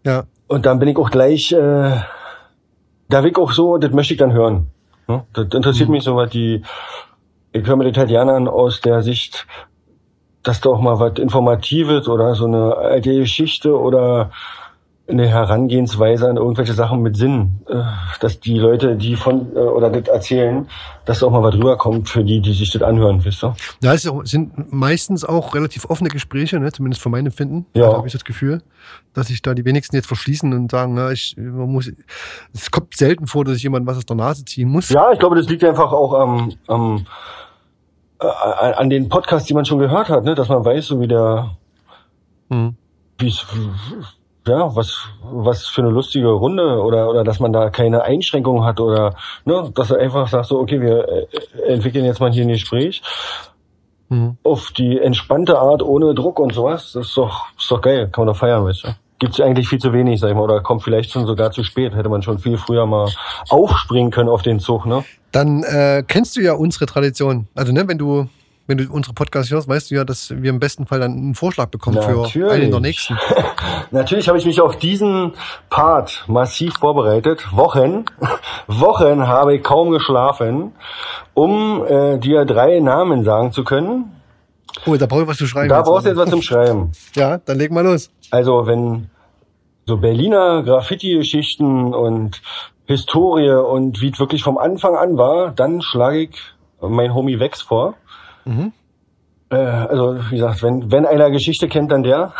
Ja. 0.04 0.24
Und 0.48 0.66
dann 0.66 0.78
bin 0.78 0.88
ich 0.88 0.98
auch 0.98 1.10
gleich, 1.10 1.52
äh, 1.52 1.92
da 3.08 3.22
will 3.22 3.30
ich 3.30 3.38
auch 3.38 3.52
so, 3.52 3.78
das 3.78 3.92
möchte 3.92 4.14
ich 4.14 4.18
dann 4.18 4.32
hören. 4.32 4.66
Ne? 5.08 5.24
Das 5.32 5.46
interessiert 5.54 5.88
mhm. 5.88 5.94
mich 5.94 6.04
so, 6.04 6.16
was 6.16 6.30
die, 6.30 6.62
ich 7.52 7.66
höre 7.66 7.76
mir 7.76 7.90
das 7.90 7.96
halt 7.98 8.08
gerne 8.08 8.34
an 8.34 8.48
aus 8.48 8.80
der 8.82 9.02
Sicht, 9.02 9.46
dass 10.42 10.60
da 10.60 10.70
auch 10.70 10.80
mal 10.80 11.00
was 11.00 11.18
Informatives 11.18 12.08
oder 12.08 12.34
so 12.34 12.46
eine 12.46 12.74
alte 12.76 13.14
Geschichte 13.14 13.78
oder 13.78 14.30
eine 15.10 15.28
Herangehensweise 15.28 16.28
an 16.28 16.36
irgendwelche 16.36 16.72
Sachen 16.72 17.02
mit 17.02 17.16
Sinn, 17.16 17.60
äh, 17.68 17.82
dass 18.20 18.40
die 18.40 18.58
Leute, 18.58 18.96
die 18.96 19.16
von 19.16 19.54
äh, 19.54 19.58
oder 19.58 19.90
das 19.90 20.08
erzählen, 20.08 20.68
dass 21.04 21.20
da 21.20 21.26
auch 21.26 21.30
mal 21.30 21.42
was 21.42 21.54
rüberkommt 21.54 22.08
für 22.08 22.24
die, 22.24 22.40
die 22.40 22.52
sich 22.52 22.70
das 22.70 22.82
anhören, 22.82 23.24
wisst 23.24 23.44
ihr? 23.44 23.54
Ja, 23.82 23.94
es 23.94 24.02
sind 24.24 24.72
meistens 24.72 25.24
auch 25.24 25.54
relativ 25.54 25.84
offene 25.86 26.08
Gespräche, 26.08 26.58
ne? 26.60 26.72
zumindest 26.72 27.02
von 27.02 27.12
meinem 27.12 27.26
Empfinden. 27.26 27.66
Ja. 27.74 27.90
Da 27.90 27.96
habe 27.96 28.06
ich 28.06 28.12
das 28.12 28.24
Gefühl, 28.24 28.62
dass 29.12 29.28
sich 29.28 29.42
da 29.42 29.54
die 29.54 29.64
wenigsten 29.64 29.96
jetzt 29.96 30.06
verschließen 30.06 30.52
und 30.52 30.70
sagen, 30.70 30.94
na, 30.94 31.10
ich 31.10 31.36
man 31.36 31.70
muss. 31.70 31.90
Es 32.54 32.70
kommt 32.70 32.96
selten 32.96 33.26
vor, 33.26 33.44
dass 33.44 33.56
ich 33.56 33.62
jemand 33.62 33.86
was 33.86 33.96
aus 33.96 34.06
der 34.06 34.16
Nase 34.16 34.44
ziehen 34.44 34.68
muss. 34.68 34.88
Ja, 34.88 35.12
ich 35.12 35.18
glaube, 35.18 35.36
das 35.36 35.48
liegt 35.48 35.64
einfach 35.64 35.92
auch 35.92 36.14
am, 36.14 36.52
am 36.66 37.06
äh, 38.20 38.26
an 38.26 38.90
den 38.90 39.08
Podcasts, 39.08 39.48
die 39.48 39.54
man 39.54 39.64
schon 39.64 39.78
gehört 39.78 40.08
hat, 40.08 40.24
ne? 40.24 40.34
dass 40.34 40.48
man 40.48 40.64
weiß, 40.64 40.86
so 40.86 41.00
wie 41.00 41.08
der, 41.08 41.56
hm. 42.50 42.76
wie 43.18 43.28
es 43.28 43.46
ja, 44.46 44.74
was, 44.74 45.08
was 45.22 45.66
für 45.66 45.82
eine 45.82 45.90
lustige 45.90 46.28
Runde 46.28 46.82
oder, 46.82 47.10
oder 47.10 47.24
dass 47.24 47.40
man 47.40 47.52
da 47.52 47.70
keine 47.70 48.02
Einschränkungen 48.02 48.64
hat 48.64 48.80
oder, 48.80 49.14
ne, 49.44 49.70
dass 49.74 49.90
er 49.90 49.98
einfach 49.98 50.28
sagt 50.28 50.46
so, 50.46 50.58
okay, 50.58 50.80
wir 50.80 51.08
äh, 51.08 51.26
entwickeln 51.68 52.04
jetzt 52.04 52.20
mal 52.20 52.32
hier 52.32 52.44
ein 52.44 52.48
Gespräch 52.48 53.02
mhm. 54.10 54.36
auf 54.42 54.70
die 54.72 54.98
entspannte 54.98 55.58
Art 55.58 55.82
ohne 55.82 56.14
Druck 56.14 56.38
und 56.38 56.52
sowas. 56.52 56.92
Das 56.92 57.08
ist 57.08 57.16
doch, 57.16 57.46
ist 57.58 57.70
doch 57.70 57.80
geil, 57.80 58.08
kann 58.12 58.24
man 58.24 58.34
doch 58.34 58.38
feiern, 58.38 58.64
weißt 58.64 58.84
du. 58.84 58.88
Gibt's 59.18 59.40
eigentlich 59.40 59.68
viel 59.68 59.78
zu 59.78 59.92
wenig, 59.92 60.18
sag 60.18 60.30
ich 60.30 60.34
mal, 60.34 60.42
oder 60.42 60.62
kommt 60.62 60.82
vielleicht 60.82 61.10
schon 61.10 61.26
sogar 61.26 61.50
zu 61.50 61.62
spät. 61.62 61.94
Hätte 61.94 62.08
man 62.08 62.22
schon 62.22 62.38
viel 62.38 62.56
früher 62.56 62.86
mal 62.86 63.06
aufspringen 63.50 64.10
können 64.10 64.30
auf 64.30 64.40
den 64.40 64.60
Zug, 64.60 64.86
ne? 64.86 65.04
Dann 65.30 65.62
äh, 65.62 66.02
kennst 66.06 66.36
du 66.36 66.40
ja 66.40 66.54
unsere 66.54 66.86
Tradition. 66.86 67.46
Also, 67.54 67.72
ne, 67.72 67.86
wenn 67.86 67.98
du 67.98 68.28
wenn 68.70 68.78
du 68.78 68.84
unsere 68.90 69.12
Podcasts 69.14 69.50
hörst, 69.50 69.68
weißt 69.68 69.90
du 69.90 69.96
ja, 69.96 70.04
dass 70.04 70.30
wir 70.30 70.48
im 70.48 70.60
besten 70.60 70.86
Fall 70.86 71.00
dann 71.00 71.12
einen 71.12 71.34
Vorschlag 71.34 71.66
bekommen 71.66 71.96
Natürlich. 71.96 72.32
für 72.32 72.52
einen 72.52 72.70
der 72.70 72.78
nächsten. 72.78 73.18
Natürlich 73.90 74.28
habe 74.28 74.38
ich 74.38 74.46
mich 74.46 74.60
auf 74.60 74.76
diesen 74.76 75.32
Part 75.70 76.24
massiv 76.28 76.74
vorbereitet. 76.78 77.48
Wochen, 77.50 78.04
Wochen 78.68 79.26
habe 79.26 79.56
ich 79.56 79.64
kaum 79.64 79.90
geschlafen, 79.90 80.72
um 81.34 81.84
äh, 81.84 82.18
dir 82.18 82.44
drei 82.44 82.78
Namen 82.78 83.24
sagen 83.24 83.50
zu 83.50 83.64
können. 83.64 84.12
Oh, 84.86 84.94
da 84.94 85.06
brauche 85.06 85.22
ich 85.22 85.28
was 85.28 85.36
zu 85.36 85.48
schreiben. 85.48 85.68
Da 85.68 85.82
brauchst 85.82 86.06
du 86.06 86.10
jetzt 86.10 86.18
was 86.18 86.30
zum 86.30 86.42
Schreiben. 86.42 86.92
ja, 87.16 87.38
dann 87.38 87.58
leg 87.58 87.72
mal 87.72 87.84
los. 87.84 88.10
Also 88.30 88.68
wenn 88.68 89.10
so 89.84 89.96
Berliner 89.96 90.62
Graffiti-Geschichten 90.62 91.92
und 91.92 92.40
Historie 92.86 93.50
und 93.50 94.00
wie 94.00 94.10
es 94.10 94.20
wirklich 94.20 94.44
vom 94.44 94.58
Anfang 94.58 94.94
an 94.94 95.18
war, 95.18 95.50
dann 95.50 95.82
schlage 95.82 96.20
ich 96.20 96.40
mein 96.80 97.12
Homie 97.14 97.40
Wex 97.40 97.62
vor. 97.62 97.94
Mhm. 98.44 98.72
Äh, 99.50 99.56
also, 99.56 100.18
wie 100.30 100.36
gesagt, 100.36 100.62
wenn, 100.62 100.90
wenn 100.90 101.06
einer 101.06 101.30
Geschichte 101.30 101.68
kennt, 101.68 101.90
dann 101.90 102.02
der. 102.02 102.32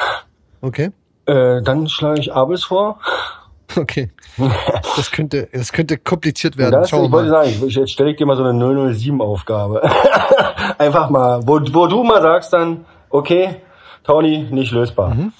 Okay. 0.60 0.90
Äh, 1.26 1.62
dann 1.62 1.88
schlage 1.88 2.20
ich 2.20 2.32
Abels 2.32 2.64
vor. 2.64 2.98
Okay. 3.76 4.10
Das 4.96 5.12
könnte, 5.12 5.48
das 5.52 5.72
könnte 5.72 5.96
kompliziert 5.96 6.56
werden. 6.56 6.72
Das, 6.72 6.90
Schauen 6.90 7.04
ich 7.04 7.12
wollte 7.12 7.30
sagen, 7.30 7.50
ich, 7.66 7.76
jetzt 7.76 7.92
stelle 7.92 8.10
ich 8.10 8.16
dir 8.16 8.26
mal 8.26 8.36
so 8.36 8.42
eine 8.42 8.58
007-Aufgabe. 8.58 9.88
Einfach 10.78 11.08
mal, 11.08 11.40
wo, 11.46 11.60
wo 11.72 11.86
du 11.86 12.02
mal 12.02 12.20
sagst 12.20 12.52
dann, 12.52 12.84
okay, 13.10 13.58
Tony, 14.02 14.48
nicht 14.50 14.72
lösbar. 14.72 15.14
Mhm. 15.14 15.32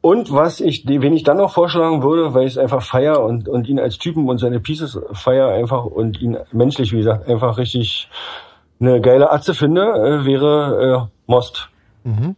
Und 0.00 0.32
was 0.32 0.60
ich, 0.60 0.84
wen 0.86 1.12
ich 1.12 1.24
dann 1.24 1.36
noch 1.36 1.52
vorschlagen 1.52 2.02
würde, 2.02 2.32
weil 2.32 2.46
ich 2.46 2.52
es 2.54 2.58
einfach 2.58 2.82
feier 2.82 3.20
und, 3.22 3.48
und 3.48 3.68
ihn 3.68 3.80
als 3.80 3.98
Typen 3.98 4.28
und 4.28 4.38
seine 4.38 4.60
Pieces 4.60 4.98
feier 5.12 5.48
einfach 5.48 5.84
und 5.84 6.20
ihn 6.20 6.36
menschlich, 6.52 6.92
wie 6.92 6.98
gesagt, 6.98 7.28
einfach 7.28 7.58
richtig 7.58 8.08
eine 8.80 9.00
geile 9.00 9.30
Atze 9.30 9.54
finde, 9.54 9.82
äh, 9.82 10.24
wäre 10.24 11.08
äh, 11.08 11.30
Most. 11.30 11.68
Mhm. 12.04 12.36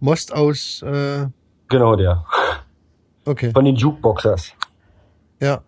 Most 0.00 0.34
aus. 0.34 0.82
Äh 0.82 1.26
genau 1.68 1.96
der. 1.96 2.24
Okay. 3.24 3.50
Von 3.52 3.64
den 3.64 3.76
Jukeboxers. 3.76 4.52
Ja. 5.40 5.60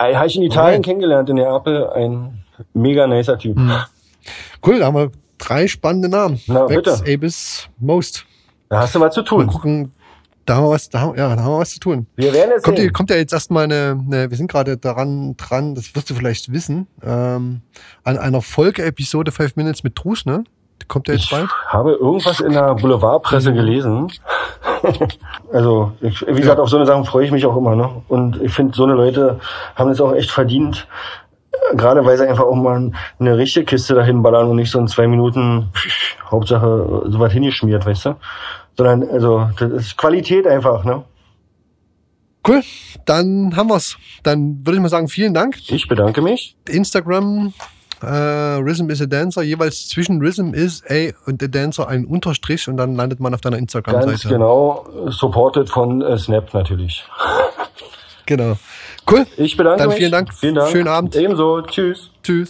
Habe 0.00 0.26
ich 0.26 0.36
in 0.36 0.42
Italien 0.42 0.78
okay. 0.78 0.90
kennengelernt, 0.90 1.28
in 1.28 1.36
Neapel. 1.36 1.90
Ein 1.90 2.44
mega 2.72 3.06
nicer 3.06 3.38
Typ. 3.38 3.56
Mhm. 3.56 3.72
Cool, 4.64 4.78
da 4.78 4.86
haben 4.86 4.96
wir 4.96 5.10
drei 5.38 5.66
spannende 5.66 6.08
Namen. 6.08 6.40
Na, 6.46 6.68
Vex, 6.68 7.00
bitte. 7.00 7.14
Abis, 7.14 7.68
Most. 7.78 8.24
Da 8.68 8.80
hast 8.80 8.94
du 8.94 9.00
was 9.00 9.14
zu 9.14 9.22
tun. 9.22 9.46
Mal 9.46 9.52
gucken, 9.52 9.92
da 10.48 10.56
haben 10.56 10.64
wir 10.64 10.70
was, 10.70 10.88
da, 10.88 11.12
ja, 11.14 11.36
da 11.36 11.42
haben 11.42 11.52
wir 11.52 11.58
was 11.58 11.70
zu 11.70 11.80
tun. 11.80 12.06
Wir 12.16 12.32
werden 12.32 12.52
es 12.56 12.62
kommt, 12.62 12.94
kommt 12.94 13.10
ja 13.10 13.16
jetzt 13.16 13.32
erstmal 13.32 13.64
eine, 13.64 14.02
eine, 14.06 14.30
wir 14.30 14.36
sind 14.36 14.50
gerade 14.50 14.78
daran 14.78 15.36
dran, 15.36 15.74
das 15.74 15.94
wirst 15.94 16.08
du 16.08 16.14
vielleicht 16.14 16.50
wissen, 16.50 16.86
ähm, 17.02 17.60
an 18.04 18.18
einer 18.18 18.40
Folge-Episode 18.40 19.30
Five 19.30 19.56
Minutes 19.56 19.84
mit 19.84 19.94
Trus, 19.94 20.24
ne? 20.24 20.44
Kommt 20.86 21.08
der 21.08 21.16
jetzt 21.16 21.24
ich 21.24 21.30
bald? 21.30 21.50
habe 21.66 21.92
irgendwas 21.92 22.40
in 22.40 22.52
der 22.52 22.74
Boulevardpresse 22.76 23.52
gelesen. 23.52 24.10
also, 25.52 25.92
ich, 26.00 26.26
wie 26.26 26.40
gesagt, 26.40 26.60
auf 26.60 26.70
so 26.70 26.76
eine 26.76 26.86
Sachen 26.86 27.04
freue 27.04 27.26
ich 27.26 27.30
mich 27.30 27.44
auch 27.44 27.56
immer, 27.56 27.76
ne? 27.76 27.90
Und 28.08 28.40
ich 28.40 28.52
finde, 28.54 28.74
so 28.74 28.84
eine 28.84 28.94
Leute 28.94 29.40
haben 29.74 29.90
es 29.90 30.00
auch 30.00 30.14
echt 30.14 30.30
verdient, 30.30 30.86
gerade 31.74 32.06
weil 32.06 32.16
sie 32.16 32.26
einfach 32.26 32.44
auch 32.44 32.54
mal 32.54 32.92
eine 33.18 33.36
richtige 33.36 33.66
Kiste 33.66 33.94
dahin 33.94 34.22
ballern 34.22 34.48
und 34.48 34.56
nicht 34.56 34.70
so 34.70 34.78
in 34.78 34.88
zwei 34.88 35.08
Minuten 35.08 35.68
Hauptsache 36.30 37.02
so 37.06 37.20
was 37.20 37.32
hingeschmiert, 37.32 37.84
weißt 37.84 38.06
du? 38.06 38.14
Sondern 38.78 39.10
also 39.10 39.50
das 39.58 39.72
ist 39.72 39.96
Qualität 39.98 40.46
einfach, 40.46 40.84
ne? 40.84 41.04
Cool, 42.46 42.62
dann 43.04 43.54
haben 43.56 43.68
wir's. 43.68 43.98
Dann 44.22 44.60
würde 44.64 44.76
ich 44.76 44.82
mal 44.82 44.88
sagen, 44.88 45.08
vielen 45.08 45.34
Dank. 45.34 45.56
Ich 45.68 45.88
bedanke 45.88 46.22
mich. 46.22 46.56
Instagram, 46.68 47.52
äh, 48.00 48.06
Rhythm 48.06 48.88
is 48.88 49.02
a 49.02 49.06
Dancer, 49.06 49.42
jeweils 49.42 49.88
zwischen 49.88 50.20
Rhythm 50.20 50.54
is 50.54 50.82
a 50.88 51.10
und 51.26 51.42
a 51.42 51.48
Dancer 51.48 51.88
ein 51.88 52.06
Unterstrich 52.06 52.68
und 52.68 52.76
dann 52.76 52.94
landet 52.94 53.18
man 53.18 53.34
auf 53.34 53.40
deiner 53.40 53.58
Instagram-Seite. 53.58 54.10
Ganz 54.10 54.28
genau, 54.28 54.86
supported 55.08 55.68
von 55.68 56.00
äh, 56.00 56.16
Snap 56.16 56.54
natürlich. 56.54 57.04
Genau. 58.26 58.56
Cool. 59.10 59.26
Ich 59.38 59.56
bedanke 59.56 59.78
dann 59.80 59.88
mich. 59.88 59.98
Vielen 59.98 60.12
Dank. 60.12 60.34
Vielen 60.34 60.54
Dank. 60.54 60.70
Schönen 60.70 60.88
Abend. 60.88 61.16
Ebenso. 61.16 61.62
Tschüss. 61.62 62.10
Tschüss. 62.22 62.48